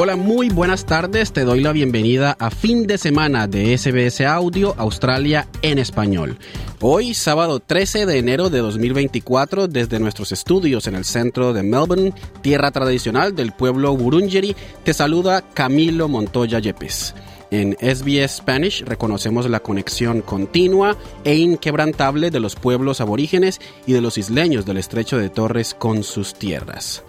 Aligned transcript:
Hola, 0.00 0.14
muy 0.14 0.48
buenas 0.48 0.86
tardes. 0.86 1.32
Te 1.32 1.42
doy 1.42 1.60
la 1.60 1.72
bienvenida 1.72 2.36
a 2.38 2.52
fin 2.52 2.86
de 2.86 2.98
semana 2.98 3.48
de 3.48 3.76
SBS 3.76 4.20
Audio 4.20 4.76
Australia 4.78 5.48
en 5.60 5.80
español. 5.80 6.38
Hoy, 6.80 7.14
sábado 7.14 7.58
13 7.58 8.06
de 8.06 8.18
enero 8.18 8.48
de 8.48 8.60
2024, 8.60 9.66
desde 9.66 9.98
nuestros 9.98 10.30
estudios 10.30 10.86
en 10.86 10.94
el 10.94 11.04
centro 11.04 11.52
de 11.52 11.64
Melbourne, 11.64 12.12
tierra 12.42 12.70
tradicional 12.70 13.34
del 13.34 13.50
pueblo 13.50 13.96
Burungeri, 13.96 14.54
te 14.84 14.94
saluda 14.94 15.42
Camilo 15.52 16.06
Montoya 16.06 16.60
Yepes. 16.60 17.16
En 17.50 17.76
SBS 17.80 18.36
Spanish 18.36 18.84
reconocemos 18.84 19.50
la 19.50 19.58
conexión 19.58 20.20
continua 20.20 20.96
e 21.24 21.34
inquebrantable 21.34 22.30
de 22.30 22.38
los 22.38 22.54
pueblos 22.54 23.00
aborígenes 23.00 23.60
y 23.84 23.94
de 23.94 24.00
los 24.00 24.16
isleños 24.16 24.64
del 24.64 24.76
estrecho 24.76 25.18
de 25.18 25.28
Torres 25.28 25.74
con 25.74 26.04
sus 26.04 26.34
tierras. 26.34 27.02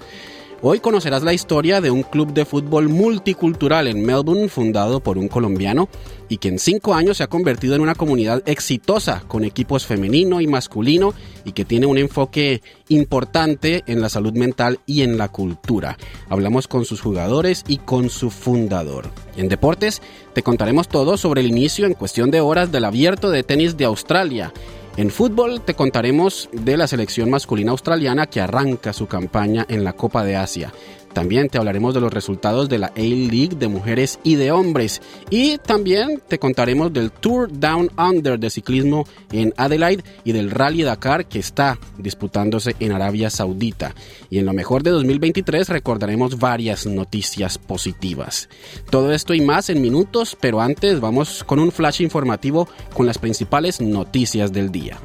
Hoy 0.62 0.82
conocerás 0.82 1.24
la 1.24 1.32
historia 1.32 1.80
de 1.80 1.90
un 1.90 2.04
club 2.04 2.34
de 2.34 2.44
fútbol 2.44 2.90
multicultural 2.90 3.88
en 3.88 4.06
Melbourne 4.06 4.50
fundado 4.50 5.00
por 5.00 5.18
un 5.18 5.30
colombiano 5.30 5.88
y 6.28 6.36
que 6.36 6.50
en 6.50 6.60
cinco 6.60 6.94
años 6.96 7.16
se 7.16 7.24
ha 7.24 7.28
convertido 7.28 7.76
en 7.76 7.82
una 7.82 7.96
comunidad 7.96 8.44
exitosa 8.46 9.24
con 9.30 9.46
equipos 9.46 9.86
femenino 9.86 10.42
y 10.42 10.48
masculino 10.48 11.14
y 11.46 11.54
que 11.54 11.64
tiene 11.64 11.86
un 11.86 11.98
enfoque 11.98 12.62
importante 12.90 13.84
en 13.88 14.02
la 14.02 14.10
salud 14.10 14.34
mental 14.34 14.82
y 14.86 15.04
en 15.04 15.18
la 15.18 15.30
cultura. 15.30 15.98
Hablamos 16.28 16.68
con 16.68 16.84
sus 16.84 17.00
jugadores 17.00 17.64
y 17.70 17.78
con 17.78 18.10
su 18.10 18.30
fundador. 18.30 19.10
En 19.38 19.48
deportes 19.48 20.02
te 20.34 20.44
contaremos 20.44 20.90
todo 20.90 21.16
sobre 21.16 21.40
el 21.40 21.48
inicio 21.48 21.86
en 21.86 21.94
cuestión 21.94 22.32
de 22.32 22.42
horas 22.42 22.70
del 22.70 22.84
abierto 22.84 23.30
de 23.30 23.44
tenis 23.44 23.78
de 23.78 23.86
Australia 23.86 24.52
en 25.00 25.12
fútbol 25.12 25.62
te 25.62 25.76
contaremos 25.76 26.50
de 26.52 26.76
la 26.76 26.86
selección 26.86 27.30
masculina 27.30 27.72
australiana 27.72 28.28
que 28.28 28.42
arranca 28.42 28.92
su 28.92 29.08
campaña 29.08 29.66
en 29.70 29.86
la 29.86 29.94
Copa 29.94 30.26
de 30.26 30.36
Asia. 30.36 30.74
También 31.14 31.50
te 31.50 31.58
hablaremos 31.58 31.94
de 31.94 32.02
los 32.02 32.14
resultados 32.14 32.70
de 32.70 32.78
la 32.78 32.88
A-League 32.88 33.56
de 33.58 33.68
mujeres 33.68 34.20
y 34.24 34.36
de 34.36 34.52
hombres. 34.52 35.02
Y 35.30 35.58
también 35.58 36.22
te 36.28 36.40
contaremos 36.40 36.94
del 36.94 37.12
Tour 37.12 37.50
Down 37.52 37.92
Under 37.98 38.40
de 38.40 38.50
ciclismo 38.50 39.06
en 39.32 39.54
Adelaide 39.58 40.04
y 40.24 40.32
del 40.32 40.52
Rally 40.52 40.84
Dakar 40.84 41.26
que 41.26 41.40
está 41.40 41.78
disputándose 41.98 42.76
en 42.80 42.92
Arabia 42.92 43.30
Saudita. 43.30 43.94
Y 44.30 44.38
en 44.38 44.46
lo 44.46 44.54
mejor 44.54 44.84
de 44.84 44.92
2023 44.92 45.70
recordaremos 45.70 46.40
varias 46.40 46.86
noticias 46.86 47.58
positivas. 47.58 48.50
Todo 48.90 49.12
esto 49.12 49.34
y 49.34 49.42
más 49.42 49.70
en 49.70 49.82
minutos, 49.82 50.38
pero 50.40 50.62
antes 50.62 51.00
vamos 51.00 51.44
con 51.44 51.60
un 51.60 51.72
flash 51.72 52.02
informativo 52.02 52.68
con 52.94 53.06
las 53.06 53.18
principales 53.18 53.82
noticias 53.82 54.52
del 54.52 54.72
día. 54.72 54.98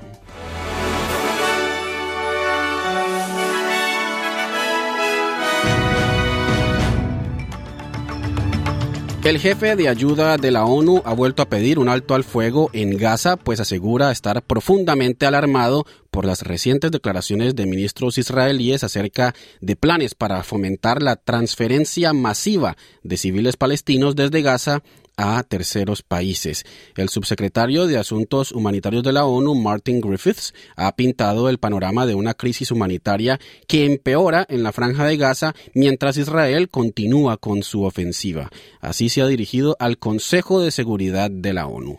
El 9.24 9.38
jefe 9.38 9.74
de 9.74 9.88
ayuda 9.88 10.36
de 10.36 10.50
la 10.50 10.66
ONU 10.66 11.00
ha 11.06 11.14
vuelto 11.14 11.40
a 11.40 11.48
pedir 11.48 11.78
un 11.78 11.88
alto 11.88 12.14
al 12.14 12.24
fuego 12.24 12.68
en 12.74 12.98
Gaza, 12.98 13.38
pues 13.38 13.58
asegura 13.58 14.12
estar 14.12 14.42
profundamente 14.42 15.24
alarmado 15.24 15.86
por 16.10 16.26
las 16.26 16.42
recientes 16.42 16.90
declaraciones 16.90 17.56
de 17.56 17.64
ministros 17.64 18.18
israelíes 18.18 18.84
acerca 18.84 19.34
de 19.62 19.76
planes 19.76 20.14
para 20.14 20.42
fomentar 20.42 21.02
la 21.02 21.16
transferencia 21.16 22.12
masiva 22.12 22.76
de 23.02 23.16
civiles 23.16 23.56
palestinos 23.56 24.14
desde 24.14 24.42
Gaza 24.42 24.82
a 25.16 25.42
terceros 25.42 26.02
países. 26.02 26.64
El 26.97 27.08
subsecretario 27.08 27.86
de 27.86 27.98
Asuntos 27.98 28.52
Humanitarios 28.52 29.02
de 29.02 29.12
la 29.12 29.25
ONU, 29.25 29.54
Martin 29.54 30.00
Griffiths, 30.00 30.54
ha 30.76 30.94
pintado 30.97 31.48
el 31.48 31.58
panorama 31.58 32.06
de 32.06 32.14
una 32.14 32.34
crisis 32.34 32.70
humanitaria 32.70 33.38
que 33.66 33.86
empeora 33.86 34.47
en 34.48 34.62
la 34.62 34.72
franja 34.72 35.04
de 35.06 35.16
Gaza 35.16 35.54
mientras 35.74 36.16
Israel 36.16 36.69
continúa 36.69 37.36
con 37.36 37.62
su 37.62 37.84
ofensiva. 37.84 38.50
Así 38.80 39.08
se 39.08 39.22
ha 39.22 39.26
dirigido 39.26 39.76
al 39.78 39.98
Consejo 39.98 40.60
de 40.60 40.70
Seguridad 40.70 41.30
de 41.30 41.53
la 41.53 41.66
ONU. 41.66 41.98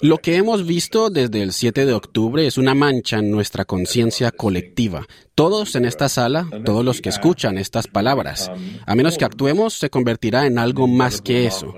Lo 0.00 0.18
que 0.18 0.36
hemos 0.36 0.66
visto 0.66 1.10
desde 1.10 1.42
el 1.42 1.52
7 1.52 1.86
de 1.86 1.92
octubre 1.92 2.46
es 2.46 2.58
una 2.58 2.74
mancha 2.74 3.18
en 3.18 3.30
nuestra 3.30 3.64
conciencia 3.64 4.30
colectiva. 4.30 5.06
Todos 5.34 5.74
en 5.76 5.84
esta 5.84 6.08
sala, 6.08 6.48
todos 6.64 6.84
los 6.84 7.00
que 7.00 7.08
escuchan 7.08 7.58
estas 7.58 7.86
palabras, 7.86 8.50
a 8.86 8.94
menos 8.94 9.18
que 9.18 9.24
actuemos, 9.24 9.74
se 9.74 9.90
convertirá 9.90 10.46
en 10.46 10.58
algo 10.58 10.86
más 10.86 11.20
que 11.20 11.46
eso 11.46 11.74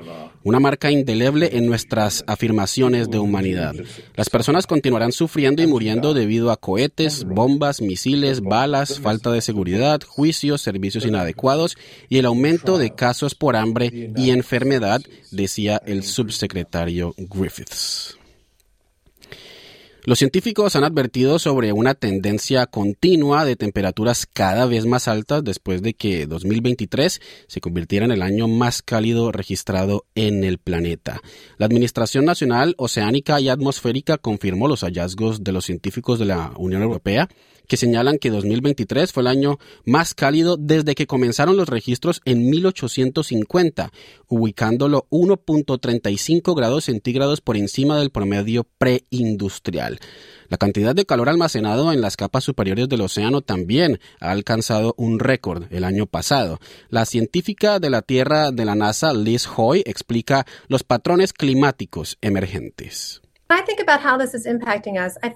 una 0.46 0.60
marca 0.60 0.92
indeleble 0.92 1.56
en 1.58 1.66
nuestras 1.66 2.22
afirmaciones 2.28 3.10
de 3.10 3.18
humanidad. 3.18 3.74
Las 4.14 4.30
personas 4.30 4.68
continuarán 4.68 5.10
sufriendo 5.10 5.60
y 5.60 5.66
muriendo 5.66 6.14
debido 6.14 6.52
a 6.52 6.56
cohetes, 6.56 7.24
bombas, 7.24 7.82
misiles, 7.82 8.42
balas, 8.42 9.00
falta 9.00 9.32
de 9.32 9.40
seguridad, 9.40 10.02
juicios, 10.06 10.62
servicios 10.62 11.04
inadecuados 11.04 11.76
y 12.08 12.18
el 12.18 12.26
aumento 12.26 12.78
de 12.78 12.94
casos 12.94 13.34
por 13.34 13.56
hambre 13.56 14.12
y 14.16 14.30
enfermedad, 14.30 15.00
decía 15.32 15.82
el 15.84 16.04
subsecretario 16.04 17.12
Griffiths. 17.18 18.15
Los 20.06 20.20
científicos 20.20 20.76
han 20.76 20.84
advertido 20.84 21.40
sobre 21.40 21.72
una 21.72 21.94
tendencia 21.94 22.66
continua 22.66 23.44
de 23.44 23.56
temperaturas 23.56 24.24
cada 24.32 24.64
vez 24.64 24.86
más 24.86 25.08
altas 25.08 25.42
después 25.42 25.82
de 25.82 25.94
que 25.94 26.28
2023 26.28 27.20
se 27.48 27.60
convirtiera 27.60 28.04
en 28.04 28.12
el 28.12 28.22
año 28.22 28.46
más 28.46 28.82
cálido 28.82 29.32
registrado 29.32 30.04
en 30.14 30.44
el 30.44 30.58
planeta. 30.58 31.20
La 31.58 31.66
Administración 31.66 32.24
Nacional 32.24 32.76
Oceánica 32.78 33.40
y 33.40 33.48
Atmosférica 33.48 34.16
confirmó 34.16 34.68
los 34.68 34.82
hallazgos 34.82 35.42
de 35.42 35.50
los 35.50 35.64
científicos 35.64 36.20
de 36.20 36.26
la 36.26 36.52
Unión 36.56 36.82
Europea 36.82 37.28
que 37.66 37.76
señalan 37.76 38.18
que 38.18 38.30
2023 38.30 39.12
fue 39.12 39.22
el 39.22 39.26
año 39.26 39.58
más 39.84 40.14
cálido 40.14 40.56
desde 40.56 40.94
que 40.94 41.06
comenzaron 41.06 41.56
los 41.56 41.68
registros 41.68 42.20
en 42.24 42.48
1850, 42.48 43.90
ubicándolo 44.28 45.06
1.35 45.10 46.56
grados 46.56 46.84
centígrados 46.84 47.40
por 47.40 47.56
encima 47.56 47.98
del 47.98 48.10
promedio 48.10 48.66
preindustrial. 48.78 49.98
La 50.48 50.58
cantidad 50.58 50.94
de 50.94 51.06
calor 51.06 51.28
almacenado 51.28 51.92
en 51.92 52.00
las 52.00 52.16
capas 52.16 52.44
superiores 52.44 52.88
del 52.88 53.00
océano 53.00 53.40
también 53.40 53.98
ha 54.20 54.30
alcanzado 54.30 54.94
un 54.96 55.18
récord 55.18 55.64
el 55.70 55.84
año 55.84 56.06
pasado. 56.06 56.60
La 56.88 57.04
científica 57.04 57.80
de 57.80 57.90
la 57.90 58.02
Tierra 58.02 58.52
de 58.52 58.64
la 58.64 58.74
NASA, 58.76 59.12
Liz 59.12 59.48
Hoy, 59.56 59.82
explica 59.86 60.46
los 60.68 60.84
patrones 60.84 61.32
climáticos 61.32 62.16
emergentes. 62.20 63.22
I 63.48 63.62
think 63.64 63.80
about 63.80 64.00
how 64.04 64.18
this 64.18 64.34
is 64.34 64.46
impacting 64.46 64.98
us. 64.98 65.16
I 65.22 65.30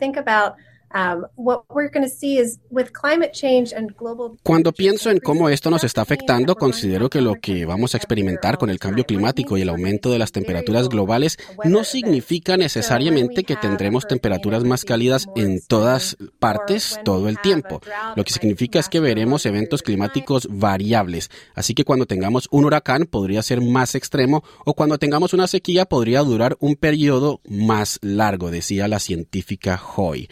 cuando 4.43 4.73
pienso 4.73 5.11
en 5.11 5.19
cómo 5.21 5.49
esto 5.49 5.71
nos 5.71 5.85
está 5.85 6.03
afectando, 6.03 6.57
considero 6.57 7.09
que 7.09 7.21
lo 7.21 7.37
que 7.37 7.65
vamos 7.65 7.95
a 7.95 7.97
experimentar 7.97 8.59
con 8.59 8.71
el 8.71 8.79
cambio 8.79 9.05
climático 9.05 9.57
y 9.57 9.63
el 9.63 9.69
aumento 9.69 10.11
de 10.11 10.19
las 10.19 10.33
temperaturas 10.33 10.89
globales 10.89 11.39
no 11.65 11.85
significa 11.85 12.57
necesariamente 12.57 13.45
que 13.45 13.57
tendremos 13.57 14.09
temperaturas 14.09 14.65
más 14.65 14.85
cálidas 14.85 15.29
en 15.37 15.61
todas 15.67 16.17
partes 16.39 16.99
todo 17.05 17.29
el 17.29 17.39
tiempo. 17.41 17.81
Lo 18.17 18.25
que 18.25 18.33
significa 18.33 18.81
es 18.81 18.89
que 18.89 19.01
veremos 19.01 19.47
eventos 19.47 19.83
climáticos 19.83 20.49
variables. 20.51 21.31
Así 21.55 21.75
que 21.75 21.85
cuando 21.85 22.07
tengamos 22.07 22.49
un 22.51 22.65
huracán 22.65 23.07
podría 23.07 23.43
ser 23.43 23.61
más 23.61 23.95
extremo 23.95 24.43
o 24.65 24.75
cuando 24.75 24.99
tengamos 24.99 25.35
una 25.35 25.47
sequía 25.47 25.85
podría 25.85 26.21
durar 26.23 26.57
un 26.61 26.75
periodo 26.75 27.41
más 27.49 27.99
largo, 28.03 28.51
decía 28.51 28.89
la 28.89 28.99
científica 28.99 29.81
Hoy. 29.97 30.29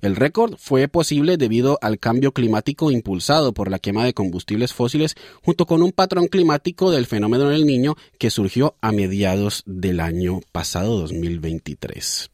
El 0.00 0.16
récord 0.16 0.56
fue 0.58 0.88
posible 0.88 1.36
debido 1.36 1.78
al 1.82 1.98
cambio 1.98 2.32
climático 2.32 2.90
impulsado 2.90 3.52
por 3.52 3.70
la 3.70 3.78
quema 3.78 4.04
de 4.04 4.14
combustibles 4.14 4.72
fósiles 4.72 5.14
junto 5.42 5.66
con 5.66 5.82
un 5.82 5.92
patrón 5.92 6.28
climático 6.28 6.90
del 6.90 7.06
fenómeno 7.06 7.48
del 7.48 7.66
niño 7.66 7.96
que 8.18 8.30
surgió 8.30 8.76
a 8.80 8.92
mediados 8.92 9.62
del 9.66 10.00
año 10.00 10.40
pasado 10.52 11.00
2023. 11.00 12.30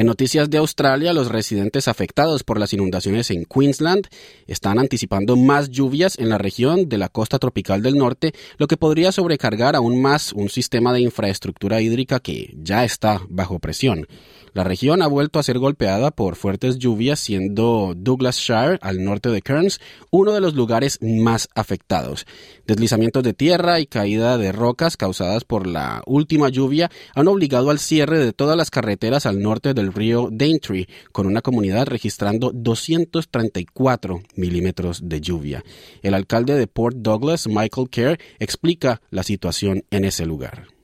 En 0.00 0.06
noticias 0.06 0.48
de 0.48 0.56
Australia, 0.56 1.12
los 1.12 1.28
residentes 1.28 1.86
afectados 1.86 2.42
por 2.42 2.58
las 2.58 2.72
inundaciones 2.72 3.30
en 3.30 3.44
Queensland 3.44 4.06
están 4.46 4.78
anticipando 4.78 5.36
más 5.36 5.68
lluvias 5.68 6.18
en 6.18 6.30
la 6.30 6.38
región 6.38 6.88
de 6.88 6.96
la 6.96 7.10
costa 7.10 7.38
tropical 7.38 7.82
del 7.82 7.98
norte, 7.98 8.32
lo 8.56 8.66
que 8.66 8.78
podría 8.78 9.12
sobrecargar 9.12 9.76
aún 9.76 10.00
más 10.00 10.32
un 10.32 10.48
sistema 10.48 10.94
de 10.94 11.02
infraestructura 11.02 11.82
hídrica 11.82 12.18
que 12.18 12.54
ya 12.56 12.82
está 12.82 13.20
bajo 13.28 13.58
presión. 13.58 14.06
La 14.52 14.64
región 14.64 15.00
ha 15.02 15.06
vuelto 15.06 15.38
a 15.38 15.44
ser 15.44 15.58
golpeada 15.58 16.10
por 16.10 16.34
fuertes 16.34 16.78
lluvias, 16.78 17.20
siendo 17.20 17.94
Douglasshire, 17.96 18.78
al 18.80 19.04
norte 19.04 19.28
de 19.28 19.42
Cairns, 19.42 19.80
uno 20.10 20.32
de 20.32 20.40
los 20.40 20.54
lugares 20.54 20.98
más 21.02 21.48
afectados. 21.54 22.26
Deslizamientos 22.66 23.22
de 23.22 23.32
tierra 23.32 23.78
y 23.78 23.86
caída 23.86 24.38
de 24.38 24.50
rocas 24.50 24.96
causadas 24.96 25.44
por 25.44 25.68
la 25.68 26.02
última 26.06 26.48
lluvia 26.48 26.90
han 27.14 27.28
obligado 27.28 27.70
al 27.70 27.78
cierre 27.78 28.18
de 28.18 28.32
todas 28.32 28.56
las 28.56 28.70
carreteras 28.70 29.24
al 29.24 29.40
norte 29.40 29.72
del 29.72 29.89
río 29.92 30.28
Daintree, 30.30 30.88
con 31.12 31.26
una 31.26 31.42
comunidad 31.42 31.86
registrando 31.86 32.50
234 32.52 34.22
milímetros 34.36 35.00
de 35.08 35.20
lluvia. 35.20 35.64
El 36.02 36.14
alcalde 36.14 36.54
de 36.54 36.66
Port 36.66 36.96
Douglas, 36.96 37.46
Michael 37.46 37.88
Kerr, 37.90 38.18
explica 38.38 39.00
la 39.10 39.22
situación 39.22 39.84
en 39.90 40.04
ese 40.04 40.26
lugar. 40.26 40.79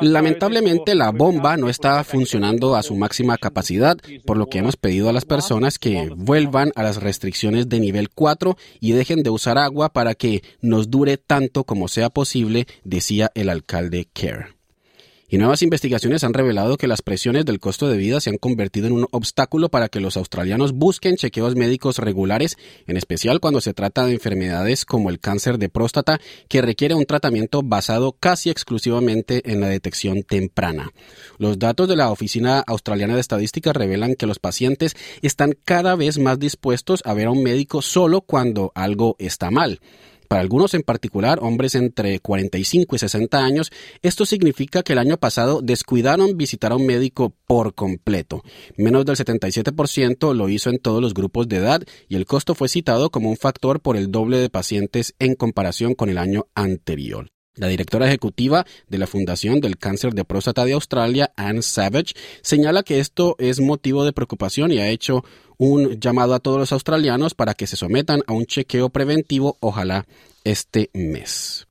Lamentablemente 0.00 0.94
la 0.94 1.10
bomba 1.10 1.56
no 1.56 1.68
está 1.68 2.02
funcionando 2.04 2.76
a 2.76 2.82
su 2.82 2.96
máxima 2.96 3.36
capacidad, 3.36 3.96
por 4.26 4.36
lo 4.36 4.46
que 4.46 4.58
hemos 4.58 4.76
pedido 4.76 5.08
a 5.08 5.12
las 5.12 5.24
personas 5.24 5.78
que 5.78 6.10
vuelvan 6.16 6.72
a 6.76 6.82
las 6.82 7.02
restricciones 7.02 7.68
de 7.68 7.80
nivel 7.80 8.10
4 8.10 8.56
y 8.80 8.92
dejen 8.92 9.22
de 9.22 9.30
usar 9.30 9.58
agua 9.58 9.92
para 9.92 10.14
que 10.14 10.42
nos 10.60 10.90
dure 10.90 11.16
tanto 11.16 11.64
como 11.64 11.88
sea 11.88 12.10
posible, 12.10 12.66
decía 12.84 13.30
el 13.34 13.48
alcalde 13.48 14.06
Kerr. 14.12 14.59
Y 15.32 15.38
nuevas 15.38 15.62
investigaciones 15.62 16.24
han 16.24 16.34
revelado 16.34 16.76
que 16.76 16.88
las 16.88 17.02
presiones 17.02 17.44
del 17.44 17.60
costo 17.60 17.88
de 17.88 17.96
vida 17.96 18.20
se 18.20 18.30
han 18.30 18.36
convertido 18.36 18.88
en 18.88 18.94
un 18.94 19.06
obstáculo 19.12 19.68
para 19.68 19.88
que 19.88 20.00
los 20.00 20.16
australianos 20.16 20.72
busquen 20.72 21.14
chequeos 21.14 21.54
médicos 21.54 21.98
regulares, 21.98 22.58
en 22.88 22.96
especial 22.96 23.38
cuando 23.38 23.60
se 23.60 23.72
trata 23.72 24.04
de 24.06 24.14
enfermedades 24.14 24.84
como 24.84 25.08
el 25.08 25.20
cáncer 25.20 25.58
de 25.58 25.68
próstata, 25.68 26.20
que 26.48 26.62
requiere 26.62 26.96
un 26.96 27.06
tratamiento 27.06 27.62
basado 27.62 28.10
casi 28.18 28.50
exclusivamente 28.50 29.52
en 29.52 29.60
la 29.60 29.68
detección 29.68 30.24
temprana. 30.24 30.90
Los 31.38 31.60
datos 31.60 31.86
de 31.86 31.94
la 31.94 32.10
Oficina 32.10 32.64
Australiana 32.66 33.14
de 33.14 33.20
Estadística 33.20 33.72
revelan 33.72 34.16
que 34.16 34.26
los 34.26 34.40
pacientes 34.40 34.96
están 35.22 35.56
cada 35.64 35.94
vez 35.94 36.18
más 36.18 36.40
dispuestos 36.40 37.02
a 37.04 37.14
ver 37.14 37.28
a 37.28 37.30
un 37.30 37.44
médico 37.44 37.82
solo 37.82 38.22
cuando 38.22 38.72
algo 38.74 39.14
está 39.20 39.52
mal. 39.52 39.80
Para 40.30 40.42
algunos 40.42 40.74
en 40.74 40.82
particular, 40.82 41.40
hombres 41.42 41.74
entre 41.74 42.20
45 42.20 42.94
y 42.94 42.98
60 43.00 43.44
años, 43.44 43.72
esto 44.00 44.24
significa 44.24 44.84
que 44.84 44.92
el 44.92 45.00
año 45.00 45.16
pasado 45.16 45.60
descuidaron 45.60 46.36
visitar 46.36 46.70
a 46.70 46.76
un 46.76 46.86
médico 46.86 47.34
por 47.48 47.74
completo. 47.74 48.44
Menos 48.76 49.04
del 49.04 49.16
77% 49.16 50.32
lo 50.32 50.48
hizo 50.48 50.70
en 50.70 50.78
todos 50.78 51.02
los 51.02 51.14
grupos 51.14 51.48
de 51.48 51.56
edad 51.56 51.82
y 52.08 52.14
el 52.14 52.26
costo 52.26 52.54
fue 52.54 52.68
citado 52.68 53.10
como 53.10 53.28
un 53.28 53.36
factor 53.36 53.80
por 53.80 53.96
el 53.96 54.12
doble 54.12 54.36
de 54.36 54.50
pacientes 54.50 55.16
en 55.18 55.34
comparación 55.34 55.96
con 55.96 56.10
el 56.10 56.18
año 56.18 56.46
anterior. 56.54 57.32
La 57.60 57.68
directora 57.68 58.06
ejecutiva 58.06 58.64
de 58.88 58.96
la 58.96 59.06
Fundación 59.06 59.60
del 59.60 59.76
Cáncer 59.76 60.14
de 60.14 60.24
Próstata 60.24 60.64
de 60.64 60.72
Australia, 60.72 61.30
Anne 61.36 61.60
Savage, 61.60 62.14
señala 62.40 62.82
que 62.82 63.00
esto 63.00 63.36
es 63.38 63.60
motivo 63.60 64.02
de 64.02 64.14
preocupación 64.14 64.72
y 64.72 64.78
ha 64.78 64.88
hecho 64.88 65.24
un 65.58 66.00
llamado 66.00 66.32
a 66.32 66.40
todos 66.40 66.58
los 66.58 66.72
australianos 66.72 67.34
para 67.34 67.52
que 67.52 67.66
se 67.66 67.76
sometan 67.76 68.22
a 68.26 68.32
un 68.32 68.46
chequeo 68.46 68.88
preventivo, 68.88 69.58
ojalá 69.60 70.06
este 70.42 70.88
mes. 70.94 71.66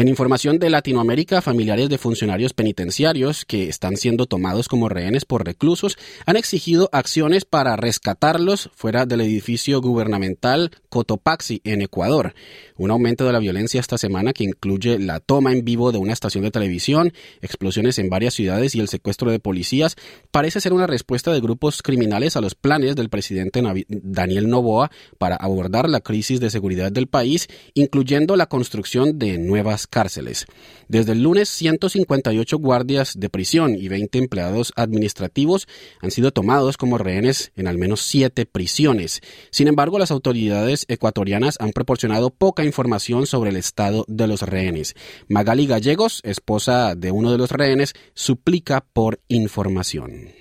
En 0.00 0.08
información 0.08 0.58
de 0.58 0.70
Latinoamérica, 0.70 1.42
familiares 1.42 1.90
de 1.90 1.98
funcionarios 1.98 2.54
penitenciarios 2.54 3.44
que 3.44 3.68
están 3.68 3.98
siendo 3.98 4.24
tomados 4.24 4.66
como 4.66 4.88
rehenes 4.88 5.26
por 5.26 5.44
reclusos 5.44 5.98
han 6.24 6.36
exigido 6.36 6.88
acciones 6.90 7.44
para 7.44 7.76
rescatarlos 7.76 8.70
fuera 8.74 9.04
del 9.04 9.20
edificio 9.20 9.82
gubernamental 9.82 10.70
Cotopaxi 10.88 11.60
en 11.64 11.82
Ecuador. 11.82 12.32
Un 12.78 12.90
aumento 12.90 13.26
de 13.26 13.32
la 13.34 13.40
violencia 13.40 13.78
esta 13.78 13.98
semana 13.98 14.32
que 14.32 14.44
incluye 14.44 14.98
la 14.98 15.20
toma 15.20 15.52
en 15.52 15.66
vivo 15.66 15.92
de 15.92 15.98
una 15.98 16.14
estación 16.14 16.44
de 16.44 16.50
televisión, 16.50 17.12
explosiones 17.42 17.98
en 17.98 18.08
varias 18.08 18.32
ciudades 18.32 18.74
y 18.74 18.80
el 18.80 18.88
secuestro 18.88 19.30
de 19.30 19.38
policías 19.38 19.96
parece 20.30 20.62
ser 20.62 20.72
una 20.72 20.86
respuesta 20.86 21.30
de 21.30 21.40
grupos 21.40 21.82
criminales 21.82 22.36
a 22.36 22.40
los 22.40 22.54
planes 22.54 22.96
del 22.96 23.10
presidente 23.10 23.62
Daniel 23.88 24.48
Novoa 24.48 24.90
para 25.18 25.36
abordar 25.36 25.90
la 25.90 26.00
crisis 26.00 26.40
de 26.40 26.48
seguridad 26.48 26.90
del 26.90 27.06
país, 27.06 27.48
incluyendo 27.74 28.34
la 28.36 28.46
construcción 28.46 29.18
de 29.18 29.36
nuevas 29.36 29.89
cárceles. 29.90 30.46
Desde 30.88 31.12
el 31.12 31.22
lunes, 31.22 31.48
158 31.48 32.58
guardias 32.58 33.14
de 33.18 33.28
prisión 33.28 33.74
y 33.74 33.88
20 33.88 34.18
empleados 34.18 34.72
administrativos 34.76 35.68
han 36.00 36.10
sido 36.10 36.30
tomados 36.32 36.76
como 36.76 36.98
rehenes 36.98 37.52
en 37.56 37.66
al 37.66 37.76
menos 37.76 38.00
siete 38.00 38.46
prisiones. 38.46 39.20
Sin 39.50 39.68
embargo, 39.68 39.98
las 39.98 40.10
autoridades 40.10 40.86
ecuatorianas 40.88 41.56
han 41.60 41.72
proporcionado 41.72 42.30
poca 42.30 42.64
información 42.64 43.26
sobre 43.26 43.50
el 43.50 43.56
estado 43.56 44.04
de 44.08 44.26
los 44.26 44.42
rehenes. 44.42 44.94
Magali 45.28 45.66
Gallegos, 45.66 46.20
esposa 46.24 46.94
de 46.94 47.10
uno 47.10 47.32
de 47.32 47.38
los 47.38 47.50
rehenes, 47.50 47.92
suplica 48.14 48.84
por 48.92 49.20
información. 49.28 50.39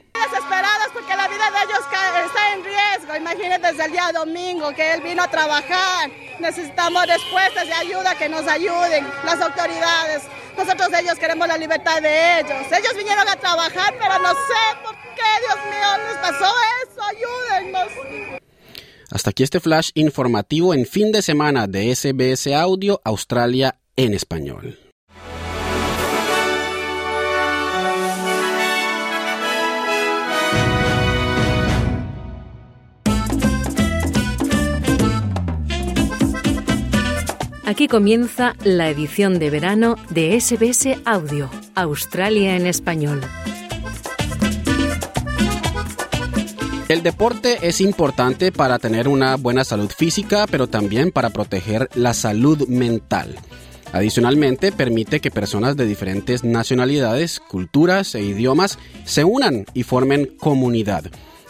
Imagínate 3.19 3.67
desde 3.67 3.85
el 3.85 3.91
día 3.91 4.11
domingo 4.13 4.73
que 4.73 4.93
él 4.93 5.01
vino 5.01 5.21
a 5.23 5.27
trabajar. 5.27 6.09
Necesitamos 6.39 7.05
respuestas 7.05 7.65
y 7.67 7.71
ayuda 7.71 8.15
que 8.15 8.29
nos 8.29 8.47
ayuden 8.47 9.05
las 9.25 9.41
autoridades. 9.41 10.23
Nosotros 10.57 10.89
ellos 10.99 11.15
queremos 11.19 11.47
la 11.47 11.57
libertad 11.57 12.01
de 12.01 12.39
ellos. 12.39 12.65
Ellos 12.71 12.95
vinieron 12.95 13.27
a 13.27 13.35
trabajar, 13.35 13.93
pero 13.99 14.19
no 14.19 14.29
sé 14.29 14.83
por 14.83 14.95
qué, 14.95 15.31
Dios 15.41 15.57
mío, 15.69 16.07
les 16.07 16.17
pasó 16.17 16.53
eso. 16.83 17.01
Ayúdennos. 17.03 18.39
Hasta 19.11 19.29
aquí 19.31 19.43
este 19.43 19.59
flash 19.59 19.89
informativo 19.95 20.73
en 20.73 20.85
fin 20.85 21.11
de 21.11 21.21
semana 21.21 21.67
de 21.67 21.93
SBS 21.93 22.47
Audio 22.53 23.01
Australia 23.03 23.79
en 23.95 24.13
español. 24.13 24.88
Aquí 37.69 37.87
comienza 37.87 38.55
la 38.63 38.89
edición 38.89 39.37
de 39.37 39.51
verano 39.51 39.95
de 40.09 40.41
SBS 40.41 40.87
Audio, 41.05 41.51
Australia 41.75 42.55
en 42.55 42.65
español. 42.65 43.21
El 46.87 47.03
deporte 47.03 47.59
es 47.61 47.79
importante 47.79 48.51
para 48.51 48.79
tener 48.79 49.07
una 49.07 49.35
buena 49.35 49.63
salud 49.63 49.91
física, 49.95 50.47
pero 50.49 50.65
también 50.65 51.11
para 51.11 51.29
proteger 51.29 51.89
la 51.93 52.15
salud 52.15 52.67
mental. 52.67 53.35
Adicionalmente, 53.93 54.71
permite 54.71 55.19
que 55.19 55.29
personas 55.29 55.77
de 55.77 55.85
diferentes 55.85 56.43
nacionalidades, 56.43 57.39
culturas 57.39 58.15
e 58.15 58.23
idiomas 58.23 58.79
se 59.05 59.23
unan 59.23 59.65
y 59.75 59.83
formen 59.83 60.35
comunidad. 60.39 61.03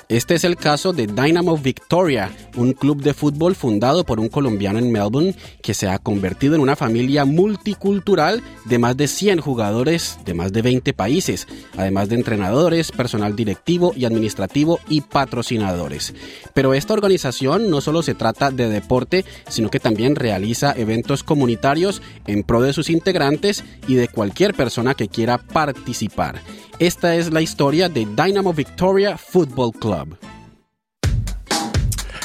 Este 0.09 0.33
es 0.33 0.43
el 0.43 0.55
caso 0.55 0.91
de 0.91 1.05
Dynamo 1.05 1.55
Victoria, 1.55 2.35
un 2.57 2.73
club 2.73 3.03
de 3.03 3.13
fútbol 3.13 3.53
fundado 3.53 4.03
por 4.03 4.19
un 4.19 4.27
colombiano 4.27 4.79
en 4.79 4.91
Melbourne 4.91 5.35
que 5.61 5.75
se 5.75 5.87
ha 5.87 5.99
convertido 5.99 6.55
en 6.55 6.61
una 6.61 6.75
familia 6.75 7.25
multicultural 7.25 8.41
de 8.65 8.79
más 8.79 8.97
de 8.97 9.07
100 9.07 9.39
jugadores 9.39 10.17
de 10.25 10.33
más 10.33 10.51
de 10.51 10.63
20 10.63 10.93
países, 10.93 11.47
además 11.77 12.09
de 12.09 12.15
entrenadores, 12.15 12.91
personal 12.91 13.35
directivo 13.35 13.93
y 13.95 14.05
administrativo 14.05 14.79
y 14.89 15.01
patrocinadores. 15.01 16.15
Pero 16.55 16.73
esta 16.73 16.95
organización 16.95 17.69
no 17.69 17.79
solo 17.79 18.01
se 18.01 18.15
trata 18.15 18.49
de 18.49 18.67
deporte, 18.67 19.25
sino 19.47 19.69
que 19.69 19.79
también 19.79 20.15
realiza 20.15 20.73
eventos 20.75 21.21
comunitarios 21.21 22.01
en 22.25 22.41
pro 22.41 22.63
de 22.63 22.73
sus 22.73 22.89
integrantes 22.89 23.63
y 23.87 23.93
de 23.93 24.07
cualquier 24.07 24.55
persona 24.55 24.95
que 24.95 25.07
quiera 25.07 25.37
participar. 25.37 26.41
Esta 26.79 27.15
es 27.15 27.33
la 27.33 27.41
historia 27.41 27.89
de 27.89 28.05
Dynamo 28.05 28.53
Victoria 28.53 29.17
Football 29.17 29.73
Club. 29.73 29.98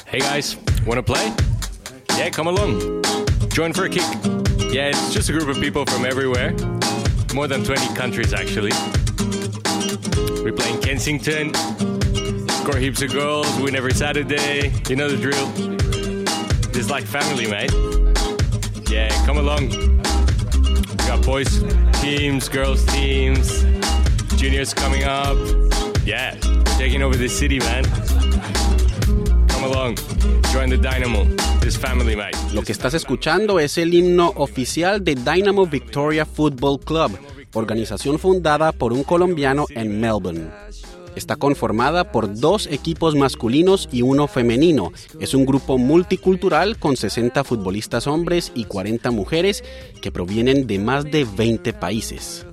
Hey 0.06 0.20
guys, 0.20 0.56
wanna 0.86 1.02
play? 1.02 1.32
Yeah, 2.16 2.30
come 2.30 2.46
along. 2.46 3.02
Join 3.48 3.72
for 3.72 3.86
a 3.86 3.88
kick. 3.88 4.04
Yeah, 4.72 4.90
it's 4.90 5.12
just 5.12 5.28
a 5.28 5.32
group 5.32 5.48
of 5.48 5.60
people 5.60 5.84
from 5.84 6.06
everywhere. 6.06 6.52
More 7.34 7.48
than 7.48 7.64
20 7.64 7.92
countries 7.96 8.32
actually. 8.32 8.70
We 10.44 10.52
play 10.52 10.70
in 10.70 10.80
Kensington. 10.82 11.52
Score 12.62 12.76
heaps 12.76 13.02
of 13.02 13.12
goals, 13.12 13.52
win 13.58 13.74
every 13.74 13.92
Saturday. 13.92 14.72
You 14.88 14.94
know 14.94 15.08
the 15.08 15.16
drill. 15.16 15.50
It's 16.76 16.90
like 16.90 17.04
family, 17.04 17.48
mate. 17.48 17.72
Yeah, 18.88 19.08
come 19.26 19.38
along. 19.38 19.70
We 19.70 20.96
got 21.08 21.24
boys 21.26 21.64
teams, 22.00 22.48
girls 22.48 22.84
teams, 22.86 23.64
juniors 24.36 24.72
coming 24.72 25.02
up. 25.02 25.36
Yeah, 26.04 26.36
over 26.84 27.16
the 27.16 27.28
city, 27.28 27.58
man. 27.60 27.82
come 29.48 29.64
along. 29.64 29.96
Join 30.52 30.68
the 30.68 30.76
Dynamo. 30.76 31.24
Lo 32.52 32.62
que 32.62 32.72
estás 32.72 32.92
escuchando 32.92 33.58
es 33.58 33.78
el 33.78 33.94
himno 33.94 34.34
oficial 34.36 35.02
de 35.02 35.14
Dynamo 35.14 35.66
Victoria 35.66 36.26
Football 36.26 36.80
Club, 36.80 37.18
organización 37.54 38.18
fundada 38.18 38.70
por 38.72 38.92
un 38.92 39.02
colombiano 39.02 39.64
en 39.70 39.98
Melbourne. 39.98 40.50
Está 41.16 41.36
conformada 41.36 42.12
por 42.12 42.38
dos 42.38 42.66
equipos 42.66 43.14
masculinos 43.14 43.88
y 43.90 44.02
uno 44.02 44.28
femenino. 44.28 44.92
Es 45.20 45.32
un 45.32 45.46
grupo 45.46 45.78
multicultural 45.78 46.76
con 46.78 46.98
60 46.98 47.44
futbolistas 47.44 48.06
hombres 48.06 48.52
y 48.54 48.64
40 48.64 49.10
mujeres 49.10 49.64
que 50.02 50.12
provienen 50.12 50.66
de 50.66 50.78
más 50.78 51.04
de 51.04 51.24
20 51.24 51.72
países. 51.72 52.44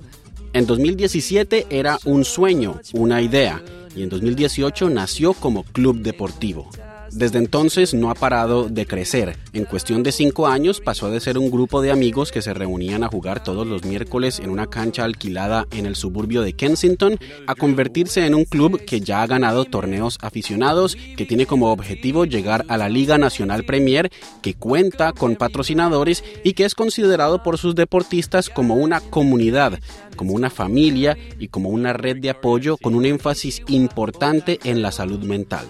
En 0.54 0.66
2017 0.66 1.66
era 1.68 1.98
un 2.04 2.24
sueño, 2.24 2.80
una 2.94 3.20
idea, 3.20 3.62
y 3.94 4.02
en 4.02 4.08
2018 4.08 4.90
nació 4.90 5.32
como 5.34 5.64
club 5.64 6.02
deportivo. 6.02 6.70
Desde 7.12 7.38
entonces 7.38 7.92
no 7.92 8.10
ha 8.10 8.14
parado 8.14 8.70
de 8.70 8.86
crecer. 8.86 9.36
En 9.52 9.66
cuestión 9.66 10.02
de 10.02 10.12
cinco 10.12 10.46
años 10.46 10.80
pasó 10.80 11.10
de 11.10 11.20
ser 11.20 11.36
un 11.36 11.50
grupo 11.50 11.82
de 11.82 11.90
amigos 11.90 12.32
que 12.32 12.40
se 12.40 12.54
reunían 12.54 13.04
a 13.04 13.08
jugar 13.08 13.42
todos 13.44 13.66
los 13.66 13.84
miércoles 13.84 14.38
en 14.38 14.48
una 14.48 14.68
cancha 14.68 15.04
alquilada 15.04 15.66
en 15.72 15.84
el 15.84 15.94
suburbio 15.94 16.40
de 16.40 16.54
Kensington 16.54 17.18
a 17.46 17.54
convertirse 17.54 18.24
en 18.24 18.34
un 18.34 18.46
club 18.46 18.82
que 18.86 19.00
ya 19.00 19.22
ha 19.22 19.26
ganado 19.26 19.66
torneos 19.66 20.16
aficionados, 20.22 20.96
que 21.16 21.26
tiene 21.26 21.44
como 21.44 21.70
objetivo 21.70 22.24
llegar 22.24 22.64
a 22.68 22.78
la 22.78 22.88
Liga 22.88 23.18
Nacional 23.18 23.64
Premier, 23.64 24.10
que 24.40 24.54
cuenta 24.54 25.12
con 25.12 25.36
patrocinadores 25.36 26.24
y 26.44 26.54
que 26.54 26.64
es 26.64 26.74
considerado 26.74 27.42
por 27.42 27.58
sus 27.58 27.74
deportistas 27.74 28.48
como 28.48 28.76
una 28.76 29.00
comunidad, 29.00 29.78
como 30.16 30.32
una 30.32 30.48
familia 30.48 31.18
y 31.38 31.48
como 31.48 31.68
una 31.68 31.92
red 31.92 32.16
de 32.16 32.30
apoyo 32.30 32.78
con 32.78 32.94
un 32.94 33.04
énfasis 33.04 33.62
importante 33.68 34.58
en 34.64 34.80
la 34.80 34.92
salud 34.92 35.20
mental. 35.24 35.66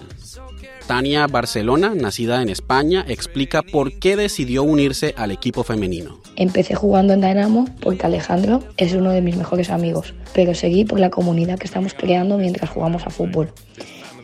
Tania 0.87 1.27
Barcelona, 1.27 1.93
nacida 1.95 2.41
en 2.41 2.49
España, 2.49 3.05
explica 3.07 3.61
por 3.61 3.99
qué 3.99 4.15
decidió 4.15 4.63
unirse 4.63 5.13
al 5.17 5.31
equipo 5.31 5.63
femenino. 5.63 6.19
Empecé 6.35 6.75
jugando 6.75 7.13
en 7.13 7.21
Dynamo 7.21 7.67
porque 7.81 8.05
Alejandro 8.05 8.61
es 8.77 8.93
uno 8.93 9.11
de 9.11 9.21
mis 9.21 9.37
mejores 9.37 9.69
amigos, 9.69 10.13
pero 10.33 10.53
seguí 10.53 10.83
por 10.83 10.99
la 10.99 11.09
comunidad 11.09 11.57
que 11.57 11.67
estamos 11.67 11.93
creando 11.93 12.37
mientras 12.37 12.69
jugamos 12.69 13.07
a 13.07 13.09
fútbol. 13.09 13.51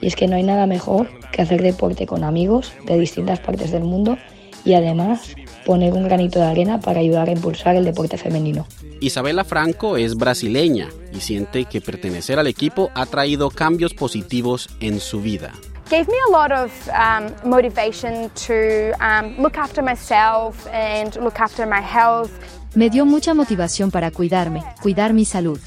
Y 0.01 0.08
es 0.08 0.16
que 0.16 0.28
no 0.28 0.36
hay 0.36 0.44
nada 0.44 0.66
mejor 0.68 1.10
que 1.32 1.42
hacer 1.42 1.62
deporte 1.62 2.06
con 2.06 2.24
amigos 2.24 2.74
de 2.86 3.00
distintas 3.00 3.39
partes 3.39 3.72
del 3.72 3.84
mundo 3.84 4.18
y 4.66 4.74
además 4.74 5.36
poner 5.66 5.94
un 5.94 6.04
granito 6.04 6.39
de 6.39 6.46
arena 6.46 6.80
para 6.80 7.00
ayudar 7.00 7.30
a 7.30 7.32
impulsar 7.32 7.75
el 7.75 7.86
deporte 7.86 8.18
femenino. 8.18 8.68
Isabela 9.01 9.46
Franco 9.46 9.98
es 9.98 10.16
brasileña 10.16 10.89
y 11.13 11.22
siente 11.22 11.66
que 11.66 11.80
pertenecer 11.80 12.38
al 12.38 12.48
equipo 12.48 12.92
ha 12.96 13.06
traído 13.06 13.50
cambios 13.50 13.94
positivos 13.94 14.70
en 14.82 15.00
su 15.00 15.22
vida. 15.22 15.54
Gave 15.89 16.08
me 16.08 16.17
a 16.27 16.31
lot 16.31 16.51
of 16.51 16.72
um, 16.89 17.34
motivation 17.50 18.29
to 18.48 18.93
um, 19.01 19.36
look 19.38 19.58
after 19.58 19.81
myself 19.81 20.67
and 20.72 21.15
look 21.15 21.39
after 21.39 21.65
my 21.65 21.81
health. 21.81 22.31
Me 22.75 22.89
dio 22.89 23.05
mucha 23.05 23.34
motivación 23.34 23.89
para 23.89 24.12
cuidarme, 24.12 24.63
cuidar 24.81 25.13
mi 25.13 25.25
salud. 25.25 25.60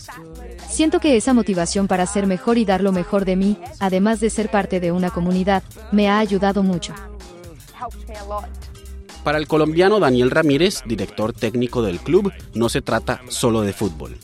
Siento 0.69 1.01
que 1.01 1.17
esa 1.17 1.35
motivación 1.35 1.89
para 1.89 2.07
ser 2.07 2.27
mejor 2.27 2.57
y 2.57 2.65
dar 2.65 2.83
lo 2.83 2.93
mejor 2.93 3.25
de 3.25 3.37
mí, 3.37 3.59
además 3.81 4.21
de 4.21 4.31
ser 4.31 4.51
parte 4.51 4.81
de 4.81 4.93
una 4.93 5.11
comunidad, 5.11 5.63
me 5.91 6.09
ha 6.09 6.19
ayudado 6.19 6.63
mucho. 6.63 6.95
Helped 7.79 8.09
me 8.09 8.17
a 8.17 8.25
lot. 8.25 8.49
Para 9.25 9.39
el 9.39 9.47
colombiano 9.47 10.01
Daniel 10.01 10.31
Ramírez, 10.31 10.83
director 10.87 11.33
técnico 11.33 11.83
del 11.83 12.01
club, 12.01 12.33
no 12.55 12.69
se 12.69 12.81
trata 12.83 13.21
solo 13.29 13.63
de 13.63 13.73
fútbol. 13.73 14.17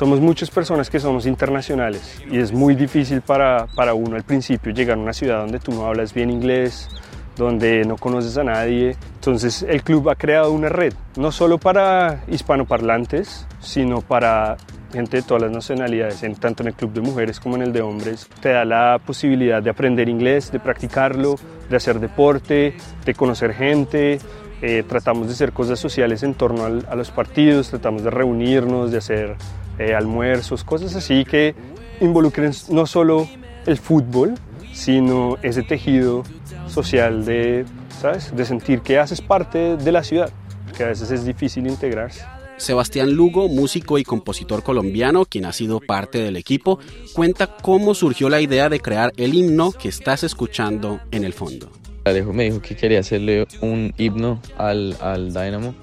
Somos 0.00 0.18
muchas 0.18 0.48
personas 0.50 0.88
que 0.88 0.98
somos 0.98 1.26
internacionales 1.26 2.22
y 2.30 2.38
es 2.38 2.52
muy 2.54 2.74
difícil 2.74 3.20
para, 3.20 3.66
para 3.76 3.92
uno 3.92 4.16
al 4.16 4.22
principio 4.22 4.72
llegar 4.72 4.96
a 4.96 5.00
una 5.02 5.12
ciudad 5.12 5.40
donde 5.40 5.58
tú 5.58 5.72
no 5.72 5.84
hablas 5.84 6.14
bien 6.14 6.30
inglés, 6.30 6.88
donde 7.36 7.84
no 7.84 7.98
conoces 7.98 8.38
a 8.38 8.42
nadie. 8.44 8.96
Entonces 9.16 9.62
el 9.68 9.82
club 9.82 10.08
ha 10.08 10.14
creado 10.14 10.52
una 10.52 10.70
red, 10.70 10.94
no 11.18 11.30
solo 11.30 11.58
para 11.58 12.22
hispanoparlantes, 12.28 13.46
sino 13.60 14.00
para 14.00 14.56
gente 14.90 15.18
de 15.18 15.22
todas 15.22 15.42
las 15.42 15.52
nacionalidades, 15.52 16.22
en- 16.22 16.34
tanto 16.34 16.62
en 16.62 16.68
el 16.68 16.74
club 16.74 16.94
de 16.94 17.02
mujeres 17.02 17.38
como 17.38 17.56
en 17.56 17.62
el 17.62 17.72
de 17.74 17.82
hombres. 17.82 18.26
Te 18.40 18.48
da 18.48 18.64
la 18.64 18.98
posibilidad 19.04 19.62
de 19.62 19.68
aprender 19.68 20.08
inglés, 20.08 20.50
de 20.50 20.60
practicarlo, 20.60 21.34
de 21.68 21.76
hacer 21.76 22.00
deporte, 22.00 22.72
de 23.04 23.14
conocer 23.14 23.52
gente. 23.52 24.18
Eh, 24.62 24.82
tratamos 24.88 25.26
de 25.26 25.34
hacer 25.34 25.52
cosas 25.52 25.78
sociales 25.78 26.22
en 26.22 26.32
torno 26.32 26.64
al- 26.64 26.86
a 26.90 26.94
los 26.94 27.10
partidos, 27.10 27.68
tratamos 27.68 28.02
de 28.02 28.08
reunirnos, 28.10 28.90
de 28.92 28.96
hacer 28.98 29.36
eh, 29.80 29.94
almuerzos, 29.94 30.62
cosas 30.62 30.94
así 30.94 31.24
que 31.24 31.54
involucren 32.02 32.52
no 32.68 32.84
solo 32.84 33.26
el 33.66 33.78
fútbol, 33.78 34.34
sino 34.74 35.38
ese 35.42 35.62
tejido 35.62 36.22
social 36.68 37.24
de, 37.24 37.64
¿sabes? 37.98 38.36
de 38.36 38.44
sentir 38.44 38.82
que 38.82 38.98
haces 38.98 39.22
parte 39.22 39.78
de 39.78 39.90
la 39.90 40.04
ciudad, 40.04 40.30
que 40.76 40.84
a 40.84 40.88
veces 40.88 41.10
es 41.10 41.24
difícil 41.24 41.66
integrarse. 41.66 42.22
Sebastián 42.58 43.12
Lugo, 43.12 43.48
músico 43.48 43.96
y 43.96 44.04
compositor 44.04 44.62
colombiano, 44.62 45.24
quien 45.24 45.46
ha 45.46 45.52
sido 45.54 45.80
parte 45.80 46.18
del 46.18 46.36
equipo, 46.36 46.78
cuenta 47.14 47.46
cómo 47.46 47.94
surgió 47.94 48.28
la 48.28 48.42
idea 48.42 48.68
de 48.68 48.80
crear 48.80 49.14
el 49.16 49.32
himno 49.32 49.72
que 49.72 49.88
estás 49.88 50.24
escuchando 50.24 51.00
en 51.10 51.24
el 51.24 51.32
fondo. 51.32 51.70
Alejo 52.04 52.34
me 52.34 52.44
dijo 52.44 52.60
que 52.60 52.76
quería 52.76 53.00
hacerle 53.00 53.46
un 53.62 53.94
himno 53.96 54.42
al, 54.58 54.94
al 55.00 55.32
Dynamo. 55.32 55.74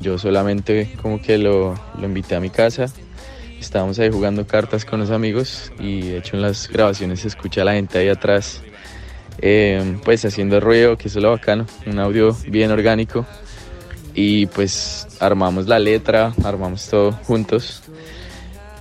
Yo 0.00 0.18
solamente 0.18 0.94
como 1.02 1.20
que 1.20 1.36
lo, 1.36 1.74
lo 1.98 2.06
invité 2.06 2.36
a 2.36 2.40
mi 2.40 2.50
casa. 2.50 2.86
Estábamos 3.64 3.98
ahí 3.98 4.10
jugando 4.10 4.46
cartas 4.46 4.84
con 4.84 5.00
los 5.00 5.10
amigos 5.10 5.72
y 5.78 6.02
de 6.02 6.18
hecho 6.18 6.36
en 6.36 6.42
las 6.42 6.68
grabaciones 6.68 7.20
se 7.20 7.28
escucha 7.28 7.62
a 7.62 7.64
la 7.64 7.72
gente 7.72 7.98
ahí 7.98 8.08
atrás 8.08 8.60
eh, 9.38 9.98
pues 10.04 10.22
haciendo 10.26 10.60
ruido, 10.60 10.98
que 10.98 11.08
eso 11.08 11.18
es 11.18 11.22
lo 11.22 11.30
bacano, 11.30 11.66
un 11.86 11.98
audio 11.98 12.36
bien 12.46 12.70
orgánico. 12.70 13.26
Y 14.14 14.46
pues 14.46 15.08
armamos 15.18 15.66
la 15.66 15.78
letra, 15.78 16.34
armamos 16.44 16.86
todo 16.88 17.12
juntos 17.12 17.82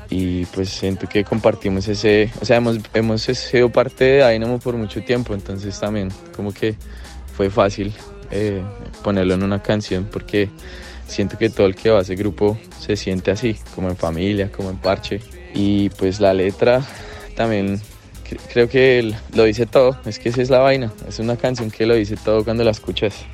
y 0.10 0.46
pues 0.48 0.70
siento 0.70 1.08
que 1.08 1.24
compartimos 1.24 1.88
ese, 1.88 2.30
o 2.42 2.46
sea, 2.46 2.58
hemos, 2.58 2.78
hemos 2.94 3.22
sido 3.22 3.70
parte 3.72 4.04
de 4.04 4.32
Dynamo 4.32 4.60
por 4.60 4.76
mucho 4.76 5.02
tiempo, 5.02 5.34
entonces 5.34 5.80
también 5.80 6.10
como 6.36 6.54
que 6.54 6.76
fue 7.36 7.50
fácil 7.50 7.94
eh, 8.32 8.62
ponerlo 9.02 9.34
en 9.34 9.44
una 9.44 9.64
canción 9.64 10.08
porque 10.12 10.50
siento 11.14 11.38
que 11.38 11.50
todo 11.50 11.68
el 11.68 11.76
que 11.76 11.90
va 11.90 12.00
a 12.00 12.02
ese 12.02 12.16
grupo 12.16 12.58
se 12.80 12.96
siente 12.98 13.32
así, 13.32 13.56
como 13.76 13.90
en 13.90 13.96
familia, 13.96 14.52
como 14.52 14.70
en 14.70 14.78
parche. 14.78 15.22
Y 15.54 15.90
pues 15.92 16.20
la 16.20 16.34
letra 16.34 16.82
también 17.36 17.78
cre- 18.28 18.40
creo 18.52 18.68
que 18.68 19.14
lo 19.36 19.44
dice 19.44 19.66
todo, 19.66 19.98
es 20.06 20.20
que 20.20 20.30
esa 20.30 20.42
es 20.42 20.50
la 20.50 20.60
vaina, 20.60 20.92
es 21.08 21.20
una 21.20 21.38
canción 21.38 21.72
que 21.72 21.86
lo 21.86 21.96
dice 21.96 22.16
todo 22.18 22.44
cuando 22.44 22.64
la 22.64 22.72
escuchas. 22.72 23.26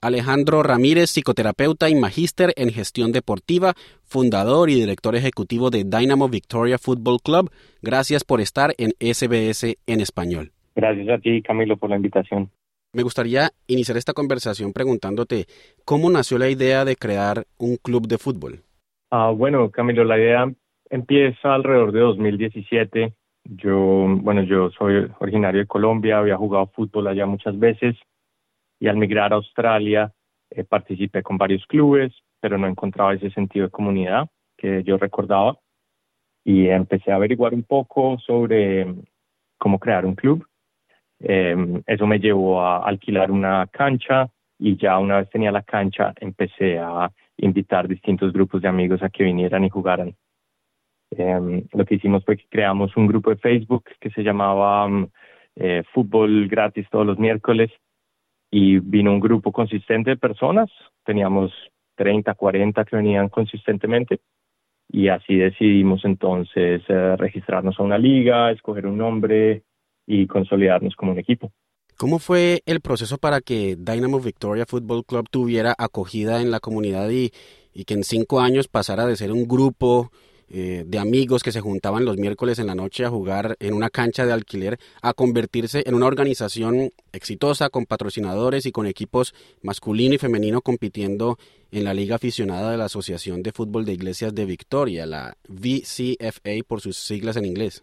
Alejandro 0.00 0.62
Ramírez, 0.62 1.10
psicoterapeuta 1.10 1.88
y 1.88 1.94
magíster 1.94 2.52
en 2.56 2.70
gestión 2.70 3.10
deportiva, 3.10 3.72
fundador 4.04 4.68
y 4.68 4.74
director 4.74 5.16
ejecutivo 5.16 5.70
de 5.70 5.84
Dynamo 5.84 6.28
Victoria 6.28 6.76
Football 6.76 7.20
Club. 7.22 7.50
Gracias 7.80 8.22
por 8.22 8.42
estar 8.42 8.74
en 8.76 8.92
SBS 9.00 9.78
en 9.86 10.00
español. 10.00 10.52
Gracias 10.76 11.08
a 11.08 11.18
ti, 11.18 11.40
Camilo, 11.40 11.78
por 11.78 11.88
la 11.88 11.96
invitación. 11.96 12.50
Me 12.94 13.02
gustaría 13.02 13.50
iniciar 13.66 13.98
esta 13.98 14.12
conversación 14.12 14.72
preguntándote 14.72 15.46
cómo 15.84 16.08
nació 16.10 16.38
la 16.38 16.48
idea 16.48 16.84
de 16.84 16.94
crear 16.94 17.44
un 17.58 17.76
club 17.76 18.06
de 18.06 18.18
fútbol. 18.18 18.60
Ah, 19.10 19.30
bueno, 19.30 19.68
Camilo, 19.72 20.04
la 20.04 20.16
idea 20.16 20.48
empieza 20.88 21.54
alrededor 21.54 21.90
de 21.90 21.98
2017. 21.98 23.12
Yo, 23.46 24.06
bueno, 24.20 24.44
yo 24.44 24.70
soy 24.70 25.10
originario 25.18 25.62
de 25.62 25.66
Colombia, 25.66 26.18
había 26.18 26.36
jugado 26.36 26.68
fútbol 26.68 27.08
allá 27.08 27.26
muchas 27.26 27.58
veces 27.58 27.96
y 28.78 28.86
al 28.86 28.96
migrar 28.96 29.32
a 29.32 29.36
Australia 29.36 30.12
eh, 30.50 30.62
participé 30.62 31.24
con 31.24 31.36
varios 31.36 31.66
clubes, 31.66 32.12
pero 32.40 32.58
no 32.58 32.68
encontraba 32.68 33.14
ese 33.14 33.30
sentido 33.30 33.66
de 33.66 33.72
comunidad 33.72 34.28
que 34.56 34.84
yo 34.84 34.98
recordaba 34.98 35.58
y 36.44 36.68
empecé 36.68 37.10
a 37.10 37.16
averiguar 37.16 37.54
un 37.54 37.64
poco 37.64 38.18
sobre 38.24 38.86
cómo 39.58 39.80
crear 39.80 40.06
un 40.06 40.14
club. 40.14 40.46
Eh, 41.20 41.82
eso 41.86 42.06
me 42.06 42.18
llevó 42.18 42.60
a 42.60 42.86
alquilar 42.86 43.30
una 43.30 43.66
cancha 43.68 44.28
y 44.58 44.76
ya 44.76 44.98
una 44.98 45.18
vez 45.18 45.30
tenía 45.30 45.52
la 45.52 45.62
cancha 45.62 46.12
empecé 46.20 46.78
a 46.78 47.10
invitar 47.36 47.88
distintos 47.88 48.32
grupos 48.32 48.62
de 48.62 48.68
amigos 48.68 49.02
a 49.02 49.08
que 49.08 49.24
vinieran 49.24 49.64
y 49.64 49.70
jugaran. 49.70 50.14
Eh, 51.10 51.64
lo 51.72 51.84
que 51.84 51.96
hicimos 51.96 52.24
fue 52.24 52.36
que 52.36 52.46
creamos 52.48 52.96
un 52.96 53.06
grupo 53.06 53.30
de 53.30 53.36
Facebook 53.36 53.84
que 54.00 54.10
se 54.10 54.22
llamaba 54.22 54.88
mm, 54.88 55.08
eh, 55.56 55.82
Fútbol 55.92 56.48
Gratis 56.48 56.88
todos 56.90 57.06
los 57.06 57.18
miércoles 57.18 57.70
y 58.50 58.78
vino 58.78 59.12
un 59.12 59.20
grupo 59.20 59.52
consistente 59.52 60.10
de 60.10 60.16
personas, 60.16 60.70
teníamos 61.04 61.52
30, 61.96 62.34
40 62.34 62.84
que 62.84 62.96
venían 62.96 63.28
consistentemente 63.28 64.20
y 64.88 65.08
así 65.08 65.36
decidimos 65.36 66.04
entonces 66.04 66.82
eh, 66.88 67.16
registrarnos 67.16 67.78
a 67.78 67.82
una 67.82 67.98
liga, 67.98 68.50
escoger 68.50 68.86
un 68.86 68.98
nombre 68.98 69.62
y 70.06 70.26
consolidarnos 70.26 70.94
como 70.96 71.12
un 71.12 71.18
equipo. 71.18 71.52
¿Cómo 71.96 72.18
fue 72.18 72.62
el 72.66 72.80
proceso 72.80 73.18
para 73.18 73.40
que 73.40 73.76
Dynamo 73.78 74.18
Victoria 74.20 74.66
Football 74.66 75.04
Club 75.04 75.28
tuviera 75.30 75.74
acogida 75.78 76.42
en 76.42 76.50
la 76.50 76.60
comunidad 76.60 77.08
y, 77.10 77.30
y 77.72 77.84
que 77.84 77.94
en 77.94 78.04
cinco 78.04 78.40
años 78.40 78.66
pasara 78.66 79.06
de 79.06 79.16
ser 79.16 79.30
un 79.30 79.46
grupo 79.46 80.10
eh, 80.48 80.84
de 80.86 80.98
amigos 80.98 81.42
que 81.42 81.52
se 81.52 81.60
juntaban 81.60 82.04
los 82.04 82.18
miércoles 82.18 82.58
en 82.58 82.66
la 82.66 82.74
noche 82.74 83.04
a 83.04 83.10
jugar 83.10 83.56
en 83.60 83.72
una 83.72 83.88
cancha 83.88 84.26
de 84.26 84.32
alquiler 84.32 84.78
a 85.00 85.14
convertirse 85.14 85.82
en 85.86 85.94
una 85.94 86.06
organización 86.06 86.90
exitosa 87.12 87.70
con 87.70 87.86
patrocinadores 87.86 88.66
y 88.66 88.72
con 88.72 88.86
equipos 88.86 89.34
masculino 89.62 90.14
y 90.14 90.18
femenino 90.18 90.60
compitiendo 90.60 91.38
en 91.72 91.84
la 91.84 91.94
liga 91.94 92.16
aficionada 92.16 92.70
de 92.70 92.76
la 92.76 92.84
Asociación 92.84 93.42
de 93.42 93.52
Fútbol 93.52 93.84
de 93.84 93.94
Iglesias 93.94 94.34
de 94.34 94.44
Victoria, 94.44 95.06
la 95.06 95.36
VCFA 95.48 96.62
por 96.66 96.80
sus 96.80 96.98
siglas 96.98 97.36
en 97.36 97.46
inglés. 97.46 97.82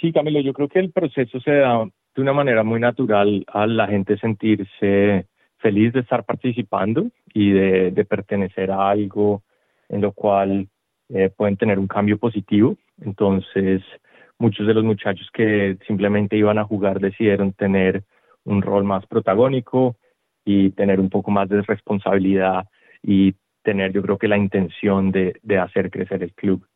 Sí, 0.00 0.12
Camilo, 0.12 0.40
yo 0.40 0.52
creo 0.52 0.68
que 0.68 0.80
el 0.80 0.92
proceso 0.92 1.40
se 1.40 1.52
da 1.52 1.88
de 2.14 2.22
una 2.22 2.32
manera 2.32 2.62
muy 2.62 2.78
natural 2.80 3.44
a 3.48 3.66
la 3.66 3.86
gente 3.86 4.18
sentirse 4.18 5.26
feliz 5.58 5.92
de 5.92 6.00
estar 6.00 6.24
participando 6.24 7.10
y 7.32 7.50
de, 7.50 8.04
pertenecer 8.04 8.70
a 8.70 8.90
algo 8.90 9.42
en 9.88 10.02
lo 10.02 10.12
cual 10.12 10.68
eh, 11.08 11.30
pueden 11.34 11.56
tener 11.56 11.78
un 11.78 11.86
cambio 11.86 12.18
positivo. 12.18 12.76
Entonces, 13.00 13.82
muchos 14.38 14.66
de 14.66 14.74
los 14.74 14.84
muchachos 14.84 15.28
que 15.32 15.78
simplemente 15.86 16.36
iban 16.36 16.58
a 16.58 16.64
jugar 16.64 17.00
decidieron 17.00 17.52
tener 17.52 18.04
un 18.44 18.62
rol 18.62 18.84
más 18.84 19.06
protagónico 19.06 19.96
y 20.44 20.70
tener 20.70 21.00
un 21.00 21.10
poco 21.10 21.30
más 21.30 21.48
de 21.48 21.62
responsabilidad 21.62 22.66
y 23.02 23.34
tener 23.62 23.92
yo 23.92 24.02
creo 24.02 24.18
que 24.18 24.28
la 24.28 24.38
intención 24.38 25.10
de, 25.12 25.38
de 25.42 25.58
hacer 25.58 25.90
crecer 25.90 26.22
el 26.22 26.34
club. 26.34 26.66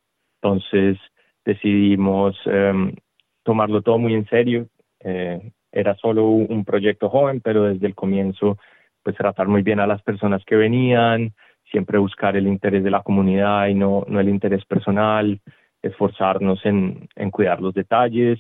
Entonces 0.40 0.98
decidimos 1.44 2.36
em, 2.46 2.94
tomarlo 3.42 3.82
todo 3.82 3.98
muy 3.98 4.14
en 4.14 4.26
serio. 4.26 4.68
Eh, 5.00 5.52
era 5.72 5.94
solo 5.96 6.26
un 6.26 6.64
proyecto 6.64 7.08
joven, 7.08 7.40
pero 7.40 7.64
desde 7.64 7.86
el 7.86 7.94
comienzo 7.94 8.58
pues 9.02 9.16
tratar 9.16 9.48
muy 9.48 9.62
bien 9.62 9.80
a 9.80 9.86
las 9.86 10.02
personas 10.02 10.44
que 10.44 10.54
venían, 10.54 11.32
siempre 11.70 11.98
buscar 11.98 12.36
el 12.36 12.46
interés 12.46 12.84
de 12.84 12.90
la 12.90 13.02
comunidad 13.02 13.66
y 13.66 13.74
no, 13.74 14.04
no 14.06 14.20
el 14.20 14.28
interés 14.28 14.64
personal, 14.64 15.40
esforzarnos 15.82 16.64
en, 16.64 17.08
en 17.16 17.30
cuidar 17.30 17.60
los 17.60 17.74
detalles 17.74 18.38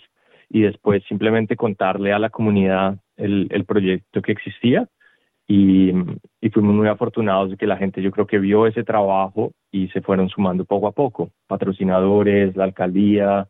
y 0.48 0.60
después 0.60 1.02
simplemente 1.08 1.56
contarle 1.56 2.12
a 2.12 2.18
la 2.18 2.30
comunidad 2.30 2.96
el, 3.16 3.48
el 3.50 3.64
proyecto 3.64 4.22
que 4.22 4.32
existía 4.32 4.88
y, 5.52 5.92
y, 6.40 6.48
fuimos 6.48 6.74
muy 6.74 6.88
afortunados 6.88 7.50
de 7.50 7.56
que 7.58 7.66
la 7.66 7.76
gente 7.76 8.00
yo 8.00 8.10
creo 8.10 8.26
que 8.26 8.38
vio 8.38 8.66
ese 8.66 8.84
trabajo 8.84 9.52
y 9.70 9.88
se 9.88 10.00
fueron 10.00 10.30
sumando 10.30 10.64
poco 10.64 10.86
a 10.86 10.92
poco, 10.92 11.30
patrocinadores, 11.46 12.56
la 12.56 12.64
alcaldía 12.64 13.48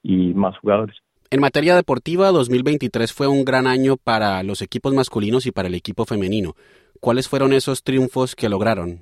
y 0.00 0.32
más 0.34 0.56
jugadores. 0.58 0.96
En 1.28 1.40
materia 1.40 1.74
deportiva, 1.74 2.30
2023 2.30 3.12
fue 3.12 3.26
un 3.26 3.44
gran 3.44 3.66
año 3.66 3.96
para 3.96 4.44
los 4.44 4.62
equipos 4.62 4.94
masculinos 4.94 5.44
y 5.46 5.50
para 5.50 5.66
el 5.66 5.74
equipo 5.74 6.04
femenino. 6.04 6.52
¿Cuáles 7.00 7.28
fueron 7.28 7.52
esos 7.52 7.82
triunfos 7.82 8.36
que 8.36 8.48
lograron? 8.48 9.00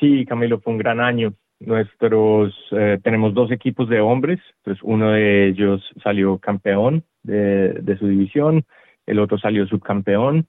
Sí, 0.00 0.24
Camilo, 0.24 0.58
fue 0.60 0.72
un 0.72 0.80
gran 0.80 0.98
año. 0.98 1.34
Nuestros 1.60 2.52
eh, 2.72 2.98
tenemos 3.04 3.34
dos 3.34 3.52
equipos 3.52 3.88
de 3.88 4.00
hombres, 4.00 4.40
pues 4.64 4.78
uno 4.82 5.12
de 5.12 5.48
ellos 5.48 5.80
salió 6.02 6.38
campeón 6.38 7.04
de, 7.22 7.74
de 7.74 7.98
su 7.98 8.08
división, 8.08 8.64
el 9.06 9.20
otro 9.20 9.38
salió 9.38 9.64
subcampeón. 9.68 10.48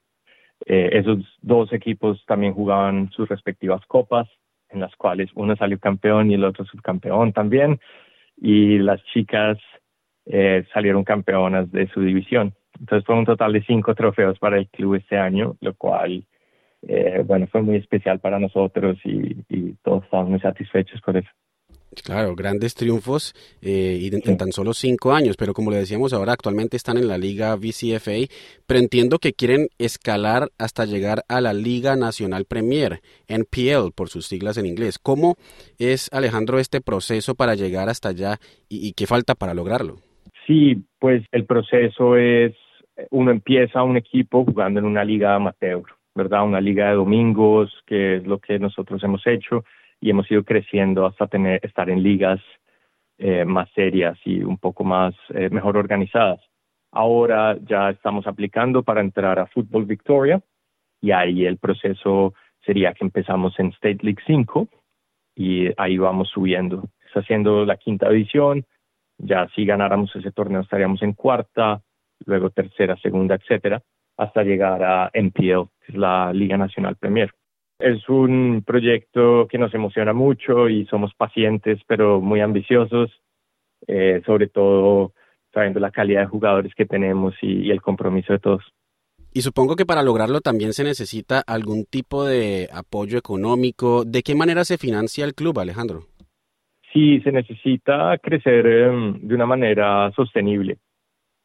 Eh, 0.66 0.90
esos 0.94 1.20
dos 1.42 1.72
equipos 1.74 2.24
también 2.26 2.54
jugaban 2.54 3.10
sus 3.12 3.28
respectivas 3.28 3.86
copas, 3.88 4.28
en 4.70 4.80
las 4.80 4.96
cuales 4.96 5.30
uno 5.36 5.56
salió 5.56 5.80
campeón 5.80 6.32
y 6.32 6.36
el 6.36 6.44
otro 6.44 6.66
subcampeón 6.66 7.34
también. 7.34 7.80
Y 8.38 8.80
las 8.80 9.04
chicas 9.06 9.58
eh, 10.26 10.66
salieron 10.74 11.04
campeonas 11.04 11.72
de 11.72 11.88
su 11.88 12.02
división. 12.02 12.54
Entonces 12.80 13.06
fue 13.06 13.16
un 13.16 13.26
total 13.26 13.54
de 13.54 13.64
cinco 13.64 13.96
trofeos 13.96 14.38
para 14.40 14.58
el 14.58 14.68
club 14.68 14.96
este 14.96 15.18
año, 15.18 15.56
lo 15.62 15.74
cual, 15.76 16.26
eh, 16.88 17.24
bueno, 17.26 17.48
fue 17.48 17.62
muy 17.62 17.78
especial 17.78 18.20
para 18.20 18.40
nosotros 18.40 18.98
y, 19.04 19.36
todos 19.84 20.04
estamos 20.04 20.30
muy 20.30 20.40
satisfechos 20.40 21.00
por 21.02 21.18
eso. 21.18 21.30
Claro, 22.04 22.36
grandes 22.36 22.75
triunfos 22.75 23.34
eh, 23.62 23.98
y 24.00 24.14
en, 24.14 24.38
tan 24.38 24.52
solo 24.52 24.74
cinco 24.74 25.14
años, 25.14 25.36
pero 25.38 25.54
como 25.54 25.72
le 25.72 25.78
decíamos 25.78 26.14
ahora, 26.14 26.34
actualmente 26.34 26.78
están 26.78 26.98
en 26.98 27.08
la 27.08 27.18
Liga 27.18 27.56
VCFA, 27.56 28.34
pero 28.68 28.80
entiendo 28.80 29.20
que 29.20 29.34
quieren 29.34 29.68
escalar 29.78 30.50
hasta 30.58 30.86
llegar 30.86 31.24
a 31.28 31.42
la 31.42 31.54
Liga 31.54 31.96
Nacional 31.96 32.46
Premier, 32.46 33.02
NPL 33.28 33.92
por 33.96 34.10
sus 34.10 34.25
siglas 34.25 34.58
en 34.58 34.66
inglés. 34.66 35.00
¿Cómo 35.00 35.36
es, 35.78 36.12
Alejandro, 36.14 36.60
este 36.60 36.82
proceso 36.82 37.36
para 37.36 37.56
llegar 37.56 37.90
hasta 37.90 38.10
allá 38.10 38.38
y 38.70 38.94
qué 38.94 39.08
falta 39.08 39.36
para 39.36 39.54
lograrlo? 39.54 39.98
Sí, 40.46 40.84
pues 41.00 41.24
el 41.32 41.46
proceso 41.46 42.18
es, 42.18 42.54
uno 43.10 43.32
empieza 43.32 43.84
un 43.84 43.98
equipo 43.98 44.46
jugando 44.46 44.80
en 44.80 44.86
una 44.86 45.04
liga 45.04 45.36
amateur, 45.36 45.84
¿verdad? 46.14 46.46
Una 46.46 46.62
liga 46.62 46.89
de 46.89 46.96
domingos, 46.96 47.72
que 47.88 48.17
es 48.17 48.28
lo 48.28 48.39
que 48.39 48.60
nosotros 48.60 49.04
hemos 49.04 49.26
hecho 49.26 49.63
y 50.06 50.12
hemos 50.12 50.30
ido 50.30 50.44
creciendo 50.44 51.08
hasta 51.08 51.26
tener, 51.26 51.60
estar 51.65 51.89
en 51.89 52.04
ligas 52.04 52.39
eh, 53.18 53.44
más 53.44 53.68
serias 53.72 54.15
y 54.24 54.44
un 54.44 54.60
poco 54.60 54.84
más 54.84 55.15
eh, 55.30 55.50
mejor 55.50 55.78
organizadas. 55.78 56.39
Ahora 56.91 57.58
ya 57.68 57.89
estamos 57.89 58.28
aplicando 58.28 58.84
para 58.84 59.02
entrar 59.02 59.39
a 59.39 59.48
Fútbol 59.48 59.86
Victoria 59.86 60.39
y 61.02 61.10
ahí 61.10 61.48
el 61.48 61.58
proceso 61.58 62.36
sería 62.63 62.94
que 62.94 63.04
empezamos 63.04 63.60
en 63.60 63.70
State 63.70 64.00
League 64.04 64.22
5 64.28 64.68
y 65.36 65.70
ahí 65.76 65.98
vamos 65.98 66.30
subiendo. 66.30 66.84
Está 67.08 67.22
haciendo 67.22 67.65
la 67.65 67.78
quinta 67.78 68.08
división, 68.08 68.63
ya 69.18 69.48
si 69.56 69.65
ganáramos 69.65 70.15
ese 70.15 70.32
torneo 70.32 70.62
estaríamos 70.62 71.02
en 71.02 71.13
cuarta, 71.13 71.82
luego 72.28 72.52
tercera, 72.52 72.96
segunda, 72.98 73.34
etcétera, 73.34 73.82
hasta 74.18 74.44
llegar 74.44 74.84
a 74.84 75.10
NPL, 75.13 75.68
que 75.82 75.94
es 75.94 75.96
la 75.96 76.32
Liga 76.32 76.58
Nacional 76.58 76.96
Premier. 76.96 77.34
Es 77.80 78.08
un 78.08 78.64
proyecto 78.66 79.48
que 79.50 79.58
nos 79.58 79.74
emociona 79.74 80.14
mucho 80.14 80.70
y 80.70 80.86
somos 80.86 81.14
pacientes, 81.14 81.82
pero 81.88 82.22
muy 82.22 82.40
ambiciosos, 82.40 83.12
eh, 83.88 84.22
sobre 84.26 84.48
todo 84.48 85.14
sabiendo 85.54 85.80
la 85.80 85.92
calidad 85.92 86.22
de 86.22 86.28
jugadores 86.28 86.74
que 86.76 86.86
tenemos 86.86 87.34
y, 87.42 87.72
el 87.72 87.82
compromiso 87.82 88.34
de 88.34 88.40
todos. 88.40 88.64
Y 89.34 89.42
supongo 89.42 89.76
que 89.76 89.86
para 89.86 90.04
lograrlo 90.04 90.40
también 90.40 90.74
se 90.74 90.84
necesita 90.84 91.42
algún 91.46 91.86
tipo 91.86 92.26
de 92.26 92.70
apoyo 92.74 93.18
económico. 93.18 94.06
¿De 94.06 94.22
qué 94.22 94.36
manera 94.36 94.64
se 94.64 94.78
financia 94.78 95.26
el 95.26 95.34
club, 95.34 95.60
Alejandro? 95.60 96.04
Sí, 96.94 97.20
se 97.22 97.32
necesita 97.34 98.18
crecer 98.20 98.66
em, 98.66 99.20
de 99.20 99.36
una 99.36 99.46
manera 99.46 100.10
sostenible. 100.16 100.78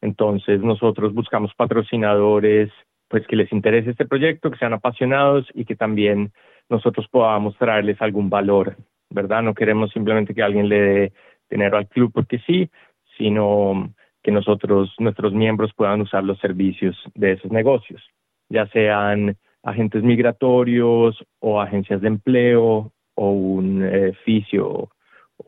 Entonces 0.01 0.61
nosotros 0.61 1.13
buscamos 1.13 1.51
patrocinadores 1.55 2.71
pues 3.11 3.27
que 3.27 3.35
les 3.35 3.51
interese 3.51 3.91
este 3.91 4.05
proyecto, 4.05 4.49
que 4.49 4.57
sean 4.57 4.73
apasionados 4.73 5.45
y 5.53 5.65
que 5.65 5.75
también 5.75 6.31
nosotros 6.69 7.07
podamos 7.09 7.57
traerles 7.57 8.01
algún 8.01 8.29
valor, 8.29 8.77
¿verdad? 9.09 9.43
No 9.43 9.53
queremos 9.53 9.91
simplemente 9.91 10.33
que 10.33 10.41
alguien 10.41 10.69
le 10.69 10.81
dé 10.81 11.13
dinero 11.49 11.77
al 11.77 11.87
club 11.87 12.11
porque 12.13 12.39
sí, 12.47 12.69
sino 13.17 13.93
que 14.23 14.31
nosotros, 14.31 14.95
nuestros 14.97 15.33
miembros 15.33 15.73
puedan 15.75 15.99
usar 15.99 16.23
los 16.23 16.39
servicios 16.39 16.97
de 17.13 17.33
esos 17.33 17.51
negocios, 17.51 18.01
ya 18.47 18.65
sean 18.67 19.35
agentes 19.61 20.03
migratorios 20.03 21.21
o 21.39 21.59
agencias 21.59 21.99
de 22.01 22.07
empleo 22.07 22.93
o 23.15 23.31
un 23.31 23.83
edificio 23.83 24.89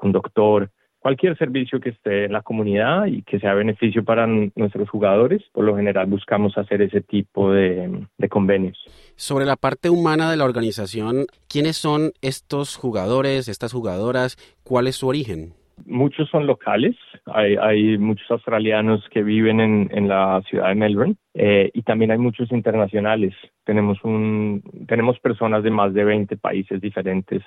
un 0.01 0.11
doctor, 0.11 0.69
cualquier 1.03 1.37
servicio 1.37 1.81
que 1.81 1.89
esté 1.89 2.25
en 2.25 2.31
la 2.31 2.41
comunidad 2.43 3.07
y 3.07 3.23
que 3.23 3.37
sea 3.37 3.53
beneficio 3.53 4.05
para 4.05 4.25
nuestros 4.25 4.89
jugadores, 4.89 5.43
por 5.51 5.65
lo 5.65 5.75
general 5.75 6.07
buscamos 6.07 6.57
hacer 6.57 6.81
ese 6.81 7.01
tipo 7.01 7.51
de, 7.51 8.07
convenios. 8.29 8.77
Sobre 9.17 9.45
la 9.45 9.57
parte 9.57 9.89
humana 9.89 10.31
de 10.31 10.37
la 10.37 10.45
organización, 10.45 11.25
¿quiénes 11.49 11.75
son 11.75 12.13
estos 12.21 12.77
jugadores, 12.77 13.49
estas 13.49 13.73
jugadoras? 13.73 14.37
¿Cuál 14.63 14.87
es 14.87 14.95
su 14.95 15.09
origen? 15.09 15.51
Muchos 15.85 16.29
son 16.29 16.47
locales, 16.47 16.95
hay, 17.25 17.97
muchos 17.97 18.31
australianos 18.31 19.03
que 19.11 19.23
viven 19.23 19.59
en, 19.59 20.07
la 20.07 20.41
ciudad 20.49 20.69
de 20.69 20.75
Melbourne 20.75 21.15
eh, 21.33 21.69
y 21.73 21.81
también 21.81 22.11
hay 22.11 22.17
muchos 22.17 22.49
internacionales. 22.53 23.33
Tenemos, 23.65 24.01
un, 24.05 24.63
tenemos 24.87 25.19
personas 25.19 25.63
de 25.63 25.71
más 25.71 25.93
de 25.93 26.05
20 26.05 26.37
países 26.37 26.79
diferentes 26.79 27.43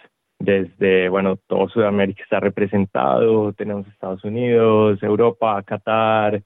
desde, 0.47 1.09
bueno, 1.09 1.37
todo 1.49 1.69
Sudamérica 1.69 2.23
está 2.23 2.39
representado, 2.39 3.53
tenemos 3.53 3.87
Estados 3.89 4.25
Unidos, 4.25 5.03
Europa, 5.03 5.61
Qatar, 5.65 6.43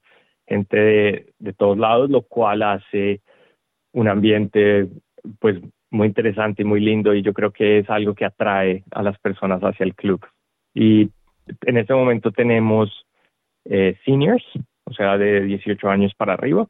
gente 0.47 0.77
de, 1.37 1.53
todos 1.53 1.77
lados, 1.77 2.09
lo 2.09 2.23
cual 2.23 2.63
hace 2.63 3.21
un 3.93 4.07
ambiente 4.07 4.87
pues 5.39 5.61
muy 5.91 6.07
interesante 6.07 6.63
y 6.63 6.65
muy 6.65 6.79
lindo 6.81 7.13
y 7.13 7.21
yo 7.21 7.31
creo 7.33 7.51
que 7.51 7.79
es 7.79 7.89
algo 7.89 8.15
que 8.15 8.25
atrae 8.25 8.83
a 8.91 9.03
las 9.03 9.19
personas 9.19 9.61
hacia 9.61 9.83
el 9.83 9.93
club. 9.93 10.25
Y 10.73 11.11
en 11.67 11.77
este 11.77 11.93
momento 11.93 12.31
tenemos 12.31 13.05
eh, 13.65 13.97
seniors, 14.03 14.45
o 14.85 14.93
sea, 14.93 15.17
de 15.19 15.41
18 15.41 15.89
años 15.89 16.13
para 16.15 16.33
arriba, 16.33 16.67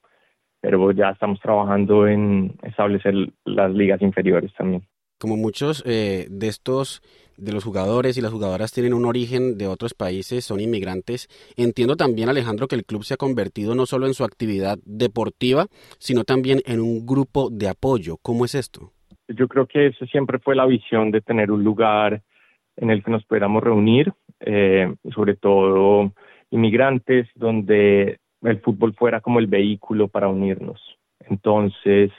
pero 0.59 0.91
ya 0.91 1.11
estamos 1.11 1.39
trabajando 1.39 2.07
en 2.07 2.55
establecer 2.63 3.13
las 3.45 3.71
ligas 3.71 4.01
inferiores 4.01 4.53
también 4.55 4.83
como 5.21 5.37
muchos 5.37 5.83
eh, 5.85 6.25
de 6.31 6.47
estos, 6.47 7.03
de 7.37 7.53
los 7.53 7.63
jugadores 7.63 8.17
y 8.17 8.21
las 8.21 8.31
jugadoras 8.31 8.73
tienen 8.73 8.95
un 8.95 9.05
origen 9.05 9.55
de 9.55 9.67
otros 9.67 9.93
países, 9.93 10.43
son 10.43 10.59
inmigrantes, 10.59 11.27
entiendo 11.55 11.95
también, 11.95 12.27
Alejandro, 12.27 12.67
que 12.67 12.75
el 12.75 12.85
club 12.85 13.03
se 13.03 13.13
ha 13.13 13.17
convertido 13.17 13.75
no 13.75 13.85
solo 13.85 14.07
en 14.07 14.15
su 14.15 14.23
actividad 14.23 14.79
deportiva, 14.83 15.67
sino 15.99 16.23
también 16.23 16.61
en 16.65 16.79
un 16.79 17.05
grupo 17.05 17.49
de 17.51 17.69
apoyo. 17.69 18.17
¿Cómo 18.23 18.45
es 18.45 18.55
esto? 18.55 18.91
Yo 19.27 19.47
creo 19.47 19.67
que 19.67 19.87
eso 19.87 20.07
siempre 20.07 20.39
fue 20.39 20.55
la 20.55 20.65
visión 20.65 21.11
de 21.11 21.21
tener 21.21 21.51
un 21.51 21.63
lugar 21.63 22.23
en 22.75 22.89
el 22.89 23.03
que 23.03 23.11
nos 23.11 23.23
pudiéramos 23.25 23.63
reunir 23.63 24.11
eh, 24.39 24.91
sobre 25.13 25.35
todo 25.35 26.13
inmigrantes, 26.49 27.27
donde 27.35 28.17
el 28.41 28.59
fútbol 28.61 28.95
fuera 28.95 29.21
como 29.21 29.37
el 29.37 29.45
vehículo 29.45 30.07
para 30.07 30.27
unirnos. 30.29 30.81
Entonces, 31.29 32.11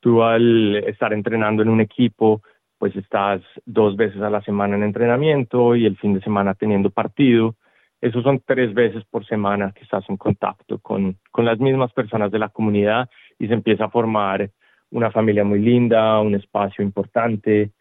tú 0.00 0.22
al 0.22 0.76
estar 0.76 1.12
entrenando 1.12 1.62
en 1.62 1.68
un 1.68 1.80
equipo, 1.80 2.42
pues 2.78 2.94
estás 2.96 3.42
dos 3.66 3.96
veces 3.96 4.22
a 4.22 4.30
la 4.30 4.40
semana 4.42 4.76
en 4.76 4.84
entrenamiento 4.84 5.74
y 5.74 5.86
el 5.86 5.96
fin 5.96 6.14
de 6.14 6.20
semana 6.20 6.54
teniendo 6.54 6.90
partido. 6.90 7.56
Esos 8.00 8.22
son 8.22 8.40
tres 8.46 8.72
veces 8.74 9.04
por 9.10 9.26
semana 9.26 9.72
que 9.72 9.82
estás 9.82 10.08
en 10.08 10.16
contacto 10.16 10.78
con, 10.78 11.16
con 11.32 11.44
las 11.44 11.58
mismas 11.58 11.92
personas 11.92 12.30
de 12.30 12.38
la 12.38 12.48
comunidad 12.48 13.08
y 13.38 13.48
se 13.48 13.54
empieza 13.54 13.86
a 13.86 13.90
formar 13.90 14.50
una 14.90 15.10
familia 15.10 15.44
muy 15.44 15.58
linda, 15.58 16.20
un 16.20 16.36
espacio 16.36 16.84
importante. 16.84 17.72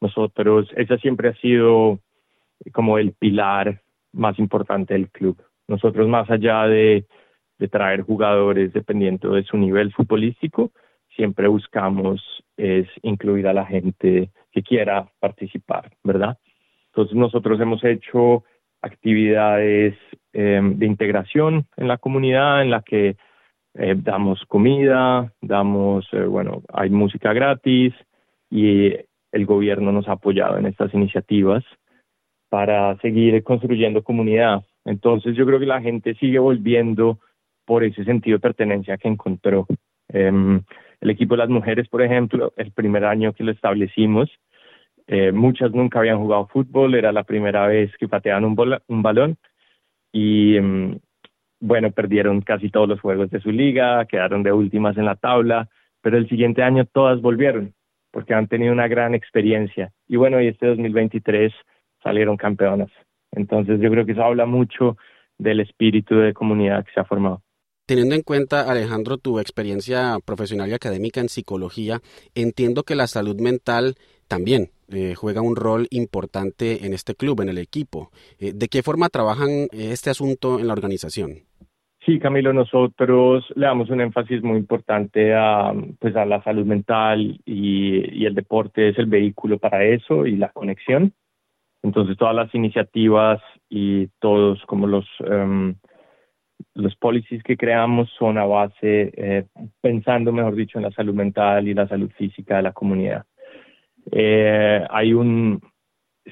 Nosotros, 0.00 0.68
ese 0.76 0.98
siempre 0.98 1.28
ha 1.28 1.34
sido 1.34 2.00
como 2.72 2.98
el 2.98 3.12
pilar 3.12 3.80
más 4.12 4.38
importante 4.38 4.94
del 4.94 5.08
club. 5.08 5.40
Nosotros 5.68 6.08
más 6.08 6.28
allá 6.30 6.66
de, 6.66 7.06
de 7.58 7.68
traer 7.68 8.02
jugadores 8.02 8.72
dependiendo 8.72 9.34
de 9.34 9.44
su 9.44 9.56
nivel 9.56 9.92
futbolístico, 9.92 10.72
siempre 11.14 11.48
buscamos 11.48 12.22
es 12.56 12.88
incluir 13.02 13.46
a 13.46 13.52
la 13.52 13.66
gente 13.66 14.30
que 14.52 14.62
quiera 14.62 15.08
participar, 15.18 15.90
¿verdad? 16.02 16.38
Entonces 16.86 17.16
nosotros 17.16 17.60
hemos 17.60 17.82
hecho 17.84 18.44
actividades 18.82 19.94
em, 20.32 20.78
de 20.78 20.86
integración 20.86 21.66
en 21.76 21.88
la 21.88 21.98
comunidad 21.98 22.62
en 22.62 22.70
la 22.70 22.82
que 22.82 23.16
eh, 23.74 23.94
damos 23.96 24.44
comida, 24.46 25.32
damos, 25.40 26.06
eh, 26.12 26.24
bueno, 26.24 26.62
hay 26.72 26.90
música 26.90 27.32
gratis 27.32 27.94
y 28.50 28.92
el 29.32 29.46
gobierno 29.46 29.92
nos 29.92 30.08
ha 30.08 30.12
apoyado 30.12 30.58
en 30.58 30.66
estas 30.66 30.92
iniciativas 30.94 31.62
para 32.48 32.96
seguir 32.98 33.42
construyendo 33.44 34.02
comunidad. 34.02 34.64
Entonces 34.84 35.36
yo 35.36 35.46
creo 35.46 35.60
que 35.60 35.66
la 35.66 35.80
gente 35.80 36.14
sigue 36.14 36.38
volviendo 36.38 37.20
por 37.64 37.84
ese 37.84 38.04
sentido 38.04 38.38
de 38.38 38.42
pertenencia 38.42 38.98
que 38.98 39.08
encontró. 39.08 39.66
El 41.00 41.10
equipo 41.10 41.34
de 41.34 41.38
las 41.38 41.48
mujeres, 41.48 41.88
por 41.88 42.02
ejemplo, 42.02 42.52
el 42.56 42.72
primer 42.72 43.04
año 43.04 43.32
que 43.32 43.44
lo 43.44 43.52
establecimos, 43.52 44.30
eh, 45.06 45.32
muchas 45.32 45.72
nunca 45.72 45.98
habían 45.98 46.18
jugado 46.18 46.46
fútbol, 46.48 46.94
era 46.94 47.12
la 47.12 47.24
primera 47.24 47.66
vez 47.66 47.90
que 47.98 48.08
pateaban 48.08 48.44
un, 48.44 48.78
un 48.86 49.02
balón 49.02 49.36
y 50.12 50.56
em, 50.56 50.98
bueno, 51.60 51.90
perdieron 51.90 52.40
casi 52.40 52.70
todos 52.70 52.88
los 52.88 53.00
juegos 53.00 53.30
de 53.30 53.40
su 53.40 53.50
liga, 53.50 54.04
quedaron 54.06 54.42
de 54.42 54.52
últimas 54.52 54.96
en 54.96 55.04
la 55.06 55.16
tabla, 55.16 55.68
pero 56.00 56.16
el 56.16 56.28
siguiente 56.28 56.62
año 56.62 56.84
todas 56.86 57.20
volvieron 57.20 57.74
porque 58.10 58.34
han 58.34 58.48
tenido 58.48 58.72
una 58.72 58.88
gran 58.88 59.14
experiencia. 59.14 59.92
Y 60.08 60.16
bueno, 60.16 60.40
y 60.40 60.48
este 60.48 60.66
2023 60.66 61.52
salieron 62.02 62.36
campeonas. 62.36 62.90
Entonces 63.32 63.80
yo 63.80 63.90
creo 63.90 64.04
que 64.04 64.12
eso 64.12 64.24
habla 64.24 64.46
mucho 64.46 64.96
del 65.38 65.60
espíritu 65.60 66.16
de 66.16 66.34
comunidad 66.34 66.84
que 66.84 66.92
se 66.92 67.00
ha 67.00 67.04
formado. 67.04 67.42
Teniendo 67.90 68.14
en 68.14 68.22
cuenta, 68.22 68.70
Alejandro, 68.70 69.18
tu 69.18 69.40
experiencia 69.40 70.16
profesional 70.24 70.70
y 70.70 70.74
académica 70.74 71.20
en 71.20 71.28
psicología, 71.28 71.98
entiendo 72.36 72.84
que 72.84 72.94
la 72.94 73.08
salud 73.08 73.40
mental 73.40 73.96
también 74.28 74.68
eh, 74.92 75.16
juega 75.16 75.42
un 75.42 75.56
rol 75.56 75.88
importante 75.90 76.86
en 76.86 76.92
este 76.92 77.16
club, 77.16 77.40
en 77.40 77.48
el 77.48 77.58
equipo. 77.58 78.10
Eh, 78.38 78.52
¿De 78.54 78.68
qué 78.68 78.84
forma 78.84 79.08
trabajan 79.08 79.66
este 79.72 80.08
asunto 80.08 80.60
en 80.60 80.68
la 80.68 80.74
organización? 80.74 81.30
Sí, 82.06 82.20
Camilo, 82.20 82.52
nosotros 82.52 83.44
le 83.56 83.66
damos 83.66 83.90
un 83.90 84.02
énfasis 84.02 84.40
muy 84.40 84.58
importante 84.58 85.34
a, 85.34 85.72
pues, 85.98 86.14
a 86.14 86.24
la 86.24 86.40
salud 86.44 86.64
mental 86.64 87.40
y, 87.44 88.24
el 88.24 88.36
deporte 88.36 88.90
es 88.90 88.98
el 88.98 89.06
vehículo 89.06 89.58
para 89.58 89.82
eso 89.82 90.26
y 90.26 90.36
la 90.36 90.50
conexión. 90.50 91.12
Entonces, 91.82 92.16
todas 92.16 92.36
las 92.36 92.54
iniciativas 92.54 93.42
y 93.68 94.06
todos 94.20 94.62
como 94.66 94.86
los, 94.86 95.06
um, 95.28 95.74
los 96.74 96.96
policies 96.96 97.42
que 97.42 97.56
creamos 97.56 98.10
son 98.18 98.38
a 98.38 98.44
base, 98.44 99.12
eh, 99.16 99.46
pensando, 99.80 100.32
mejor 100.32 100.54
dicho, 100.54 100.78
en 100.78 100.84
la 100.84 100.92
salud 100.92 101.14
mental 101.14 101.68
y 101.68 101.74
la 101.74 101.88
salud 101.88 102.10
física 102.16 102.56
de 102.56 102.62
la 102.62 102.72
comunidad. 102.72 103.24
Eh, 104.10 104.84
hay 104.90 105.12
un 105.12 105.60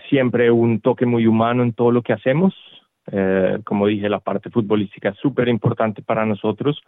siempre 0.08 0.50
un 0.50 0.80
toque 0.80 1.06
muy 1.06 1.26
humano 1.26 1.62
en 1.62 1.72
todo 1.72 1.90
lo 1.90 2.02
que 2.02 2.12
hacemos 2.12 2.54
eh, 3.10 3.60
como 3.64 3.86
dije, 3.86 4.08
la 4.08 4.20
parte 4.20 4.50
futbolística 4.50 5.10
es 5.10 5.16
súper 5.18 5.48
importante 5.48 6.02
para 6.02 6.26
nosotros, 6.26 6.80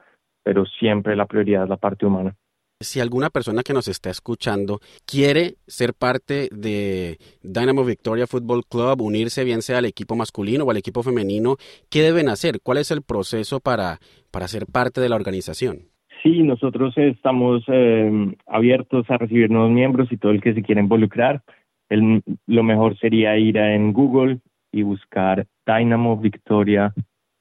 pero 0.43 0.67
siempre 0.67 1.17
la 1.17 1.27
prioridad 1.27 1.65
es 1.65 1.69
la 1.69 1.77
parte 1.77 2.07
humana. 2.07 2.35
Si 2.83 2.99
alguna 2.99 3.29
persona 3.29 3.63
que 3.63 3.75
nos 3.75 3.89
está 3.89 4.09
escuchando 4.09 4.81
quiere 5.05 5.57
ser 5.67 5.93
parte 5.93 6.49
de 6.51 7.19
Dynamo 7.43 7.85
Victoria 7.85 8.27
Football 8.27 8.65
Club, 8.65 9.03
unirse 9.03 9.45
bien 9.45 9.61
sea 9.61 9.79
al 9.79 9.85
equipo 9.85 10.17
masculino 10.17 10.65
o 10.65 10.71
al 10.71 10.79
equipo 10.79 11.03
femenino, 11.03 11.57
¿qué 11.91 12.01
deben 12.01 12.31
hacer? 12.31 12.63
¿Cuál 12.63 12.79
es 12.79 12.91
el 12.91 13.03
proceso 13.03 13.61
para, 13.61 13.99
para 14.31 14.49
ser 14.49 14.65
parte 14.65 15.03
de 15.03 15.11
la 15.11 15.17
organización? 15.17 15.91
Sí, 16.23 16.43
nosotros 16.43 16.97
estamos 16.97 17.63
eh, 17.69 18.35
abiertos 18.47 19.05
a 19.11 19.19
recibir 19.19 19.51
nuevos 19.51 19.71
miembros 19.71 20.11
y 20.11 20.17
todo 20.17 20.33
el 20.33 20.41
que 20.41 20.55
se 20.55 20.63
quiera 20.63 20.81
involucrar. 20.81 21.43
El, 21.91 22.23
lo 22.47 22.63
mejor 22.63 22.99
sería 22.99 23.37
ir 23.37 23.59
en 23.59 23.93
Google 23.93 24.39
y 24.73 24.85
buscar 24.85 25.47
Dynamo 25.67 26.17
Victoria 26.17 26.95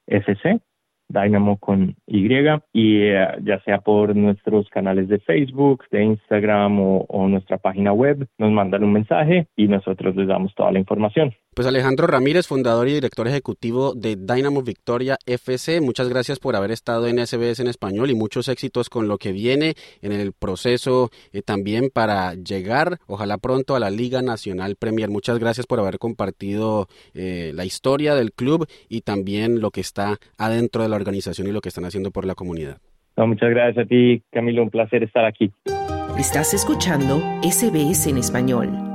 FC, 0.05 0.59
Dynamo 1.09 1.57
con 1.57 1.95
Y, 2.05 2.27
y 2.71 3.01
eh, 3.01 3.27
ya 3.43 3.59
sea 3.63 3.79
por 3.79 4.15
nuestros 4.15 4.69
canales 4.69 5.07
de 5.07 5.19
Facebook, 5.19 5.85
de 5.91 6.03
Instagram 6.03 6.79
o, 6.79 7.27
nuestra 7.27 7.57
página 7.57 7.91
web, 7.91 8.27
nos 8.37 8.51
mandan 8.51 8.83
un 8.83 8.93
mensaje 8.93 9.47
y 9.55 9.67
nosotros 9.67 10.15
les 10.15 10.27
damos 10.27 10.53
toda 10.55 10.71
la 10.71 10.79
información. 10.79 11.33
Pues 11.59 11.67
Alejandro 11.67 12.07
Ramírez, 12.07 12.47
fundador 12.47 12.87
y 12.87 12.93
director 12.93 13.27
ejecutivo 13.27 13.93
de 13.93 14.15
Dynamo 14.15 14.61
Victoria 14.61 15.17
FC, 15.25 15.81
muchas 15.81 16.07
gracias 16.07 16.39
por 16.39 16.55
haber 16.55 16.71
estado 16.71 17.05
en 17.07 17.17
SBS 17.19 17.59
en 17.59 17.67
español 17.67 18.09
y 18.09 18.15
muchos 18.15 18.47
éxitos 18.47 18.89
con 18.89 19.09
lo 19.09 19.17
que 19.17 19.33
viene 19.33 19.73
en 20.01 20.13
el 20.13 20.31
proceso 20.31 21.09
eh, 21.33 21.41
también 21.41 21.89
para 21.93 22.33
llegar, 22.35 22.99
ojalá 23.07 23.37
pronto, 23.39 23.75
a 23.75 23.81
la 23.81 23.89
Liga 23.89 24.21
Nacional 24.21 24.77
Premier. 24.79 25.09
Muchas 25.09 25.37
gracias 25.37 25.67
por 25.67 25.81
haber 25.81 25.99
compartido 25.99 26.87
eh, 27.13 27.51
la 27.53 27.65
historia 27.65 28.15
del 28.15 28.31
club 28.31 28.65
y 28.87 29.01
también 29.01 29.59
lo 29.59 29.71
que 29.71 29.81
está 29.81 30.15
adentro 30.37 30.83
de 30.83 30.87
la 30.87 30.95
organización 30.95 31.49
y 31.49 31.51
lo 31.51 31.59
que 31.59 31.67
están 31.67 31.83
haciendo 31.83 32.11
por 32.11 32.23
la 32.23 32.35
comunidad. 32.35 32.77
muchas 33.17 33.49
gracias 33.49 33.85
a 33.85 33.89
ti, 33.89 34.23
Camilo, 34.31 34.63
un 34.63 34.69
placer 34.69 35.03
estar 35.03 35.25
aquí. 35.25 35.51
Estás 36.17 36.53
escuchando 36.53 37.17
SBS 37.43 38.07
en 38.07 38.17
español. 38.17 38.88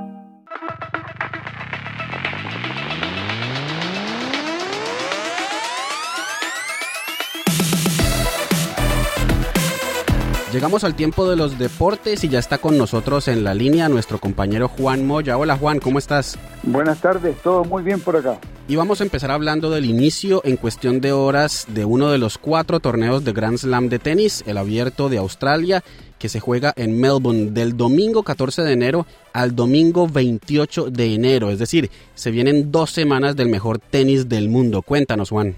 Llegamos 10.55 10.85
al 10.85 10.95
tiempo 10.95 11.29
de 11.29 11.35
los 11.35 11.59
deportes 11.59 12.23
y 12.23 12.29
ya 12.29 12.39
está 12.39 12.59
con 12.59 12.79
nosotros 12.79 13.27
en 13.27 13.43
la 13.43 13.55
línea 13.55 13.89
nuestro 13.89 14.21
compañero 14.21 14.69
Juan 14.69 15.05
Moya. 15.05 15.37
Hola 15.37 15.57
Juan, 15.57 15.81
¿cómo 15.81 15.99
estás? 15.99 16.39
Buenas 16.63 17.01
tardes, 17.01 17.37
todo 17.43 17.65
muy 17.65 17.83
bien 17.83 17.99
por 17.99 18.17
acá. 18.17 18.39
Y 18.69 18.77
vamos 18.77 19.01
a 19.01 19.03
empezar 19.03 19.33
hablando 19.33 19.69
del 19.69 19.85
inicio 19.85 20.43
en 20.45 20.57
cuestión 20.57 21.01
de 21.01 21.11
horas 21.11 21.67
de 21.71 21.85
uno 21.85 22.09
de 22.13 22.19
los 22.19 22.39
cuatro 22.39 22.79
torneos 22.79 23.25
de 23.25 23.33
Grand 23.33 23.59
Slam 23.59 23.89
de 23.89 23.99
tenis, 23.99 24.45
el 24.47 24.57
abierto 24.57 25.09
de 25.09 25.19
Australia, 25.19 25.83
que 26.21 26.29
se 26.29 26.39
juega 26.39 26.73
en 26.77 27.01
Melbourne 27.01 27.51
del 27.51 27.77
domingo 27.77 28.23
14 28.23 28.63
de 28.63 28.75
enero 28.75 29.07
al 29.33 29.57
domingo 29.57 30.07
28 30.07 30.89
de 30.89 31.15
enero. 31.15 31.51
Es 31.51 31.59
decir, 31.59 31.91
se 32.15 32.31
vienen 32.31 32.71
dos 32.71 32.93
semanas 32.93 33.35
del 33.35 33.49
mejor 33.49 33.81
tenis 33.81 34.29
del 34.29 34.49
mundo. 34.49 34.83
Cuéntanos, 34.83 35.31
Juan. 35.31 35.57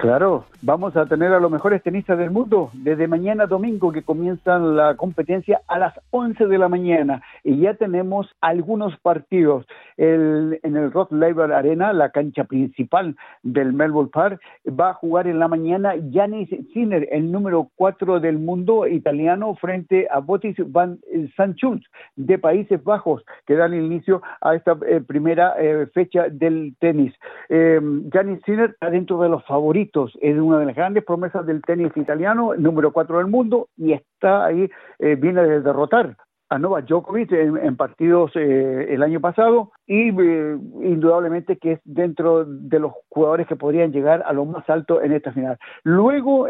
Claro, 0.00 0.46
vamos 0.62 0.94
a 0.96 1.06
tener 1.06 1.32
a 1.32 1.40
los 1.40 1.50
mejores 1.50 1.82
tenistas 1.82 2.18
del 2.18 2.30
mundo 2.30 2.70
desde 2.74 3.08
mañana 3.08 3.46
domingo 3.46 3.92
que 3.92 4.02
comienzan 4.02 4.76
la 4.76 4.94
competencia 4.94 5.62
a 5.66 5.78
las 5.78 5.94
11 6.10 6.46
de 6.46 6.58
la 6.58 6.68
mañana 6.68 7.22
y 7.42 7.60
ya 7.60 7.74
tenemos 7.74 8.28
algunos 8.42 8.94
partidos 8.98 9.66
el, 9.96 10.60
en 10.62 10.76
el 10.76 10.92
Rod 10.92 11.12
Laver 11.12 11.52
Arena, 11.52 11.92
la 11.92 12.10
cancha 12.10 12.44
principal 12.44 13.16
del 13.42 13.72
Melbourne 13.72 14.10
Park, 14.12 14.40
va 14.68 14.90
a 14.90 14.94
jugar 14.94 15.26
en 15.26 15.38
la 15.38 15.48
mañana 15.48 15.94
Janis 16.12 16.50
Sinner, 16.72 17.08
el 17.10 17.32
número 17.32 17.70
4 17.76 18.20
del 18.20 18.38
mundo 18.38 18.86
italiano 18.86 19.54
frente 19.54 20.08
a 20.10 20.18
Botis 20.18 20.56
van 20.66 20.98
Sanchuz 21.36 21.80
de 22.16 22.38
Países 22.38 22.82
Bajos 22.84 23.24
que 23.46 23.54
dan 23.54 23.72
inicio 23.72 24.20
a 24.42 24.54
esta 24.54 24.76
eh, 24.86 25.00
primera 25.00 25.54
eh, 25.58 25.86
fecha 25.94 26.28
del 26.28 26.74
tenis. 26.80 27.14
Eh, 27.48 27.80
Janis 28.12 28.40
Sinner 28.44 28.70
está 28.70 28.90
dentro 28.90 29.20
de 29.22 29.28
los 29.28 29.44
favoritos 29.46 30.12
una 30.50 30.58
de 30.58 30.66
las 30.66 30.76
grandes 30.76 31.04
promesas 31.04 31.46
del 31.46 31.62
tenis 31.62 31.92
italiano, 31.96 32.54
número 32.56 32.92
cuatro 32.92 33.18
del 33.18 33.28
mundo, 33.28 33.68
y 33.76 33.92
está 33.92 34.46
ahí, 34.46 34.68
eh, 34.98 35.14
viene 35.14 35.42
de 35.42 35.60
derrotar 35.60 36.16
a 36.48 36.58
Novak 36.58 36.86
Djokovic 36.86 37.30
en, 37.30 37.76
partidos 37.76 38.32
eh, 38.34 38.88
el 38.90 39.04
año 39.04 39.20
pasado 39.20 39.70
y 39.86 40.08
eh, 40.08 40.58
indudablemente 40.82 41.58
que 41.58 41.72
es 41.72 41.80
dentro 41.84 42.44
de 42.44 42.80
los 42.80 42.92
jugadores 43.08 43.46
que 43.46 43.54
podrían 43.54 43.92
llegar 43.92 44.24
a 44.26 44.32
lo 44.32 44.44
más 44.44 44.68
alto 44.68 45.00
en 45.00 45.12
esta 45.12 45.30
final. 45.30 45.58
Luego, 45.84 46.48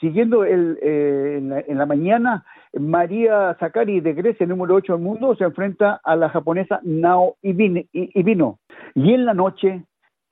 siguiendo 0.00 0.44
el, 0.44 0.78
en, 0.80 1.78
la, 1.78 1.84
mañana, 1.84 2.46
María 2.72 3.54
Zakari 3.60 4.00
de 4.00 4.14
Grecia, 4.14 4.46
número 4.46 4.76
8 4.76 4.94
del 4.94 5.02
mundo, 5.02 5.36
se 5.36 5.44
enfrenta 5.44 6.00
a 6.02 6.16
la 6.16 6.30
japonesa 6.30 6.80
Nao 6.82 7.36
Ibino. 7.42 8.58
Y 8.94 9.12
en 9.12 9.26
la 9.26 9.34
noche, 9.34 9.84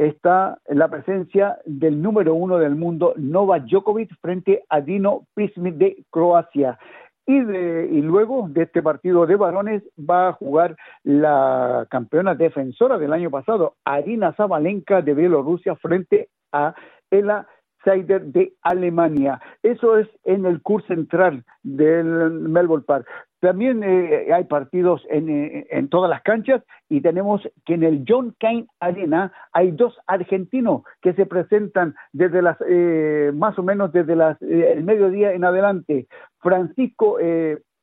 está 0.07 0.59
la 0.67 0.89
presencia 0.89 1.59
del 1.65 2.01
número 2.01 2.35
uno 2.35 2.59
del 2.59 2.77
mundo, 2.77 3.15
Novak 3.17 3.65
Djokovic, 3.65 4.11
frente 4.21 4.63
a 4.69 4.81
Dino 4.81 5.27
Pismic 5.35 5.75
de 5.77 6.05
Croacia. 6.11 6.79
Y, 7.25 7.41
de, 7.41 7.89
y 7.93 8.03
luego 8.03 8.49
de 8.49 8.63
este 8.63 8.83
partido 8.83 9.27
de 9.27 9.37
varones 9.37 9.83
va 9.99 10.29
a 10.29 10.33
jugar 10.33 10.77
la 11.05 11.87
campeona 11.89 12.35
defensora 12.35 12.99
del 12.99 13.13
año 13.13 13.31
pasado, 13.31 13.77
Arina 13.85 14.33
Zabalenka 14.33 15.03
de 15.03 15.15
Bielorrusia, 15.15 15.77
frente 15.77 16.29
a 16.51 16.75
Ela 17.11 17.47
Seider 17.85 18.25
de 18.27 18.55
Alemania. 18.63 19.41
Eso 19.63 19.99
es 19.99 20.09
en 20.25 20.47
el 20.47 20.63
curso 20.63 20.89
central 20.89 21.45
del 21.63 22.07
Melbourne 22.07 22.85
Park. 22.87 23.07
También 23.43 23.83
eh, 23.83 24.33
hay 24.33 24.45
partidos 24.45 25.05
en, 25.11 25.29
eh, 25.29 25.67
en, 25.71 25.89
todas 25.89 26.09
las 26.09 26.23
canchas 26.23 26.63
y 26.89 27.01
tenemos 27.01 27.43
que 27.67 27.75
en 27.75 27.83
el 27.83 28.05
John 28.07 28.37
Cain 28.39 28.69
Arena 28.79 29.33
hay 29.53 29.73
dos 29.73 29.99
argentinos 30.07 30.83
que 31.01 31.13
se 31.15 31.27
presentan 31.27 31.97
desde 32.13 32.41
las 32.41 32.57
eh, 32.69 33.33
más 33.35 33.59
o 33.59 33.65
menos 33.65 33.93
desde 33.93 34.15
las 34.15 34.41
el 34.43 34.85
mediodía 34.85 35.33
en 35.33 35.43
adelante. 35.43 36.07
Francisco 36.39 37.19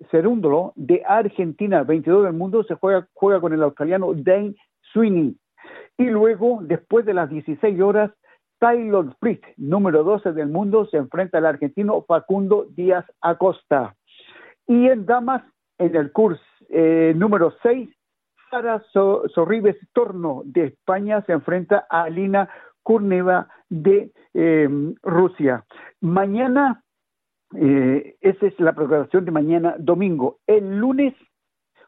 Cerúndolo 0.10 0.72
de 0.78 1.04
Argentina, 1.06 1.84
22 1.84 2.24
del 2.24 2.34
mundo, 2.34 2.63
se 2.63 2.76
juega 2.76 3.10
juega 3.13 3.41
con 3.41 3.52
el 3.52 3.62
australiano 3.62 4.13
Dane 4.13 4.56
Sweeney. 4.93 5.36
Y 5.98 6.06
luego, 6.06 6.60
después 6.62 7.06
de 7.06 7.13
las 7.13 7.30
16 7.30 7.82
horas, 7.82 8.12
Taylor 8.60 9.13
Fritz, 9.19 9.45
número 9.58 10.06
12 10.06 10.32
del 10.32 10.48
mundo, 10.48 10.86
se 10.86 10.95
enfrenta 10.95 11.39
al 11.39 11.48
argentino 11.48 12.06
Facundo 12.08 12.65
Díaz 12.78 13.04
Acosta. 13.19 13.98
Y 14.69 14.88
en 14.88 15.08
damas, 15.08 15.41
en 15.79 15.95
el 15.95 16.12
curso 16.12 16.43
eh, 16.69 17.13
número 17.15 17.55
6, 17.63 17.89
Sara 18.51 18.84
Sorribes 18.93 19.77
Torno 19.93 20.43
de 20.45 20.65
España 20.65 21.23
se 21.25 21.32
enfrenta 21.32 21.88
a 21.89 22.03
Alina 22.03 22.47
Kurneva 22.84 23.47
de 23.67 24.12
em, 24.36 24.93
Rusia. 25.01 25.65
Mañana, 26.01 26.84
eh, 27.55 28.15
esa 28.21 28.45
es 28.45 28.60
la 28.60 28.73
programación 28.73 29.25
de 29.25 29.32
mañana, 29.32 29.73
domingo. 29.79 30.38
El 30.45 30.77
lunes 30.77 31.15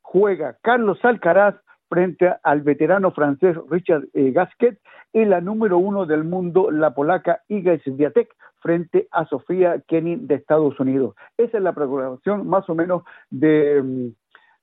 juega 0.01 0.57
Carlos 0.63 0.97
Alcaraz 1.05 1.55
frente 1.91 2.33
al 2.43 2.61
veterano 2.61 3.11
francés 3.11 3.57
Richard 3.69 4.05
eh, 4.13 4.31
Gasquet 4.31 4.79
y 5.11 5.25
la 5.25 5.41
número 5.41 5.77
uno 5.77 6.05
del 6.05 6.23
mundo, 6.23 6.71
la 6.71 6.93
polaca 6.93 7.41
Iga 7.49 7.77
Swiatek, 7.79 8.33
frente 8.61 9.09
a 9.11 9.25
Sofía 9.25 9.81
Kenin 9.89 10.25
de 10.25 10.35
Estados 10.35 10.79
Unidos. 10.79 11.15
Esa 11.37 11.57
es 11.57 11.63
la 11.63 11.73
programación 11.73 12.47
más 12.47 12.69
o 12.69 12.75
menos 12.75 13.03
de, 13.29 13.81
mm, 13.83 14.07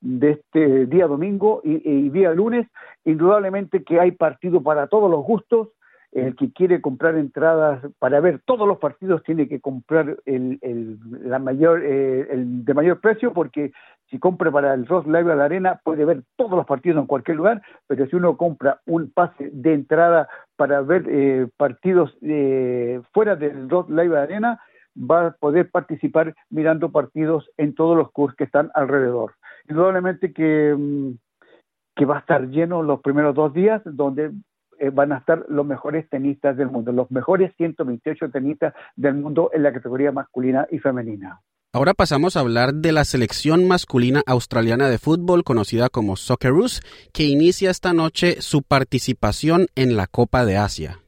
de 0.00 0.30
este 0.30 0.86
día 0.86 1.06
domingo 1.06 1.60
y, 1.62 1.86
y 1.86 2.08
día 2.08 2.32
lunes. 2.32 2.66
Indudablemente 3.04 3.84
que 3.84 4.00
hay 4.00 4.12
partido 4.12 4.62
para 4.62 4.86
todos 4.86 5.10
los 5.10 5.22
gustos 5.22 5.68
el 6.12 6.37
que 6.37 6.53
quiere 6.53 6.81
comprar 6.81 7.16
entradas 7.16 7.85
para 7.99 8.21
ver 8.21 8.40
todos 8.44 8.66
los 8.66 8.79
partidos 8.79 9.23
tiene 9.25 9.49
que 9.49 9.61
comprar 9.61 10.16
el, 10.25 10.59
el 10.62 10.99
la 11.25 11.38
mayor 11.38 11.83
eh, 11.85 12.27
el 12.31 12.64
de 12.64 12.75
mayor 12.75 13.01
precio 13.01 13.33
porque 13.33 13.73
si 14.11 14.18
compra 14.18 14.51
para 14.51 14.73
el 14.73 14.87
Ross 14.87 15.07
Live 15.07 15.31
a 15.31 15.37
la 15.37 15.44
Arena 15.44 15.81
puede 15.85 16.07
ver 16.07 16.23
todos 16.37 16.53
los 16.53 16.66
partidos 16.66 17.01
en 17.01 17.07
cualquier 17.07 17.37
lugar 17.37 17.62
pero 17.87 18.07
si 18.07 18.16
uno 18.16 18.37
compra 18.37 18.81
un 18.87 19.11
pase 19.11 19.51
de 19.53 19.75
entrada 19.75 20.29
para 20.57 20.81
ver 20.81 21.05
eh, 21.09 21.47
partidos 21.57 22.16
eh, 22.23 23.03
fuera 23.12 23.37
del 23.37 23.68
Ross 23.68 23.88
Live 23.90 24.16
a 24.16 24.21
la 24.21 24.23
Arena 24.23 24.61
va 24.99 25.27
a 25.27 25.31
poder 25.33 25.71
participar 25.71 26.35
mirando 26.49 26.90
partidos 26.90 27.51
en 27.57 27.75
todos 27.75 27.97
los 27.97 28.11
cursos 28.11 28.37
que 28.37 28.42
están 28.42 28.71
alrededor. 28.75 29.35
Indudablemente 29.68 30.33
que 30.33 30.75
mm, 30.77 31.12
que 31.99 32.05
va 32.07 32.16
a 32.16 32.21
estar 32.21 32.49
lleno 32.49 32.83
los 32.85 33.01
primeros 33.01 33.35
dos 33.35 33.53
días 33.53 33.83
donde 33.85 34.31
eh, 34.78 34.90
van 34.90 35.12
a 35.12 35.18
estar 35.18 35.44
los 35.48 35.66
mejores 35.66 36.08
tenistas 36.08 36.56
del 36.56 36.70
mundo, 36.70 36.92
los 36.92 37.10
mejores 37.10 37.52
128 37.56 38.30
tenistas 38.30 38.74
del 38.96 39.14
mundo 39.14 39.50
en 39.52 39.62
la 39.62 39.72
categoría 39.72 40.12
masculina 40.12 40.66
y 40.70 40.78
femenina. 40.78 41.40
Ahora 41.74 41.92
pasamos 41.92 42.36
a 42.36 42.40
hablar 42.40 42.72
de 42.72 42.92
la 42.92 43.04
selección 43.04 43.68
masculina 43.68 44.22
australiana 44.26 44.88
de 44.88 44.96
fútbol 44.96 45.44
conocida 45.44 45.90
como 45.90 46.16
Socceroos, 46.16 46.80
que 47.12 47.24
inicia 47.24 47.70
esta 47.70 47.92
noche 47.92 48.40
su 48.40 48.62
participación 48.62 49.66
en 49.76 49.94
la 49.94 50.06
Copa 50.06 50.46
de 50.46 50.56
Asia. 50.56 51.00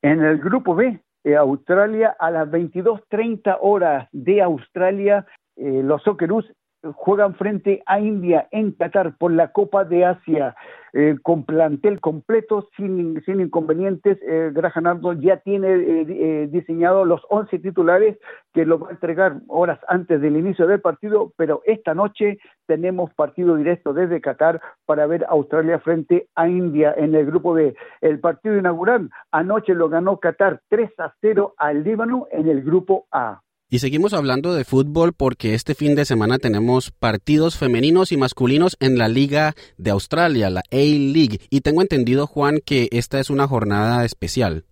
En 0.00 0.24
el 0.24 0.38
grupo 0.38 0.74
B, 0.74 0.98
eh, 1.24 1.36
Australia 1.36 2.16
a 2.18 2.30
las 2.30 2.50
22:30 2.50 3.58
horas 3.60 4.08
de 4.12 4.40
Australia, 4.40 5.26
eh, 5.56 5.82
los 5.84 6.02
Socceroos 6.02 6.46
juegan 6.94 7.34
frente 7.34 7.82
a 7.86 8.00
India 8.00 8.48
en 8.50 8.72
Qatar 8.72 9.16
por 9.16 9.32
la 9.32 9.52
Copa 9.52 9.84
de 9.84 10.04
Asia 10.04 10.54
eh, 10.92 11.16
con 11.22 11.44
plantel 11.44 12.00
completo 12.00 12.68
sin, 12.76 13.22
sin 13.24 13.40
inconvenientes. 13.40 14.18
Eh, 14.22 14.50
Graham 14.52 15.00
ya 15.20 15.38
tiene 15.38 15.68
eh, 15.68 16.06
eh, 16.08 16.48
diseñado 16.50 17.04
los 17.04 17.22
11 17.30 17.58
titulares 17.60 18.18
que 18.52 18.66
lo 18.66 18.78
va 18.78 18.88
a 18.88 18.92
entregar 18.92 19.40
horas 19.48 19.78
antes 19.88 20.20
del 20.20 20.36
inicio 20.36 20.66
del 20.66 20.80
partido, 20.80 21.32
pero 21.36 21.62
esta 21.64 21.94
noche 21.94 22.38
tenemos 22.66 23.12
partido 23.14 23.56
directo 23.56 23.92
desde 23.92 24.20
Qatar 24.20 24.60
para 24.84 25.06
ver 25.06 25.24
Australia 25.28 25.78
frente 25.78 26.28
a 26.34 26.48
India 26.48 26.94
en 26.96 27.14
el 27.14 27.26
grupo 27.26 27.54
B. 27.54 27.74
El 28.00 28.20
partido 28.20 28.56
inaugural 28.56 29.08
anoche 29.30 29.74
lo 29.74 29.88
ganó 29.88 30.18
Qatar 30.18 30.60
3 30.68 30.90
a 30.98 31.14
0 31.20 31.54
al 31.56 31.84
Líbano 31.84 32.26
en 32.30 32.48
el 32.48 32.62
grupo 32.62 33.06
A. 33.10 33.40
Y 33.72 33.78
seguimos 33.78 34.12
hablando 34.12 34.52
de 34.52 34.64
fútbol 34.64 35.14
porque 35.16 35.54
este 35.54 35.74
fin 35.74 35.94
de 35.94 36.04
semana 36.04 36.36
tenemos 36.36 36.90
partidos 36.90 37.58
femeninos 37.58 38.12
y 38.12 38.18
masculinos 38.18 38.76
en 38.80 38.98
la 38.98 39.08
Liga 39.08 39.54
de 39.78 39.90
Australia, 39.90 40.50
la 40.50 40.60
A-League. 40.70 41.38
Y 41.48 41.62
tengo 41.62 41.80
entendido, 41.80 42.26
Juan, 42.26 42.58
que 42.66 42.88
esta 42.92 43.18
es 43.18 43.30
una 43.30 43.48
jornada 43.48 44.04
especial. 44.04 44.64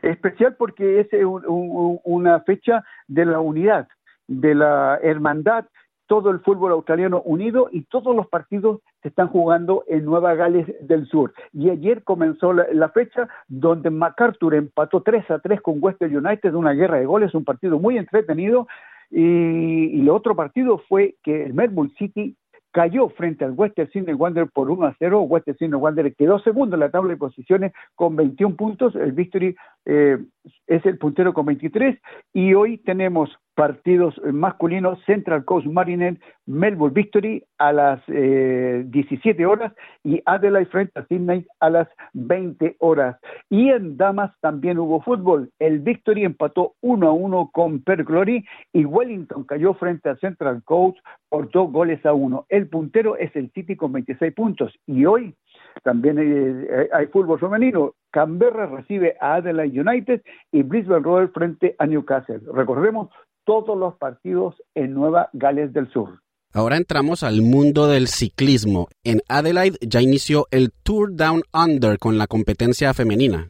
Especial 0.00 0.56
porque 0.56 1.00
es 1.00 1.08
una 1.44 2.40
fecha 2.40 2.84
de 3.06 3.26
la 3.26 3.38
unidad, 3.38 3.86
de 4.28 4.54
la 4.54 4.98
hermandad 5.02 5.66
todo 6.08 6.30
el 6.30 6.40
fútbol 6.40 6.72
australiano 6.72 7.22
unido 7.24 7.68
y 7.70 7.82
todos 7.82 8.16
los 8.16 8.26
partidos 8.26 8.80
se 9.02 9.08
están 9.08 9.28
jugando 9.28 9.84
en 9.86 10.04
Nueva 10.04 10.34
Gales 10.34 10.66
del 10.80 11.06
Sur. 11.06 11.32
Y 11.52 11.70
ayer 11.70 12.02
comenzó 12.02 12.52
la, 12.52 12.88
fecha 12.88 13.28
donde 13.46 13.90
MacArthur 13.90 14.54
empató 14.54 15.02
3 15.02 15.30
a 15.30 15.38
3 15.38 15.60
con 15.60 15.76
Western 15.80 16.16
United, 16.16 16.54
una 16.54 16.72
guerra 16.72 16.98
de 16.98 17.06
goles, 17.06 17.34
un 17.34 17.44
partido 17.44 17.78
muy 17.78 17.98
entretenido. 17.98 18.66
Y, 19.10 20.00
el 20.00 20.08
otro 20.08 20.34
partido 20.34 20.78
fue 20.88 21.16
que 21.22 21.44
el 21.44 21.54
Melbourne 21.54 21.92
City 21.98 22.34
cayó 22.72 23.08
frente 23.10 23.44
al 23.44 23.52
Western 23.52 23.90
Sydney 23.90 24.14
Wanderers 24.14 24.50
por 24.52 24.70
1 24.70 24.86
a 24.86 24.96
0. 24.98 25.22
Western 25.22 25.58
Sydney 25.58 25.80
Wanderers 25.80 26.16
quedó 26.16 26.38
segundo 26.38 26.76
en 26.76 26.80
la 26.80 26.90
tabla 26.90 27.10
de 27.10 27.16
posiciones 27.18 27.72
con 27.94 28.16
21 28.16 28.56
puntos. 28.56 28.94
El 28.94 29.12
Victory 29.12 29.54
eh, 29.84 30.18
es 30.66 30.86
el 30.86 30.96
puntero 30.96 31.34
con 31.34 31.44
23. 31.46 31.98
Y 32.32 32.54
hoy 32.54 32.78
tenemos 32.78 33.30
partidos 33.58 34.14
masculinos, 34.32 35.00
Central 35.04 35.44
Coast 35.44 35.66
Mariner, 35.66 36.16
Melbourne 36.46 36.94
Victory 36.94 37.42
a 37.58 37.72
las 37.72 38.00
eh, 38.06 38.84
17 38.86 39.44
horas 39.46 39.72
y 40.04 40.22
Adelaide 40.26 40.70
frente 40.70 40.96
a 40.96 41.04
Sydney 41.06 41.44
a 41.58 41.68
las 41.68 41.88
20 42.12 42.76
horas. 42.78 43.16
Y 43.50 43.70
en 43.70 43.96
damas 43.96 44.30
también 44.42 44.78
hubo 44.78 45.00
fútbol. 45.00 45.50
El 45.58 45.80
Victory 45.80 46.22
empató 46.22 46.74
1 46.82 47.08
a 47.08 47.10
1 47.10 47.50
con 47.52 47.82
Per 47.82 48.04
Glory 48.04 48.46
y 48.72 48.84
Wellington 48.84 49.42
cayó 49.42 49.74
frente 49.74 50.08
a 50.08 50.16
Central 50.18 50.62
Coast 50.62 50.98
por 51.28 51.50
dos 51.50 51.72
goles 51.72 52.06
a 52.06 52.12
uno. 52.12 52.46
El 52.50 52.68
puntero 52.68 53.16
es 53.16 53.34
el 53.34 53.50
City 53.50 53.74
con 53.74 53.90
26 53.90 54.34
puntos 54.34 54.72
y 54.86 55.04
hoy 55.04 55.34
también 55.82 56.16
hay, 56.18 56.88
hay, 56.92 57.06
fútbol 57.08 57.40
femenino. 57.40 57.94
Canberra 58.12 58.66
recibe 58.66 59.16
a 59.20 59.34
Adelaide 59.34 59.80
United 59.80 60.22
y 60.52 60.62
Brisbane 60.62 61.02
Royal 61.02 61.30
frente 61.30 61.74
a 61.80 61.86
Newcastle. 61.86 62.40
Recordemos 62.54 63.10
todos 63.48 63.78
los 63.78 63.94
partidos 63.94 64.62
en 64.74 64.92
Nueva 64.92 65.30
Gales 65.32 65.72
del 65.72 65.90
Sur. 65.90 66.20
Ahora 66.52 66.76
entramos 66.76 67.22
al 67.22 67.40
mundo 67.40 67.86
del 67.86 68.06
ciclismo. 68.06 68.88
En 69.04 69.20
Adelaide 69.26 69.78
ya 69.80 70.02
inició 70.02 70.44
el 70.50 70.68
Tour 70.82 71.16
Down 71.16 71.40
Under 71.54 71.98
con 71.98 72.18
la 72.18 72.26
competencia 72.26 72.92
femenina. 72.92 73.48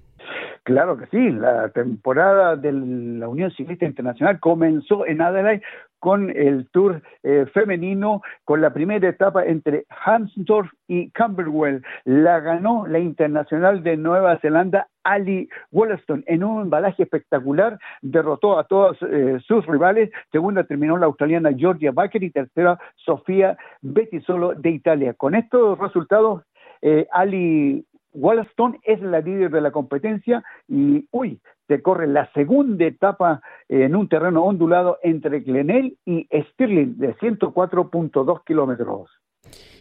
Claro 0.63 0.97
que 0.99 1.07
sí, 1.07 1.31
la 1.31 1.71
temporada 1.71 2.55
de 2.55 2.71
la 2.73 3.29
Unión 3.29 3.51
Ciclista 3.57 3.87
Internacional 3.87 4.39
comenzó 4.39 5.05
en 5.05 5.21
Adelaide 5.21 5.63
con 5.99 6.31
el 6.31 6.69
Tour 6.71 7.03
eh, 7.23 7.47
femenino, 7.53 8.23
con 8.45 8.61
la 8.61 8.73
primera 8.73 9.09
etapa 9.09 9.45
entre 9.45 9.85
Hansdorf 10.05 10.71
y 10.87 11.11
Camberwell. 11.11 11.83
La 12.05 12.41
ganó 12.41 12.87
la 12.87 12.99
Internacional 12.99 13.83
de 13.83 13.97
Nueva 13.97 14.39
Zelanda, 14.39 14.89
Ali 15.05 15.49
Wollaston, 15.71 16.25
en 16.27 16.45
un 16.45 16.63
embalaje 16.63 17.03
espectacular, 17.03 17.79
derrotó 18.03 18.59
a 18.59 18.65
todos 18.65 18.99
eh, 19.03 19.39
sus 19.47 19.67
rivales. 19.67 20.11
Segunda 20.31 20.65
terminó 20.65 20.97
la 20.99 21.07
australiana 21.07 21.53
Georgia 21.53 21.93
Baker 21.93 22.23
y 22.23 22.31
tercera 22.31 22.79
Sofía 22.97 23.57
Bettisolo 23.81 24.55
de 24.55 24.71
Italia. 24.71 25.15
Con 25.15 25.35
estos 25.35 25.79
resultados, 25.79 26.43
eh, 26.83 27.07
Ali 27.11 27.85
Wollaston 28.13 28.79
es 28.85 29.01
la 29.01 29.21
líder 29.21 29.51
de 29.51 29.61
la 29.61 29.71
competencia 29.71 30.43
y, 30.67 31.07
uy, 31.11 31.41
se 31.67 31.83
corre 31.83 32.07
la 32.07 32.31
segunda 32.33 32.85
etapa 32.87 33.43
en 33.69 33.95
un 33.95 34.09
terreno 34.09 34.45
ondulado 34.45 34.99
entre 35.03 35.41
Glenelg 35.41 35.95
y 36.05 36.27
Stirling 36.53 36.99
de 36.99 37.15
104.2 37.17 38.43
kilómetros. 38.45 39.11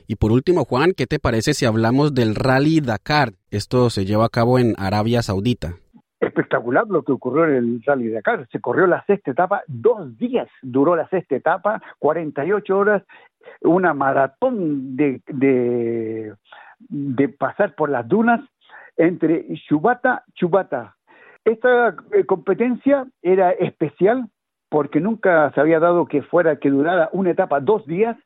Y 0.08 0.16
por 0.16 0.32
último, 0.32 0.66
Juan, 0.66 0.92
¿qué 0.96 1.06
te 1.06 1.20
parece 1.20 1.54
si 1.54 1.66
hablamos 1.66 2.14
del 2.14 2.36
Rally 2.36 2.82
Dakar? 2.82 3.34
Esto 3.52 3.90
se 3.90 4.06
lleva 4.06 4.26
a 4.26 4.30
cabo 4.30 4.60
en 4.60 4.74
Arabia 4.78 5.22
Saudita. 5.22 5.76
Espectacular 6.20 6.88
lo 6.88 7.04
que 7.04 7.12
ocurrió 7.12 7.46
en 7.46 7.56
el 7.56 7.84
Rally 7.86 8.10
Dakar. 8.10 8.48
Se 8.52 8.60
corrió 8.60 8.88
la 8.88 9.06
sexta 9.06 9.32
etapa, 9.32 9.64
dos 9.68 10.18
días 10.18 10.48
duró 10.62 10.96
la 10.96 11.08
sexta 11.10 11.36
etapa, 11.36 11.82
48 12.00 12.78
horas, 12.78 13.04
una 13.62 13.94
maratón 13.94 14.96
de, 14.96 15.22
de, 15.28 16.34
de 16.80 17.30
pasar 17.30 17.76
por 17.76 17.90
las 17.90 18.08
dunas 18.08 18.42
entre 18.98 19.46
Chubata, 19.68 20.24
Chubata. 20.34 20.96
Esta 21.46 21.96
eh, 22.12 22.26
competencia 22.26 23.08
era 23.22 23.52
especial 23.52 24.30
porque 24.70 25.00
nunca 25.00 25.52
se 25.54 25.62
había 25.62 25.80
dado 25.80 26.06
que 26.08 26.22
fuera 26.22 26.58
que 26.58 26.70
durara 26.70 27.10
una 27.14 27.32
etapa 27.32 27.60
dos 27.60 27.86
días 27.86 28.18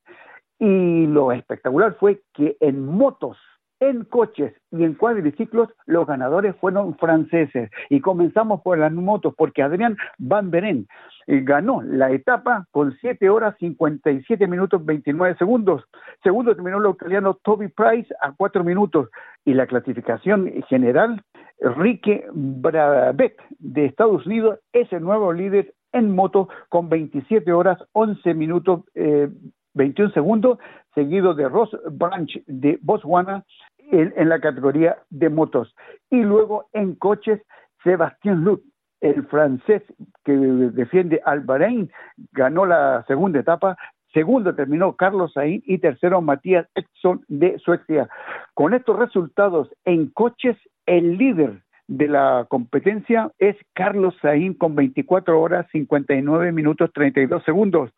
y 0.59 1.05
lo 1.07 1.31
espectacular 1.31 1.95
fue 1.99 2.21
que 2.33 2.57
en 2.59 2.85
motos, 2.85 3.37
en 3.81 4.05
coches 4.05 4.53
y 4.71 4.83
en 4.83 4.93
cuadriciclos 4.93 5.67
los 5.85 6.07
ganadores 6.07 6.55
fueron 6.57 6.95
franceses. 6.97 7.69
Y 7.89 7.99
comenzamos 7.99 8.61
por 8.61 8.77
las 8.77 8.93
motos 8.93 9.33
porque 9.35 9.63
Adrián 9.63 9.97
Van 10.19 10.51
Beren 10.51 10.87
eh, 11.27 11.41
ganó 11.43 11.81
la 11.81 12.11
etapa 12.11 12.67
con 12.71 12.95
7 13.01 13.29
horas 13.29 13.55
57 13.59 14.47
minutos 14.47 14.85
29 14.85 15.35
segundos. 15.37 15.83
Segundo 16.23 16.55
terminó 16.55 16.77
el 16.77 16.85
australiano 16.85 17.33
Toby 17.43 17.69
Price 17.69 18.13
a 18.21 18.31
4 18.31 18.63
minutos. 18.63 19.09
Y 19.45 19.55
la 19.55 19.65
clasificación 19.65 20.51
general, 20.69 21.23
Rique 21.59 22.27
Brabeck 22.31 23.41
de 23.57 23.85
Estados 23.85 24.27
Unidos 24.27 24.59
es 24.73 24.93
el 24.93 25.01
nuevo 25.01 25.33
líder 25.33 25.73
en 25.91 26.15
moto 26.15 26.49
con 26.69 26.87
27 26.87 27.51
horas 27.51 27.79
11 27.93 28.33
minutos 28.35 28.81
eh, 28.93 29.27
21 29.73 30.11
segundos, 30.11 30.59
seguido 30.93 31.33
de 31.33 31.47
Ross 31.47 31.69
Branch 31.91 32.43
de 32.45 32.77
Botswana 32.81 33.45
en, 33.91 34.29
la 34.29 34.39
categoría 34.39 34.97
de 35.09 35.29
motos. 35.29 35.75
Y 36.09 36.21
luego 36.21 36.69
en 36.73 36.95
coches, 36.95 37.41
Sebastián 37.83 38.43
Lut, 38.43 38.63
el 39.01 39.25
francés 39.27 39.83
que 40.23 40.33
defiende 40.33 41.21
al 41.25 41.41
Bahrein, 41.41 41.91
ganó 42.31 42.65
la 42.65 43.03
segunda 43.07 43.39
etapa. 43.39 43.77
Segundo 44.13 44.55
terminó 44.55 44.95
Carlos 44.95 45.33
Sainz 45.33 45.63
y 45.65 45.77
tercero 45.77 46.21
Matías 46.21 46.67
Edson 46.75 47.23
de 47.27 47.57
Suecia. 47.59 48.09
Con 48.53 48.73
estos 48.73 48.99
resultados 48.99 49.69
en 49.85 50.09
coches, 50.09 50.57
el 50.85 51.17
líder 51.17 51.63
de 51.87 52.07
la 52.07 52.45
competencia 52.49 53.31
es 53.39 53.55
Carlos 53.73 54.15
Sainz 54.21 54.57
con 54.57 54.75
24 54.75 55.39
horas 55.39 55.65
59 55.71 56.51
minutos 56.51 56.91
32 56.93 57.43
segundos. 57.43 57.91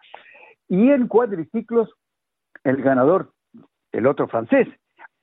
Y 0.68 0.90
en 0.90 1.08
cuadriciclos, 1.08 1.92
el 2.64 2.82
ganador, 2.82 3.32
el 3.92 4.08
otro 4.08 4.28
francés, 4.28 4.68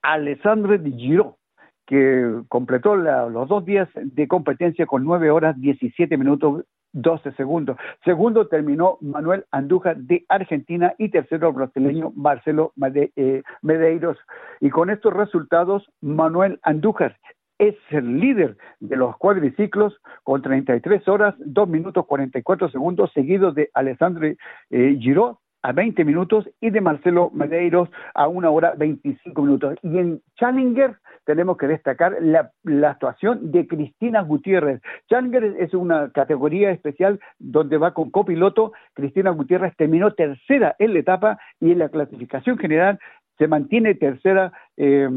Alessandre 0.02 0.78
Di 0.78 0.92
Giro, 0.92 1.38
que 1.86 2.42
completó 2.48 2.96
la, 2.96 3.26
los 3.26 3.48
dos 3.48 3.64
días 3.64 3.88
de 3.94 4.28
competencia 4.28 4.86
con 4.86 5.04
9 5.04 5.30
horas 5.30 5.60
17 5.60 6.16
minutos 6.16 6.64
12 6.92 7.32
segundos. 7.32 7.76
Segundo 8.04 8.48
terminó 8.48 8.98
Manuel 9.00 9.44
Andújar 9.50 9.96
de 9.96 10.24
Argentina 10.28 10.94
y 10.98 11.10
tercero 11.10 11.52
brasileño 11.52 12.12
Marcelo 12.16 12.72
eh, 13.16 13.42
Medeiros. 13.62 14.18
Y 14.60 14.70
con 14.70 14.90
estos 14.90 15.14
resultados, 15.14 15.88
Manuel 16.00 16.58
Andújar 16.62 17.16
es 17.58 17.76
el 17.90 18.18
líder 18.18 18.56
de 18.80 18.96
los 18.96 19.16
cuadriciclos 19.18 20.00
con 20.24 20.40
33 20.42 21.06
horas, 21.08 21.34
2 21.38 21.68
minutos 21.68 22.06
44 22.06 22.70
segundos, 22.70 23.12
seguido 23.12 23.52
de 23.52 23.70
Alessandro 23.74 24.26
eh, 24.26 24.96
Giró 24.98 25.40
a 25.62 25.72
20 25.72 26.04
minutos 26.04 26.48
y 26.60 26.70
de 26.70 26.80
Marcelo 26.80 27.30
Medeiros 27.34 27.88
a 28.14 28.28
1 28.28 28.52
hora 28.52 28.74
25 28.76 29.42
minutos. 29.42 29.78
Y 29.82 29.98
en 29.98 30.22
Challenger 30.36 30.96
tenemos 31.24 31.56
que 31.56 31.68
destacar 31.68 32.16
la, 32.20 32.50
la, 32.64 32.90
actuación 32.90 33.50
de 33.50 33.66
Cristina 33.66 34.22
Gutiérrez. 34.22 34.80
Challenger 35.08 35.44
es 35.58 35.74
una 35.74 36.10
categoría 36.10 36.70
especial 36.70 37.20
donde 37.38 37.76
va 37.76 37.94
con 37.94 38.10
copiloto. 38.10 38.72
Cristina 38.94 39.30
Gutiérrez 39.30 39.76
terminó 39.76 40.12
tercera 40.14 40.74
en 40.78 40.94
la 40.94 41.00
etapa 41.00 41.38
y 41.60 41.72
en 41.72 41.78
la 41.78 41.88
clasificación 41.88 42.58
general 42.58 42.98
se 43.38 43.48
mantiene 43.48 43.94
tercera. 43.94 44.52
Eh, 44.76 45.08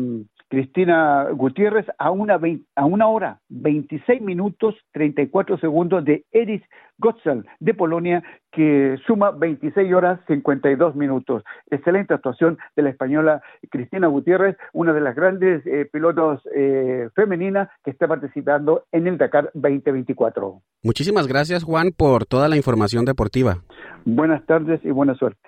Cristina 0.53 1.29
Gutiérrez 1.31 1.87
a 1.97 2.11
una, 2.11 2.39
a 2.75 2.85
una 2.85 3.07
hora, 3.07 3.39
26 3.49 4.21
minutos, 4.21 4.75
34 4.91 5.57
segundos 5.57 6.05
de 6.05 6.25
Eris 6.31 6.61
Gotzel 6.99 7.43
de 7.59 7.73
Polonia, 7.73 8.21
que 8.51 8.99
suma 9.07 9.31
26 9.31 9.91
horas, 9.91 10.19
52 10.27 10.93
minutos. 10.93 11.41
Excelente 11.71 12.13
actuación 12.13 12.59
de 12.75 12.83
la 12.83 12.91
española 12.91 13.41
Cristina 13.71 14.05
Gutiérrez, 14.05 14.55
una 14.73 14.93
de 14.93 15.01
las 15.01 15.15
grandes 15.15 15.65
eh, 15.65 15.89
pilotos 15.91 16.39
eh, 16.55 17.09
femeninas 17.15 17.67
que 17.83 17.89
está 17.89 18.07
participando 18.07 18.83
en 18.91 19.07
el 19.07 19.17
Dakar 19.17 19.49
2024. 19.55 20.61
Muchísimas 20.83 21.25
gracias, 21.25 21.63
Juan, 21.63 21.93
por 21.97 22.27
toda 22.27 22.47
la 22.47 22.57
información 22.57 23.05
deportiva. 23.05 23.63
Buenas 24.05 24.45
tardes 24.45 24.81
y 24.85 24.91
buena 24.91 25.15
suerte. 25.15 25.41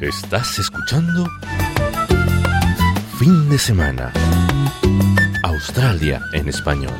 ¿Estás 0.00 0.58
escuchando? 0.58 1.26
Fin 3.22 3.48
de 3.48 3.56
semana. 3.56 4.12
Australia 5.44 6.22
en 6.32 6.48
español. 6.48 6.92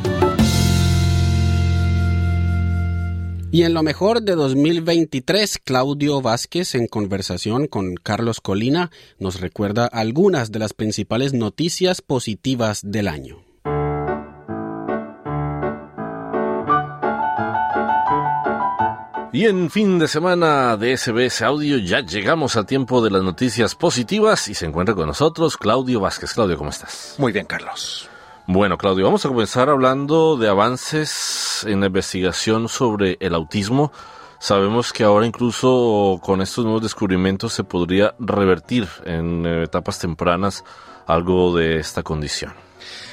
Y 3.51 3.65
en 3.65 3.75
lo 3.75 3.83
mejor 3.83 4.23
de 4.23 4.37
2023, 4.37 5.59
Claudio 5.59 6.23
Vázquez, 6.23 6.77
en 6.77 6.87
conversación 6.87 7.67
con 7.67 7.97
Carlos 7.97 8.41
Colina, 8.41 8.93
nos 9.19 9.41
recuerda 9.41 9.87
algunas 9.87 10.53
de 10.53 10.61
las 10.61 10.75
principales 10.75 11.33
noticias 11.33 12.03
positivas 12.03 12.83
del 12.85 13.09
año. 13.09 13.43
Y 19.35 19.47
en 19.47 19.71
fin 19.71 19.99
de 19.99 20.09
semana 20.09 20.77
de 20.77 20.95
SBS 20.95 21.41
Audio 21.41 21.79
ya 21.79 22.01
llegamos 22.01 22.55
al 22.57 22.67
tiempo 22.67 23.03
de 23.03 23.11
las 23.11 23.23
noticias 23.23 23.75
positivas 23.75 24.47
y 24.49 24.55
se 24.55 24.67
encuentra 24.67 24.95
con 24.95 25.07
nosotros 25.07 25.57
Claudio 25.57 26.01
Vázquez. 26.01 26.35
Claudio, 26.35 26.59
¿cómo 26.59 26.69
estás? 26.69 27.15
Muy 27.17 27.33
bien, 27.33 27.47
Carlos. 27.47 28.11
Bueno, 28.47 28.77
Claudio, 28.77 29.07
vamos 29.07 29.25
a 29.25 29.31
comenzar 29.31 29.71
hablando 29.71 30.37
de 30.37 30.51
avances 30.51 31.65
en 31.67 31.81
la 31.81 31.87
investigación 31.87 32.69
sobre 32.69 33.17
el 33.21 33.35
autismo. 33.35 33.91
Sabemos 34.39 34.93
que 34.93 35.05
ahora 35.05 35.25
incluso 35.25 36.21
con 36.23 36.43
estos 36.43 36.67
nuevos 36.67 36.83
descubrimientos 36.83 37.55
se 37.55 37.65
podría 37.65 38.15
revertir 38.19 38.87
en 39.07 39.47
etapas 39.47 39.99
tempranas 39.99 40.63
algo 41.07 41.57
de 41.57 41.79
esta 41.79 42.03
condición. 42.03 42.53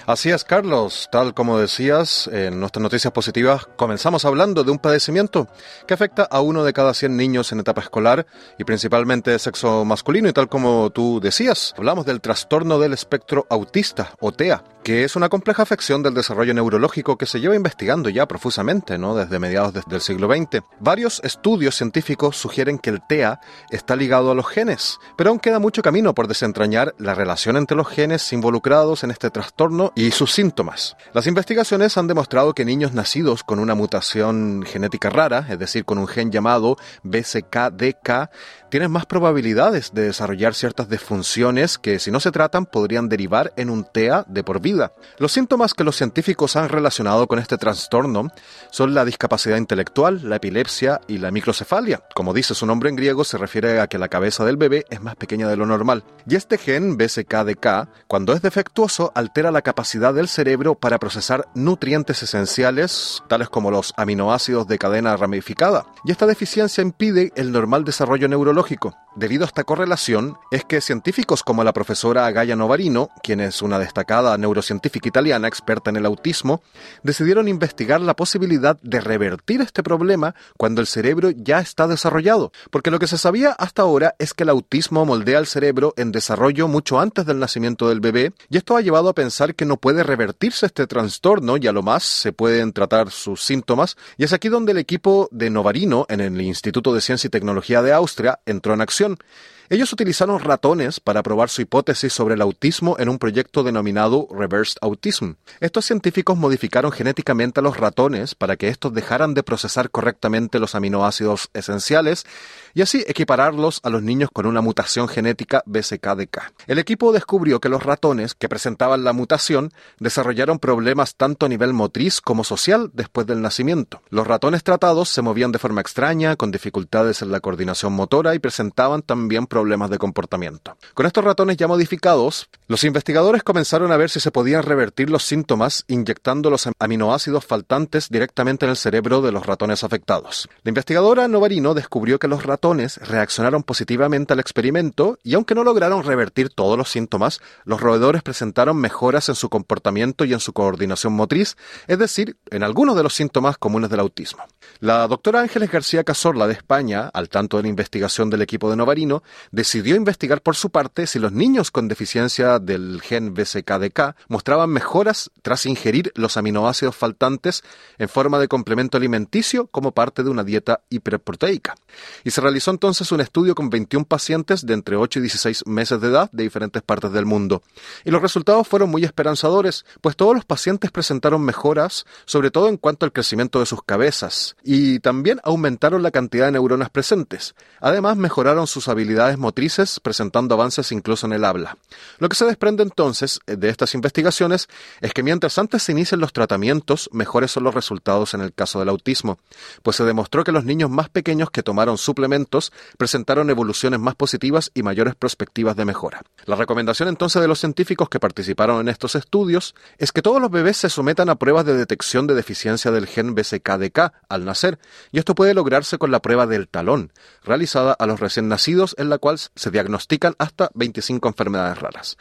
Así 0.09 0.31
es, 0.31 0.43
Carlos. 0.43 1.07
Tal 1.11 1.35
como 1.35 1.59
decías, 1.59 2.27
en 2.33 2.59
nuestras 2.59 2.81
noticias 2.81 3.13
positivas 3.13 3.67
comenzamos 3.75 4.25
hablando 4.25 4.63
de 4.63 4.71
un 4.71 4.79
padecimiento 4.79 5.47
que 5.85 5.93
afecta 5.93 6.23
a 6.23 6.41
uno 6.41 6.63
de 6.63 6.73
cada 6.73 6.95
100 6.95 7.15
niños 7.15 7.51
en 7.51 7.59
etapa 7.59 7.81
escolar 7.81 8.25
y 8.57 8.63
principalmente 8.63 9.29
de 9.29 9.37
sexo 9.37 9.85
masculino. 9.85 10.27
Y 10.27 10.33
tal 10.33 10.49
como 10.49 10.89
tú 10.89 11.19
decías, 11.21 11.75
hablamos 11.77 12.07
del 12.07 12.21
trastorno 12.21 12.79
del 12.79 12.93
espectro 12.93 13.45
autista 13.51 14.15
o 14.19 14.31
TEA, 14.31 14.63
que 14.83 15.03
es 15.03 15.15
una 15.15 15.29
compleja 15.29 15.61
afección 15.61 16.01
del 16.01 16.15
desarrollo 16.15 16.55
neurológico 16.55 17.15
que 17.15 17.27
se 17.27 17.39
lleva 17.39 17.55
investigando 17.55 18.09
ya 18.09 18.27
profusamente, 18.27 18.97
¿no? 18.97 19.13
Desde 19.13 19.37
mediados 19.37 19.75
del 19.85 20.01
siglo 20.01 20.27
XX. 20.27 20.63
Varios 20.79 21.21
estudios 21.23 21.75
científicos 21.75 22.35
sugieren 22.35 22.79
que 22.79 22.89
el 22.89 23.05
TEA 23.07 23.39
está 23.69 23.95
ligado 23.95 24.31
a 24.31 24.35
los 24.35 24.47
genes, 24.47 24.97
pero 25.15 25.29
aún 25.29 25.39
queda 25.39 25.59
mucho 25.59 25.83
camino 25.83 26.15
por 26.15 26.27
desentrañar 26.27 26.95
la 26.97 27.13
relación 27.13 27.57
entre 27.57 27.77
los 27.77 27.87
genes 27.87 28.33
involucrados 28.33 29.03
en 29.03 29.11
este 29.11 29.29
trastorno 29.29 29.93
y 29.99 30.12
sus 30.12 30.31
síntomas. 30.31 30.95
Las 31.12 31.27
investigaciones 31.27 31.97
han 31.97 32.07
demostrado 32.07 32.53
que 32.53 32.63
niños 32.63 32.93
nacidos 32.93 33.43
con 33.43 33.59
una 33.59 33.75
mutación 33.75 34.63
genética 34.65 35.09
rara, 35.09 35.45
es 35.49 35.59
decir, 35.59 35.83
con 35.83 35.97
un 35.97 36.07
gen 36.07 36.31
llamado 36.31 36.77
BCKDK, 37.03 38.29
tienen 38.69 38.91
más 38.91 39.05
probabilidades 39.05 39.93
de 39.93 40.03
desarrollar 40.03 40.53
ciertas 40.53 40.89
disfunciones 40.89 41.77
que 41.77 41.99
si 41.99 42.12
no 42.12 42.19
se 42.19 42.32
tratan 42.32 42.65
podrían 42.65 43.10
derivar 43.10 43.51
en 43.55 43.69
un 43.69 43.84
TEA 43.84 44.25
de 44.27 44.43
por 44.43 44.62
vida. 44.62 44.93
Los 45.17 45.32
síntomas 45.32 45.73
que 45.73 45.84
los 45.84 45.95
científicos 45.95 46.55
han 46.55 46.69
relacionado 46.69 47.27
con 47.27 47.39
este 47.39 47.58
trastorno 47.58 48.32
son 48.69 48.93
la 48.93 49.05
discapacidad 49.05 49.58
intelectual, 49.58 50.21
la 50.29 50.36
epilepsia 50.36 51.01
y 51.08 51.17
la 51.17 51.32
microcefalia. 51.32 52.03
Como 52.15 52.34
dice 52.34 52.53
su 52.53 52.65
nombre 52.65 52.89
en 52.89 52.95
griego, 52.95 53.23
se 53.23 53.38
refiere 53.38 53.79
a 53.79 53.88
que 53.88 53.97
la 53.97 54.08
cabeza 54.08 54.45
del 54.45 54.58
bebé 54.58 54.86
es 54.89 55.01
más 55.01 55.15
pequeña 55.15 55.47
de 55.47 55.58
lo 55.58 55.65
normal. 55.65 56.03
Y 56.27 56.36
este 56.36 56.58
gen 56.58 56.97
BCKDK, 56.97 57.89
cuando 58.08 58.34
es 58.34 58.41
defectuoso, 58.41 59.12
altera 59.15 59.52
la 59.52 59.62
capacidad 59.62 60.13
del 60.13 60.27
cerebro 60.27 60.75
para 60.75 61.00
procesar 61.00 61.48
nutrientes 61.56 62.21
esenciales, 62.21 63.23
tales 63.27 63.50
como 63.50 63.71
los 63.71 63.93
aminoácidos 63.98 64.67
de 64.67 64.77
cadena 64.77 65.17
ramificada. 65.17 65.85
Y 66.06 66.12
esta 66.12 66.27
deficiencia 66.27 66.83
impide 66.83 67.31
el 67.35 67.52
normal 67.52 67.83
desarrollo 67.83 68.27
neurológico 68.27 68.58
tecnológico 68.63 68.93
debido 69.19 69.43
a 69.43 69.47
esta 69.47 69.65
correlación 69.65 70.37
es 70.49 70.63
que 70.63 70.79
científicos 70.79 71.43
como 71.43 71.65
la 71.65 71.73
profesora 71.73 72.31
Gaia 72.31 72.55
Novarino, 72.55 73.09
quien 73.21 73.41
es 73.41 73.61
una 73.61 73.77
destacada 73.77 74.37
neurocientífica 74.37 75.09
italiana 75.09 75.47
experta 75.47 75.89
en 75.89 75.97
el 75.97 76.05
autismo, 76.05 76.61
decidieron 77.03 77.49
investigar 77.49 77.99
la 77.99 78.15
posibilidad 78.15 78.79
de 78.81 79.01
revertir 79.01 79.59
este 79.59 79.83
problema 79.83 80.35
cuando 80.57 80.79
el 80.79 80.87
cerebro 80.87 81.31
ya 81.31 81.59
está 81.59 81.87
desarrollado, 81.87 82.53
porque 82.71 82.91
lo 82.91 82.99
que 82.99 83.07
se 83.07 83.17
sabía 83.17 83.51
hasta 83.51 83.81
ahora 83.81 84.15
es 84.19 84.33
que 84.33 84.43
el 84.43 84.49
autismo 84.49 85.05
moldea 85.05 85.39
el 85.39 85.47
cerebro 85.47 85.93
en 85.97 86.13
desarrollo 86.13 86.69
mucho 86.69 86.99
antes 86.99 87.25
del 87.25 87.39
nacimiento 87.39 87.89
del 87.89 87.99
bebé, 87.99 88.31
y 88.49 88.57
esto 88.57 88.77
ha 88.77 88.81
llevado 88.81 89.09
a 89.09 89.15
pensar 89.15 89.53
que 89.53 89.65
no 89.65 89.77
puede 89.77 90.03
revertirse 90.03 90.65
este 90.65 90.87
trastorno 90.87 91.57
y 91.57 91.67
a 91.67 91.73
lo 91.73 91.83
más 91.83 92.03
se 92.03 92.31
pueden 92.31 92.71
tratar 92.71 93.11
sus 93.11 93.43
síntomas, 93.43 93.97
y 94.17 94.23
es 94.23 94.31
aquí 94.31 94.47
donde 94.47 94.71
el 94.71 94.77
equipo 94.77 95.27
de 95.31 95.49
Novarino 95.49 96.05
en 96.07 96.21
el 96.21 96.39
Instituto 96.39 96.93
de 96.93 97.01
Ciencia 97.01 97.27
y 97.27 97.31
Tecnología 97.31 97.81
de 97.81 97.91
Austria 97.91 98.39
entró 98.45 98.73
en 98.73 98.81
acción. 98.81 99.08
Washington 99.10 99.25
Ellos 99.71 99.93
utilizaron 99.93 100.39
ratones 100.39 100.99
para 100.99 101.21
probar 101.21 101.47
su 101.47 101.61
hipótesis 101.61 102.11
sobre 102.11 102.33
el 102.33 102.41
autismo 102.41 102.95
en 102.97 103.07
un 103.07 103.19
proyecto 103.19 103.61
denominado 103.61 104.27
Reversed 104.31 104.79
Autism. 104.81 105.33
Estos 105.59 105.85
científicos 105.85 106.35
modificaron 106.35 106.91
genéticamente 106.91 107.59
a 107.59 107.63
los 107.63 107.77
ratones 107.77 108.33
para 108.33 108.57
que 108.57 108.69
estos 108.69 108.95
dejaran 108.95 109.35
de 109.35 109.43
procesar 109.43 109.91
correctamente 109.91 110.57
los 110.57 110.73
aminoácidos 110.73 111.51
esenciales 111.53 112.25
y 112.73 112.81
así 112.81 113.03
equipararlos 113.05 113.79
a 113.83 113.91
los 113.91 114.01
niños 114.01 114.31
con 114.33 114.47
una 114.47 114.61
mutación 114.61 115.07
genética 115.07 115.61
BCKDK. 115.67 116.51
El 116.65 116.79
equipo 116.79 117.11
descubrió 117.11 117.59
que 117.59 117.69
los 117.69 117.83
ratones 117.83 118.33
que 118.33 118.49
presentaban 118.49 119.03
la 119.03 119.13
mutación 119.13 119.71
desarrollaron 119.99 120.57
problemas 120.57 121.13
tanto 121.13 121.45
a 121.45 121.49
nivel 121.49 121.73
motriz 121.73 122.21
como 122.21 122.43
social 122.43 122.89
después 122.95 123.27
del 123.27 123.43
nacimiento. 123.43 124.01
Los 124.09 124.25
ratones 124.25 124.63
tratados 124.63 125.09
se 125.09 125.21
movían 125.21 125.51
de 125.51 125.59
forma 125.59 125.81
extraña, 125.81 126.37
con 126.37 126.49
dificultades 126.49 127.21
en 127.21 127.31
la 127.31 127.39
coordinación 127.39 127.93
motora 127.93 128.33
y 128.33 128.39
presentaban 128.39 129.03
también 129.03 129.45
problemas 129.45 129.58
problemas 129.60 129.89
de 129.89 129.97
comportamiento. 129.97 130.77
Con 130.93 131.05
estos 131.05 131.21
ratones 131.21 131.57
ya 131.57 131.67
modificados, 131.67 132.47
los 132.69 132.85
investigadores 132.85 133.43
comenzaron 133.43 133.91
a 133.91 133.97
ver 133.97 134.10
si 134.10 134.21
se 134.21 134.31
podían 134.31 134.63
revertir 134.63 135.10
los 135.10 135.23
síntomas 135.23 135.83
inyectando 135.89 136.49
los 136.49 136.69
aminoácidos 136.79 137.45
faltantes 137.45 138.07
directamente 138.10 138.65
en 138.65 138.69
el 138.69 138.77
cerebro 138.77 139.21
de 139.21 139.33
los 139.33 139.45
ratones 139.45 139.83
afectados. 139.83 140.47
La 140.63 140.69
investigadora 140.69 141.27
Novarino 141.27 141.73
descubrió 141.73 142.19
que 142.19 142.29
los 142.29 142.45
ratones 142.45 142.97
reaccionaron 143.05 143.63
positivamente 143.63 144.31
al 144.31 144.39
experimento 144.39 145.19
y 145.23 145.33
aunque 145.33 145.55
no 145.55 145.65
lograron 145.65 146.03
revertir 146.03 146.49
todos 146.49 146.77
los 146.77 146.89
síntomas, 146.89 147.41
los 147.65 147.81
roedores 147.81 148.23
presentaron 148.23 148.77
mejoras 148.77 149.27
en 149.27 149.35
su 149.35 149.49
comportamiento 149.49 150.23
y 150.23 150.31
en 150.31 150.39
su 150.39 150.53
coordinación 150.53 151.12
motriz, 151.12 151.57
es 151.87 151.99
decir, 151.99 152.37
en 152.49 152.63
algunos 152.63 152.95
de 152.95 153.03
los 153.03 153.13
síntomas 153.13 153.57
comunes 153.57 153.89
del 153.89 153.99
autismo. 153.99 154.43
La 154.79 155.05
doctora 155.07 155.41
Ángeles 155.41 155.69
García 155.69 156.05
Cazorla 156.05 156.47
de 156.47 156.53
España, 156.53 157.10
al 157.13 157.27
tanto 157.27 157.57
de 157.57 157.63
la 157.63 157.69
investigación 157.69 158.29
del 158.29 158.41
equipo 158.41 158.69
de 158.69 158.77
Novarino, 158.77 159.21
decidió 159.52 159.95
investigar 159.95 160.41
por 160.41 160.56
su 160.56 160.69
parte 160.69 161.08
si 161.08 161.19
los 161.19 161.31
niños 161.31 161.71
con 161.71 161.87
deficiencia 161.87 162.60
del 162.60 163.02
gen 163.02 163.33
BCKDK 163.33 164.15
mostraban 164.27 164.69
mejoras 164.69 165.31
tras 165.41 165.65
ingerir 165.65 166.12
los 166.15 166.37
aminoácidos 166.37 166.95
faltantes 166.95 167.63
en 167.97 168.10
forma 168.10 168.39
de 168.39 168.47
complemento 168.47 168.97
alimenticio 168.97 169.67
como 169.67 169.91
parte 169.91 170.23
de 170.23 170.29
una 170.29 170.43
dieta 170.43 170.81
hiperproteica. 170.89 171.75
Y 172.23 172.31
se 172.31 172.41
realizó 172.41 172.71
entonces 172.71 173.12
un 173.12 173.21
estudio 173.21 173.56
con 173.56 173.69
21 173.69 174.06
pacientes 174.06 174.65
de 174.65 174.73
entre 174.73 174.95
8 174.95 175.19
y 175.19 175.21
16 175.23 175.65
meses 175.67 176.00
de 176.02 176.08
edad 176.08 176.29
de 176.31 176.43
diferentes 176.43 176.81
partes 176.81 177.12
del 177.12 177.25
mundo. 177.25 177.63
Y 178.06 178.12
los 178.12 178.21
resultados 178.21 178.67
fueron 178.67 178.89
muy 178.89 179.04
esperanzadores, 179.04 179.85
pues 180.02 180.15
todos 180.15 180.35
los 180.35 180.45
pacientes 180.45 180.91
presentaron 180.91 181.41
mejoras, 181.41 182.06
sobre 182.25 182.52
todo 182.52 182.69
en 182.69 182.77
cuanto 182.77 183.06
al 183.06 183.12
crecimiento 183.12 183.60
de 183.60 183.65
sus 183.65 183.83
cabezas, 183.83 184.56
y 184.63 185.00
también 185.00 185.39
aumentaron 185.43 186.04
la 186.04 186.12
cantidad 186.12 186.45
de 186.45 186.52
neuronas 186.54 186.89
presentes. 186.89 187.56
Además, 187.79 188.17
mejoraron 188.17 188.67
sus 188.67 188.87
habilidades 188.87 189.38
motrices, 189.40 190.00
presentando 190.00 190.56
avances 190.56 190.92
incluso 190.92 191.25
en 191.25 191.33
el 191.33 191.46
habla. 191.46 191.77
Lo 192.19 192.29
que 192.29 192.35
se 192.35 192.46
desprende 192.46 192.83
entonces 192.83 193.40
eh, 193.48 193.56
de 193.56 193.69
estas 193.69 193.94
investigaciones 193.96 194.67
es 195.02 195.13
que 195.13 195.23
mientras 195.23 195.58
antes 195.58 195.83
se 195.83 195.92
inician 195.92 196.19
los 196.19 196.33
tratamientos, 196.33 197.10
mejores 197.12 197.52
son 197.52 197.63
los 197.63 197.73
resultados 197.73 198.33
en 198.33 198.42
el 198.42 198.54
caso 198.54 198.79
del 198.79 198.90
autismo, 198.90 199.40
pues 199.83 199.98
se 199.98 200.04
demostró 200.04 200.44
que 200.44 200.52
los 200.52 200.65
niños 200.65 200.90
más 200.90 201.10
pequeños 201.10 201.50
que 201.52 201.63
tomaron 201.63 201.98
suplementos 201.98 202.71
presentaron 202.98 203.50
evoluciones 203.50 204.00
más 204.00 204.15
positivas 204.15 204.71
y 204.73 204.83
mayores 204.83 205.15
perspectivas 205.15 205.75
de 205.75 205.85
mejora. 205.85 206.21
La 206.46 206.56
recomendación 206.56 207.10
entonces 207.10 207.42
de 207.42 207.48
los 207.48 207.60
científicos 207.60 208.10
que 208.10 208.19
participaron 208.19 208.81
en 208.81 208.90
estos 208.90 209.15
estudios 209.15 209.75
es 209.98 210.12
que 210.12 210.21
todos 210.21 210.42
los 210.42 210.52
bebés 210.52 210.77
se 210.77 210.90
sometan 210.90 211.29
a 211.29 211.35
pruebas 211.35 211.65
de 211.65 211.75
detección 211.75 212.27
de 212.27 212.35
deficiencia 212.35 212.92
del 212.92 213.08
gen 213.08 213.35
BCKDK 213.35 214.12
al 214.29 214.46
nacer, 214.46 214.79
y 215.12 215.19
esto 215.19 215.35
puede 215.35 215.54
lograrse 215.54 215.98
con 215.98 216.12
la 216.12 216.21
prueba 216.21 216.48
del 216.48 216.67
talón, 216.67 217.12
realizada 217.44 217.94
a 217.94 218.06
los 218.06 218.19
recién 218.19 218.48
nacidos 218.48 218.96
en 218.98 219.10
la 219.10 219.17
cual 219.17 219.29
se 219.38 219.71
diagnostican 219.71 220.36
hasta 220.40 220.69
25 220.73 221.27
enfermedades 221.27 221.80
raras. 221.80 222.17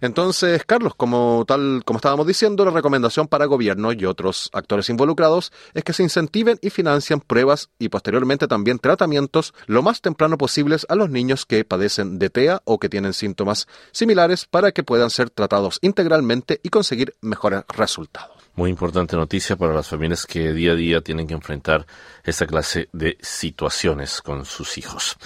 Entonces, 0.00 0.64
Carlos, 0.64 0.94
como 0.94 1.44
tal, 1.46 1.82
como 1.84 1.98
estábamos 1.98 2.26
diciendo, 2.26 2.64
la 2.64 2.70
recomendación 2.70 3.28
para 3.28 3.46
gobierno 3.46 3.92
y 3.92 4.04
otros 4.04 4.50
actores 4.52 4.88
involucrados 4.88 5.52
es 5.74 5.84
que 5.84 5.92
se 5.92 6.02
incentiven 6.02 6.58
y 6.62 6.70
financien 6.70 7.20
pruebas 7.20 7.70
y 7.78 7.88
posteriormente 7.88 8.48
también 8.48 8.78
tratamientos 8.78 9.54
lo 9.66 9.82
más 9.82 10.00
temprano 10.00 10.38
posibles 10.38 10.86
a 10.88 10.94
los 10.94 11.10
niños 11.10 11.46
que 11.46 11.64
padecen 11.64 12.18
de 12.18 12.30
TEA 12.30 12.62
o 12.64 12.78
que 12.78 12.88
tienen 12.88 13.12
síntomas 13.12 13.66
similares 13.92 14.46
para 14.46 14.72
que 14.72 14.82
puedan 14.82 15.10
ser 15.10 15.30
tratados 15.30 15.78
integralmente 15.82 16.60
y 16.62 16.68
conseguir 16.68 17.14
mejores 17.20 17.62
resultados. 17.68 18.42
Muy 18.54 18.68
importante 18.68 19.16
noticia 19.16 19.56
para 19.56 19.72
las 19.72 19.88
familias 19.88 20.26
que 20.26 20.52
día 20.52 20.72
a 20.72 20.74
día 20.74 21.00
tienen 21.00 21.26
que 21.26 21.32
enfrentar 21.32 21.86
esta 22.22 22.46
clase 22.46 22.90
de 22.92 23.16
situaciones 23.22 24.20
con 24.20 24.44
sus 24.44 24.76
hijos. 24.76 25.16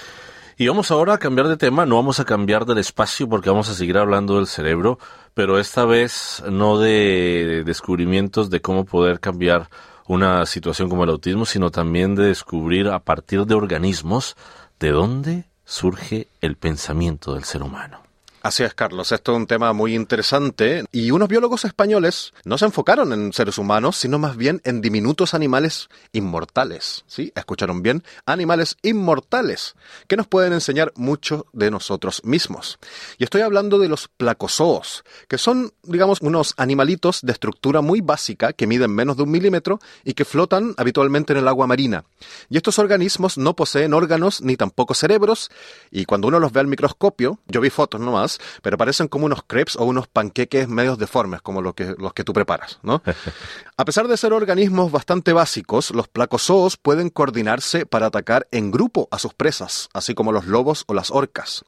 Y 0.59 0.69
vamos 0.69 0.91
ahora 0.91 1.13
a 1.13 1.19
cambiar 1.19 1.49
de 1.49 1.59
tema, 1.59 1.85
no 1.85 1.97
vamos 1.97 2.19
a 2.19 2.25
cambiar 2.25 2.65
del 2.65 2.79
espacio 2.79 3.29
porque 3.29 3.51
vamos 3.51 3.69
a 3.69 3.75
seguir 3.75 3.99
hablando 3.99 4.37
del 4.37 4.47
cerebro, 4.47 4.99
pero 5.35 5.59
esta 5.59 5.85
vez 5.85 6.43
no 6.51 6.79
de 6.79 7.63
descubrimientos 7.67 8.49
de 8.49 8.63
cómo 8.63 8.87
poder 8.87 9.21
cambiar 9.21 9.69
una 10.07 10.47
situación 10.47 10.89
como 10.89 11.05
el 11.05 11.11
autismo, 11.11 11.45
sino 11.45 11.71
también 11.71 12.15
de 12.15 12.29
descubrir 12.29 12.89
a 12.89 13.01
partir 13.01 13.45
de 13.45 13.55
organismos 13.55 14.35
de 14.81 14.93
dónde 14.93 15.45
surge 15.67 16.29
el 16.41 16.57
pensamiento 16.57 17.35
del 17.35 17.45
ser 17.45 17.63
humano. 17.63 18.06
Así 18.47 18.63
es, 18.63 18.75
Carlos. 18.75 19.11
Esto 19.11 19.33
es 19.33 19.39
un 19.39 19.49
tema 19.49 19.73
muy 19.73 19.97
interesante 19.97 20.85
y 20.93 21.11
unos 21.11 21.29
biólogos 21.29 21.65
españoles 21.65 22.33
no 22.45 22.57
se 22.59 22.67
enfocaron 22.67 23.13
en 23.13 23.33
seres 23.33 23.59
humanos, 23.59 23.97
sino 23.97 24.21
más 24.21 24.37
bien 24.37 24.61
en 24.63 24.81
diminutos 24.81 25.35
animales 25.35 25.89
inmortales. 26.13 27.03
¿Sí? 27.09 27.33
¿Escucharon 27.35 27.83
bien? 27.83 28.05
Animales 28.25 28.77
inmortales 28.83 29.75
que 30.07 30.17
nos 30.17 30.29
pueden 30.29 30.53
enseñar 30.53 30.93
mucho 30.95 31.47
de 31.53 31.73
nosotros 31.73 32.23
mismos. 32.23 32.79
Y 33.19 33.25
estoy 33.25 33.41
hablando 33.41 33.81
de 33.81 33.89
los 33.89 34.07
placozoos, 34.07 35.03
que 35.27 35.39
son, 35.39 35.73
digamos, 35.83 36.21
unos 36.21 36.55
animalitos 36.57 37.23
de 37.23 37.33
estructura 37.33 37.81
muy 37.81 38.01
básica 38.01 38.53
que 38.53 38.69
miden 38.69 38.93
menos 38.93 39.17
de 39.17 39.25
un 39.25 39.33
milímetro 39.33 39.81
y 40.05 40.15
que 40.15 40.25
flotan 40.25 40.73
habitualmente 40.77 41.33
en 41.33 41.41
el 41.41 41.49
agua 41.49 41.67
marina. 41.67 42.05
Y 42.49 42.59
estos 42.59 42.79
organismos 42.79 43.39
no 43.39 43.57
poseen 43.57 43.93
órganos 43.93 44.41
ni 44.41 44.57
tampoco 44.57 44.95
cerebros 44.95 45.51
y 45.91 46.05
cuando 46.05 46.29
uno 46.29 46.39
los 46.39 46.53
ve 46.53 46.61
al 46.61 46.69
microscopio, 46.69 47.41
yo 47.49 47.61
vi 47.61 47.71
fotos 47.71 48.01
nomás, 48.01 48.36
pero 48.63 48.77
parecen 48.77 49.09
como 49.09 49.27
unos 49.27 49.43
crepes 49.47 49.77
o 49.77 49.85
unos 49.85 50.09
panqueques 50.09 50.69
medios 50.69 50.99
deformes, 50.99 51.43
como 51.43 51.63
los 51.63 51.75
que, 51.75 51.95
los 51.99 52.13
que 52.13 52.25
tú 52.25 52.33
preparas, 52.33 52.79
¿no? 52.83 53.03
A 53.77 53.85
pesar 53.85 54.09
de 54.09 54.17
ser 54.17 54.33
organismos 54.33 54.91
bastante 54.91 55.33
básicos, 55.33 55.91
los 55.91 56.09
placozoos 56.09 56.77
pueden 56.77 57.11
coordinarse 57.11 57.87
para 57.87 58.07
atacar 58.07 58.49
en 58.51 58.71
grupo 58.71 59.09
a 59.11 59.19
sus 59.19 59.35
presas, 59.35 59.89
así 59.93 60.15
como 60.15 60.33
los 60.33 60.47
lobos 60.47 60.85
o 60.87 60.95
las 60.95 61.11
orcas. 61.11 61.65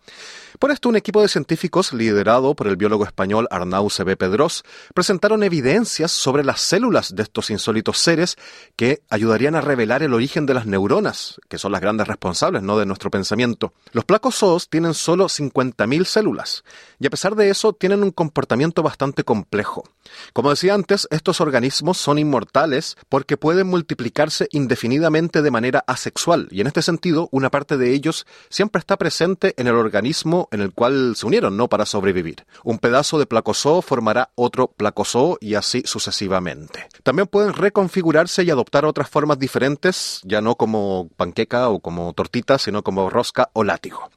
Por 0.59 0.72
esto, 0.72 0.88
un 0.88 0.96
equipo 0.96 1.22
de 1.22 1.28
científicos 1.28 1.92
liderado 1.92 2.54
por 2.56 2.66
el 2.66 2.76
biólogo 2.76 3.04
español 3.04 3.46
Arnau 3.52 3.88
C. 3.90 4.04
Pedros 4.16 4.64
presentaron 4.92 5.44
evidencias 5.44 6.11
sobre 6.11 6.42
las 6.42 6.61
células 6.61 7.14
de 7.14 7.22
estos 7.22 7.50
insólitos 7.50 7.98
seres 7.98 8.36
que 8.74 9.02
ayudarían 9.09 9.54
a 9.54 9.61
revelar 9.61 10.02
el 10.02 10.14
origen 10.14 10.46
de 10.46 10.54
las 10.54 10.66
neuronas, 10.66 11.40
que 11.48 11.59
son 11.59 11.70
las 11.70 11.80
grandes 11.80 12.09
responsables 12.09 12.64
¿no? 12.64 12.76
de 12.76 12.86
nuestro 12.86 13.09
pensamiento. 13.09 13.72
Los 13.92 14.04
placozoos 14.04 14.68
tienen 14.68 14.94
solo 14.94 15.26
50.000 15.26 16.04
células 16.04 16.64
y 16.98 17.06
a 17.06 17.11
pesar 17.11 17.36
de 17.36 17.50
eso 17.50 17.72
tienen 17.72 18.02
un 18.02 18.11
comportamiento 18.11 18.82
bastante 18.82 19.22
complejo. 19.22 19.84
Como 20.32 20.50
decía 20.50 20.74
antes, 20.74 21.09
estos 21.11 21.40
organismos 21.40 21.98
son 21.98 22.18
inmortales 22.18 22.96
porque 23.09 23.36
pueden 23.36 23.66
multiplicarse 23.66 24.48
indefinidamente 24.52 25.42
de 25.42 25.50
manera 25.50 25.84
asexual 25.86 26.48
y 26.50 26.61
en 26.61 26.66
este 26.66 26.82
sentido 26.82 27.28
una 27.32 27.50
parte 27.50 27.76
de 27.76 27.92
ellos 27.92 28.26
siempre 28.48 28.80
está 28.80 28.96
presente 28.96 29.54
en 29.56 29.66
el 29.66 29.74
organismo 29.74 30.48
en 30.52 30.61
el 30.61 30.72
cual 30.72 31.14
se 31.16 31.26
unieron, 31.26 31.56
¿no? 31.56 31.68
Para 31.68 31.86
sobrevivir. 31.86 32.46
Un 32.64 32.78
pedazo 32.78 33.18
de 33.18 33.26
placozoo 33.26 33.82
formará 33.82 34.30
otro 34.34 34.68
placozoo 34.68 35.38
y 35.40 35.54
así 35.54 35.82
sucesivamente. 35.84 36.88
También 37.02 37.26
pueden 37.28 37.52
reconfigurarse 37.52 38.42
y 38.44 38.50
adoptar 38.50 38.84
otras 38.84 39.09
formas 39.09 39.38
diferentes, 39.38 40.20
ya 40.24 40.40
no 40.40 40.56
como 40.56 41.09
panqueca 41.16 41.68
o 41.68 41.80
como 41.80 42.12
tortita, 42.12 42.59
sino 42.59 42.82
como 42.82 43.11
rosca 43.11 43.50
o 43.52 43.64
látigo. 43.64 44.11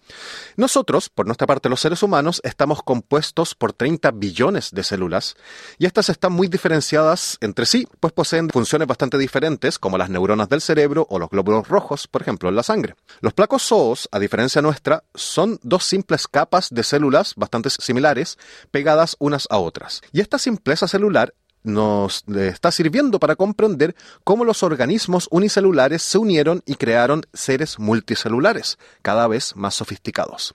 Nosotros, 0.57 1.09
por 1.09 1.25
nuestra 1.25 1.47
parte 1.47 1.69
los 1.69 1.79
seres 1.79 2.03
humanos, 2.03 2.41
estamos 2.43 2.81
compuestos 2.83 3.55
por 3.55 3.73
30 3.73 4.11
billones 4.11 4.71
de 4.71 4.83
células 4.83 5.35
y 5.82 5.88
estas 5.88 6.09
están 6.09 6.34
muy 6.34 6.47
diferenciadas 6.47 7.39
entre 7.41 7.65
sí, 7.65 7.88
pues 7.99 8.13
poseen 8.13 8.51
funciones 8.51 8.88
bastante 8.88 9.17
diferentes, 9.17 9.79
como 9.79 9.97
las 9.97 10.11
neuronas 10.11 10.47
del 10.47 10.61
cerebro 10.61 11.07
o 11.09 11.17
los 11.17 11.27
glóbulos 11.27 11.67
rojos, 11.67 12.07
por 12.07 12.21
ejemplo, 12.21 12.49
en 12.49 12.55
la 12.55 12.61
sangre. 12.61 12.93
Los 13.19 13.34
placozoos, 13.34 14.07
a 14.11 14.19
diferencia 14.19 14.61
nuestra, 14.61 15.03
son 15.15 15.59
dos 15.63 15.84
simples 15.84 16.27
capas 16.27 16.69
de 16.69 16.84
células 16.84 17.34
bastante 17.36 17.71
similares, 17.71 18.38
pegadas 18.69 19.15
unas 19.17 19.47
a 19.49 19.57
otras. 19.57 20.03
Y 20.11 20.21
esta 20.21 20.38
simpleza 20.38 20.88
celular 20.88 21.34
nos 21.64 22.24
está 22.28 22.72
sirviendo 22.72 23.20
para 23.20 23.36
comprender 23.36 23.95
cómo 24.24 24.45
los 24.45 24.64
organismos 24.64 25.28
unicelulares 25.32 26.01
se 26.01 26.18
unieron 26.18 26.64
y 26.66 26.76
crearon 26.76 27.24
seres 27.34 27.80
multicelulares, 27.80 28.78
cada 29.01 29.28
vez 29.28 29.55
más 29.55 29.76
sofisticados. 29.76 30.53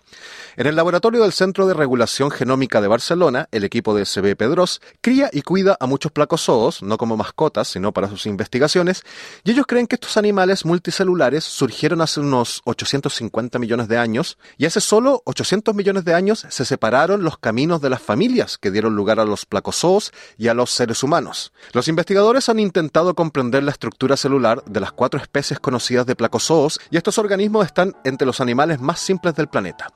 En 0.57 0.67
el 0.67 0.77
laboratorio 0.77 1.23
del 1.23 1.33
Centro 1.33 1.67
de 1.67 1.75
Regulación 1.75 2.31
Genómica 2.31 2.81
de 2.81 2.89
Barcelona, 2.89 3.49
el 3.53 3.65
equipo 3.65 3.95
de 3.95 4.05
CB 4.05 4.37
Pedros 4.37 4.81
cría 5.01 5.31
y 5.33 5.43
cuida 5.43 5.77
a 5.81 5.87
muchos 5.87 6.13
placozoos, 6.13 6.83
no 6.83 6.99
como 6.99 7.17
mascotas, 7.17 7.69
sino 7.69 7.93
para 7.93 8.09
sus 8.09 8.27
investigaciones, 8.27 9.03
y 9.45 9.53
ellos 9.53 9.67
creen 9.67 9.87
que 9.87 9.97
estos 9.97 10.17
animales 10.17 10.65
multicelulares 10.65 11.45
surgieron 11.45 12.01
hace 12.01 12.21
unos 12.21 12.63
850 12.65 13.59
millones 13.59 13.89
de 13.89 13.99
años, 13.99 14.39
y 14.57 14.67
hace 14.67 14.81
solo 14.81 15.23
800 15.25 15.75
millones 15.75 16.05
de 16.05 16.15
años 16.15 16.47
se 16.49 16.65
separaron 16.65 17.23
los 17.23 17.39
caminos 17.39 17.81
de 17.81 17.91
las 17.91 18.03
familias 18.03 18.59
que 18.59 18.71
dieron 18.71 18.97
lugar 18.97 19.21
a 19.21 19.25
los 19.25 19.47
placozoos 19.47 20.13
y 20.39 20.49
a 20.49 20.55
los 20.55 20.71
seres 20.71 20.96
humanos. 21.03 21.53
Los 21.73 21.89
investigadores 21.89 22.49
han 22.49 22.59
intentado 22.59 23.15
comprender 23.15 23.63
la 23.63 23.71
estructura 23.71 24.17
celular 24.17 24.63
de 24.65 24.81
las 24.81 24.93
cuatro 24.93 25.21
especies 25.21 25.61
conocidas 25.61 26.07
de 26.07 26.17
placozoos 26.17 26.79
y 26.91 26.97
estos 26.97 27.19
organismos 27.19 27.67
están 27.67 27.95
entre 28.05 28.27
los 28.27 28.41
animales 28.41 28.81
más 28.81 29.01
simples 29.01 29.35
del 29.35 29.49
planeta. 29.49 29.89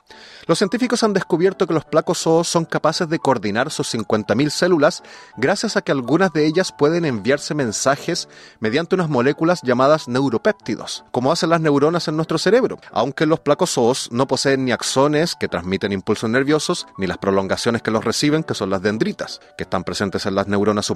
Los 0.47 0.57
científicos 0.57 1.03
han 1.03 1.13
descubierto 1.13 1.67
que 1.67 1.73
los 1.73 1.85
placozoos 1.85 2.47
son 2.47 2.65
capaces 2.65 3.07
de 3.09 3.19
coordinar 3.19 3.71
sus 3.71 3.93
50.000 3.93 4.49
células 4.49 5.03
gracias 5.37 5.77
a 5.77 5.81
que 5.81 5.91
algunas 5.91 6.33
de 6.33 6.45
ellas 6.45 6.71
pueden 6.71 7.05
enviarse 7.05 7.53
mensajes 7.53 8.27
mediante 8.59 8.95
unas 8.95 9.09
moléculas 9.09 9.61
llamadas 9.63 10.07
neuropéptidos, 10.07 11.03
como 11.11 11.31
hacen 11.31 11.49
las 11.49 11.61
neuronas 11.61 12.07
en 12.07 12.15
nuestro 12.15 12.37
cerebro, 12.37 12.79
aunque 12.91 13.25
los 13.25 13.39
placozoos 13.39 14.09
no 14.11 14.27
poseen 14.27 14.65
ni 14.65 14.71
axones 14.71 15.35
que 15.35 15.47
transmiten 15.47 15.91
impulsos 15.91 16.29
nerviosos, 16.29 16.87
ni 16.97 17.07
las 17.07 17.17
prolongaciones 17.17 17.81
que 17.81 17.91
los 17.91 18.03
reciben, 18.03 18.43
que 18.43 18.53
son 18.53 18.69
las 18.69 18.81
dendritas, 18.81 19.39
que 19.57 19.63
están 19.63 19.83
presentes 19.83 20.25
en 20.25 20.35
las 20.35 20.47
neuronas 20.47 20.89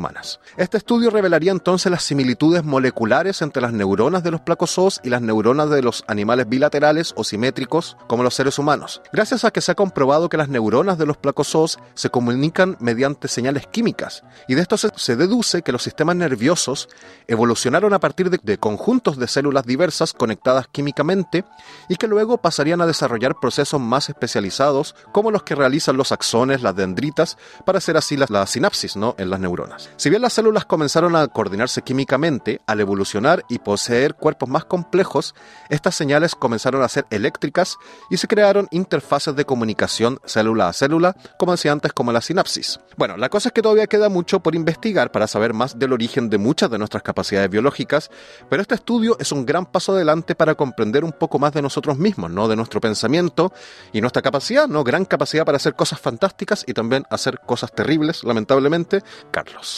Este 0.58 0.78
estudio 0.78 1.10
revelaría 1.10 1.52
entonces 1.52 1.92
las 1.92 2.04
similitudes 2.04 2.64
moleculares 2.64 3.42
entre 3.42 3.62
las 3.62 3.74
neuronas 3.74 4.24
de 4.24 4.32
los 4.32 4.42
placozoos 4.42 5.00
y 5.04 5.10
las 5.10 5.22
neuronas 5.22 5.70
de 5.70 5.82
los 5.82 6.04
animales 6.08 6.50
bilaterales 6.50 7.14
o 7.16 7.24
simétricos 7.24 7.98
como 8.08 8.24
los 8.24 8.36
seres 8.36 8.60
humanos, 8.60 9.02
gracias 9.14 9.46
a 9.46 9.52
que 9.52 9.62
se 9.62 9.72
ha 9.72 9.76
comprobado 9.76 10.30
que 10.30 10.38
las 10.38 10.50
neuronas 10.50 10.98
de 10.98 11.06
los 11.06 11.18
placozoos 11.18 11.80
se 11.94 12.10
comunican 12.10 12.78
mediante 12.80 13.28
señales 13.28 13.68
químicas, 13.68 14.24
y 14.48 14.56
de 14.56 14.62
esto 14.62 14.78
se, 14.78 15.16
deduce 15.16 15.62
que 15.62 15.72
los 15.72 15.84
sistemas 15.84 16.16
nerviosos 16.16 16.90
evolucionaron 17.28 17.94
a 17.94 18.00
partir 18.00 18.30
de, 18.30 18.58
conjuntos 18.58 19.18
de 19.18 19.28
células 19.28 19.66
diversas 19.66 20.14
conectadas 20.14 20.68
químicamente 20.72 21.46
y 21.90 21.96
que 21.96 22.08
luego 22.08 22.38
pasarían 22.38 22.82
a 22.82 22.86
desarrollar 22.86 23.36
procesos 23.40 23.80
más 23.80 24.10
especializados 24.10 24.96
como 25.12 25.32
los 25.32 25.44
que 25.44 25.56
realizan 25.56 25.98
los 25.98 26.12
axones, 26.12 26.62
las 26.62 26.76
dendritas, 26.76 27.38
para 27.66 27.78
hacer 27.78 27.98
así 27.98 28.18
la, 28.18 28.46
sinapsis 28.46 28.96
en 28.96 29.30
las 29.30 29.40
neuronas. 29.40 29.85
Si 29.98 30.10
bien 30.10 30.22
las 30.22 30.34
células 30.34 30.66
comenzaron 30.66 31.16
a 31.16 31.28
coordinarse 31.28 31.82
químicamente, 31.82 32.62
al 32.68 32.80
evolucionar 32.80 33.44
y 33.50 33.60
poseer 33.60 34.16
cuerpos 34.16 34.50
más 34.50 34.66
complejos, 34.66 35.36
estas 35.70 35.96
señales 35.96 36.36
comenzaron 36.36 36.82
a 36.82 36.90
ser 36.90 37.06
eléctricas 37.10 37.78
y 38.10 38.18
se 38.18 38.28
crearon 38.28 38.68
interfaces 38.72 39.36
de 39.36 39.46
comunicación 39.46 40.20
célula 40.26 40.70
a 40.70 40.74
célula, 40.74 41.16
como 41.38 41.54
decía 41.54 41.72
antes, 41.72 41.94
como 41.94 42.12
la 42.12 42.22
sinapsis. 42.22 42.80
Bueno, 42.98 43.18
la 43.18 43.30
cosa 43.30 43.50
es 43.50 43.54
que 43.54 43.62
todavía 43.62 43.88
queda 43.88 44.10
mucho 44.10 44.42
por 44.42 44.56
investigar 44.56 45.12
para 45.12 45.28
saber 45.28 45.54
más 45.54 45.80
del 45.80 45.94
origen 45.94 46.30
de 46.30 46.38
muchas 46.38 46.70
de 46.70 46.78
nuestras 46.78 47.04
capacidades 47.04 47.50
biológicas, 47.50 48.10
pero 48.50 48.62
este 48.62 48.76
estudio 48.76 49.18
es 49.20 49.32
un 49.32 49.46
gran 49.46 49.66
paso 49.66 49.94
adelante 49.94 50.36
para 50.36 50.56
comprender 50.56 51.04
un 51.04 51.12
poco 51.12 51.40
más 51.40 51.54
de 51.54 51.62
nosotros 51.62 51.98
mismos, 51.98 52.32
¿no? 52.32 52.48
De 52.48 52.56
nuestro 52.56 52.82
pensamiento 52.82 53.54
y 53.94 54.02
nuestra 54.02 54.22
capacidad, 54.22 54.68
¿no? 54.68 54.84
Gran 54.84 55.06
capacidad 55.06 55.46
para 55.46 55.58
hacer 55.58 55.76
cosas 55.76 56.00
fantásticas 56.00 56.64
y 56.68 56.74
también 56.74 57.06
hacer 57.10 57.40
cosas 57.40 57.72
terribles, 57.74 58.24
lamentablemente. 58.24 59.02
Carlos. 59.32 59.75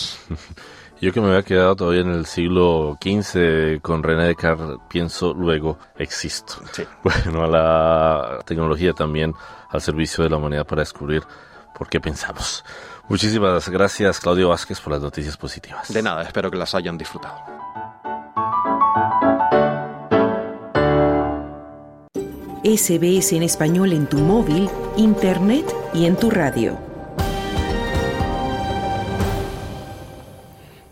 Yo 1.00 1.14
que 1.14 1.22
me 1.22 1.28
había 1.28 1.43
quedado 1.43 1.76
todavía 1.76 2.02
en 2.02 2.10
el 2.12 2.26
siglo 2.26 2.98
XV 3.00 3.82
con 3.82 4.02
René 4.02 4.28
Descartes, 4.28 4.78
pienso 4.89 5.34
luego 5.34 5.78
existo. 5.98 6.56
Bueno, 7.04 7.43
a 7.43 7.48
la 7.48 8.39
tecnología 8.45 8.93
también 8.93 9.34
al 9.70 9.82
servicio 9.82 10.24
de 10.24 10.32
la 10.32 10.38
humanidad 10.38 10.66
para 10.66 10.82
descubrir 10.82 11.22
por 11.78 11.88
qué 11.88 12.00
pensamos. 12.00 12.66
Muchísimas 13.10 13.70
gracias 13.70 14.20
Claudio 14.20 14.50
Vázquez 14.50 14.82
por 14.82 14.93
las 14.93 15.02
noticias 15.02 15.38
positivas. 15.38 15.93
De 15.93 16.02
nada, 16.02 16.24
espero 16.24 16.50
que 16.50 16.58
las 16.58 16.74
hayan 16.74 16.98
disfrutado. 16.98 17.38
SBS 22.64 23.34
en 23.34 23.43
español 23.43 23.93
en 23.93 24.08
tu 24.08 24.18
móvil, 24.18 24.70
internet 24.98 25.74
y 25.93 26.06
en 26.06 26.18
tu 26.18 26.30
radio. 26.30 26.87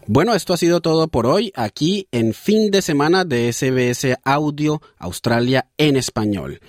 Bueno, 0.07 0.35
esto 0.35 0.53
ha 0.53 0.57
sido 0.57 0.81
todo 0.81 1.07
por 1.07 1.25
hoy 1.25 1.51
aquí 1.55 2.07
en 2.11 2.35
fin 2.35 2.69
de 2.69 2.83
semana 2.83 3.25
de 3.25 3.51
SBS 3.51 4.19
Audio 4.23 4.79
Australia 4.99 5.67
en 5.79 5.95
español. 5.95 6.59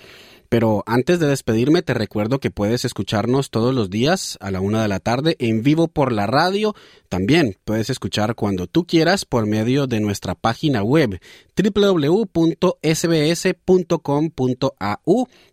Pero 0.49 0.83
antes 0.87 1.19
de 1.19 1.27
despedirme, 1.27 1.83
te 1.83 1.93
recuerdo 1.93 2.39
que 2.39 2.49
puedes 2.49 2.83
escucharnos 2.83 3.51
todos 3.51 3.75
los 3.75 3.91
días 3.91 4.39
a 4.41 4.49
la 4.49 4.59
una 4.59 4.81
de 4.81 4.87
la 4.87 4.99
tarde 4.99 5.35
en 5.37 5.61
vivo 5.61 5.87
por 5.87 6.13
la 6.13 6.25
radio. 6.25 6.73
También 7.09 7.57
puedes 7.63 7.91
escuchar 7.91 8.33
cuando 8.33 8.65
tú 8.65 8.85
quieras 8.85 9.23
por 9.23 9.45
medio 9.45 9.85
de 9.85 9.99
nuestra 9.99 10.33
página 10.33 10.81
web 10.81 11.19
www.sbs.com.au 11.57 12.47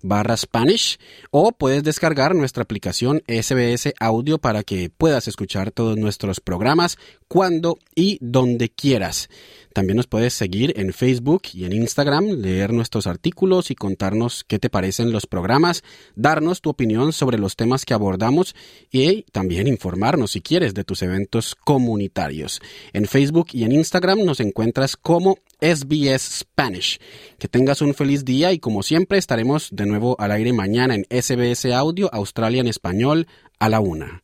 barra 0.02 0.36
Spanish 0.36 0.98
o 1.30 1.52
puedes 1.52 1.82
descargar 1.82 2.34
nuestra 2.34 2.64
aplicación 2.64 3.22
SBS 3.26 3.94
Audio 3.98 4.38
para 4.38 4.62
que 4.62 4.90
puedas 4.90 5.26
escuchar 5.28 5.70
todos 5.70 5.96
nuestros 5.96 6.40
programas 6.40 6.98
cuando 7.28 7.78
y 7.94 8.18
donde 8.20 8.68
quieras. 8.68 9.28
También 9.72 9.96
nos 9.96 10.06
puedes 10.06 10.34
seguir 10.34 10.72
en 10.76 10.92
Facebook 10.92 11.42
y 11.52 11.64
en 11.64 11.72
Instagram, 11.72 12.26
leer 12.26 12.72
nuestros 12.72 13.08
artículos 13.08 13.72
y 13.72 13.74
contarnos 13.74 14.44
qué 14.44 14.60
te 14.60 14.70
parecen 14.70 15.10
los 15.10 15.26
programas, 15.26 15.82
darnos 16.14 16.60
tu 16.60 16.70
opinión 16.70 17.12
sobre 17.12 17.38
los 17.38 17.56
temas 17.56 17.84
que 17.84 17.92
abordamos 17.92 18.54
y 18.92 19.22
también 19.32 19.66
informarnos 19.66 20.30
si 20.30 20.42
quieres 20.42 20.74
de 20.74 20.84
tus 20.84 21.02
eventos 21.02 21.56
comunitarios. 21.56 22.60
En 22.92 23.06
Facebook 23.06 23.48
y 23.52 23.64
en 23.64 23.72
Instagram 23.72 24.24
nos 24.24 24.38
encuentras 24.38 24.96
como 24.96 25.38
SBS 25.64 26.40
Spanish. 26.40 27.00
Que 27.38 27.48
tengas 27.48 27.80
un 27.80 27.94
feliz 27.94 28.24
día 28.24 28.52
y 28.52 28.58
como 28.58 28.82
siempre 28.82 29.16
estaremos 29.16 29.70
de 29.72 29.86
nuevo 29.86 30.14
al 30.18 30.30
aire 30.32 30.52
mañana 30.52 30.94
en 30.94 31.06
SBS 31.08 31.72
Audio 31.72 32.10
Australia 32.12 32.60
en 32.60 32.68
Español 32.68 33.26
a 33.58 33.70
la 33.70 33.80
una. 33.80 34.22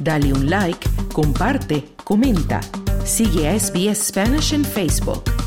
Dale 0.00 0.32
un 0.32 0.48
like, 0.48 0.88
comparte, 1.12 1.84
comenta. 2.04 2.60
Sigue 3.04 3.48
a 3.48 3.58
SBS 3.58 4.08
Spanish 4.08 4.52
en 4.52 4.64
Facebook. 4.64 5.43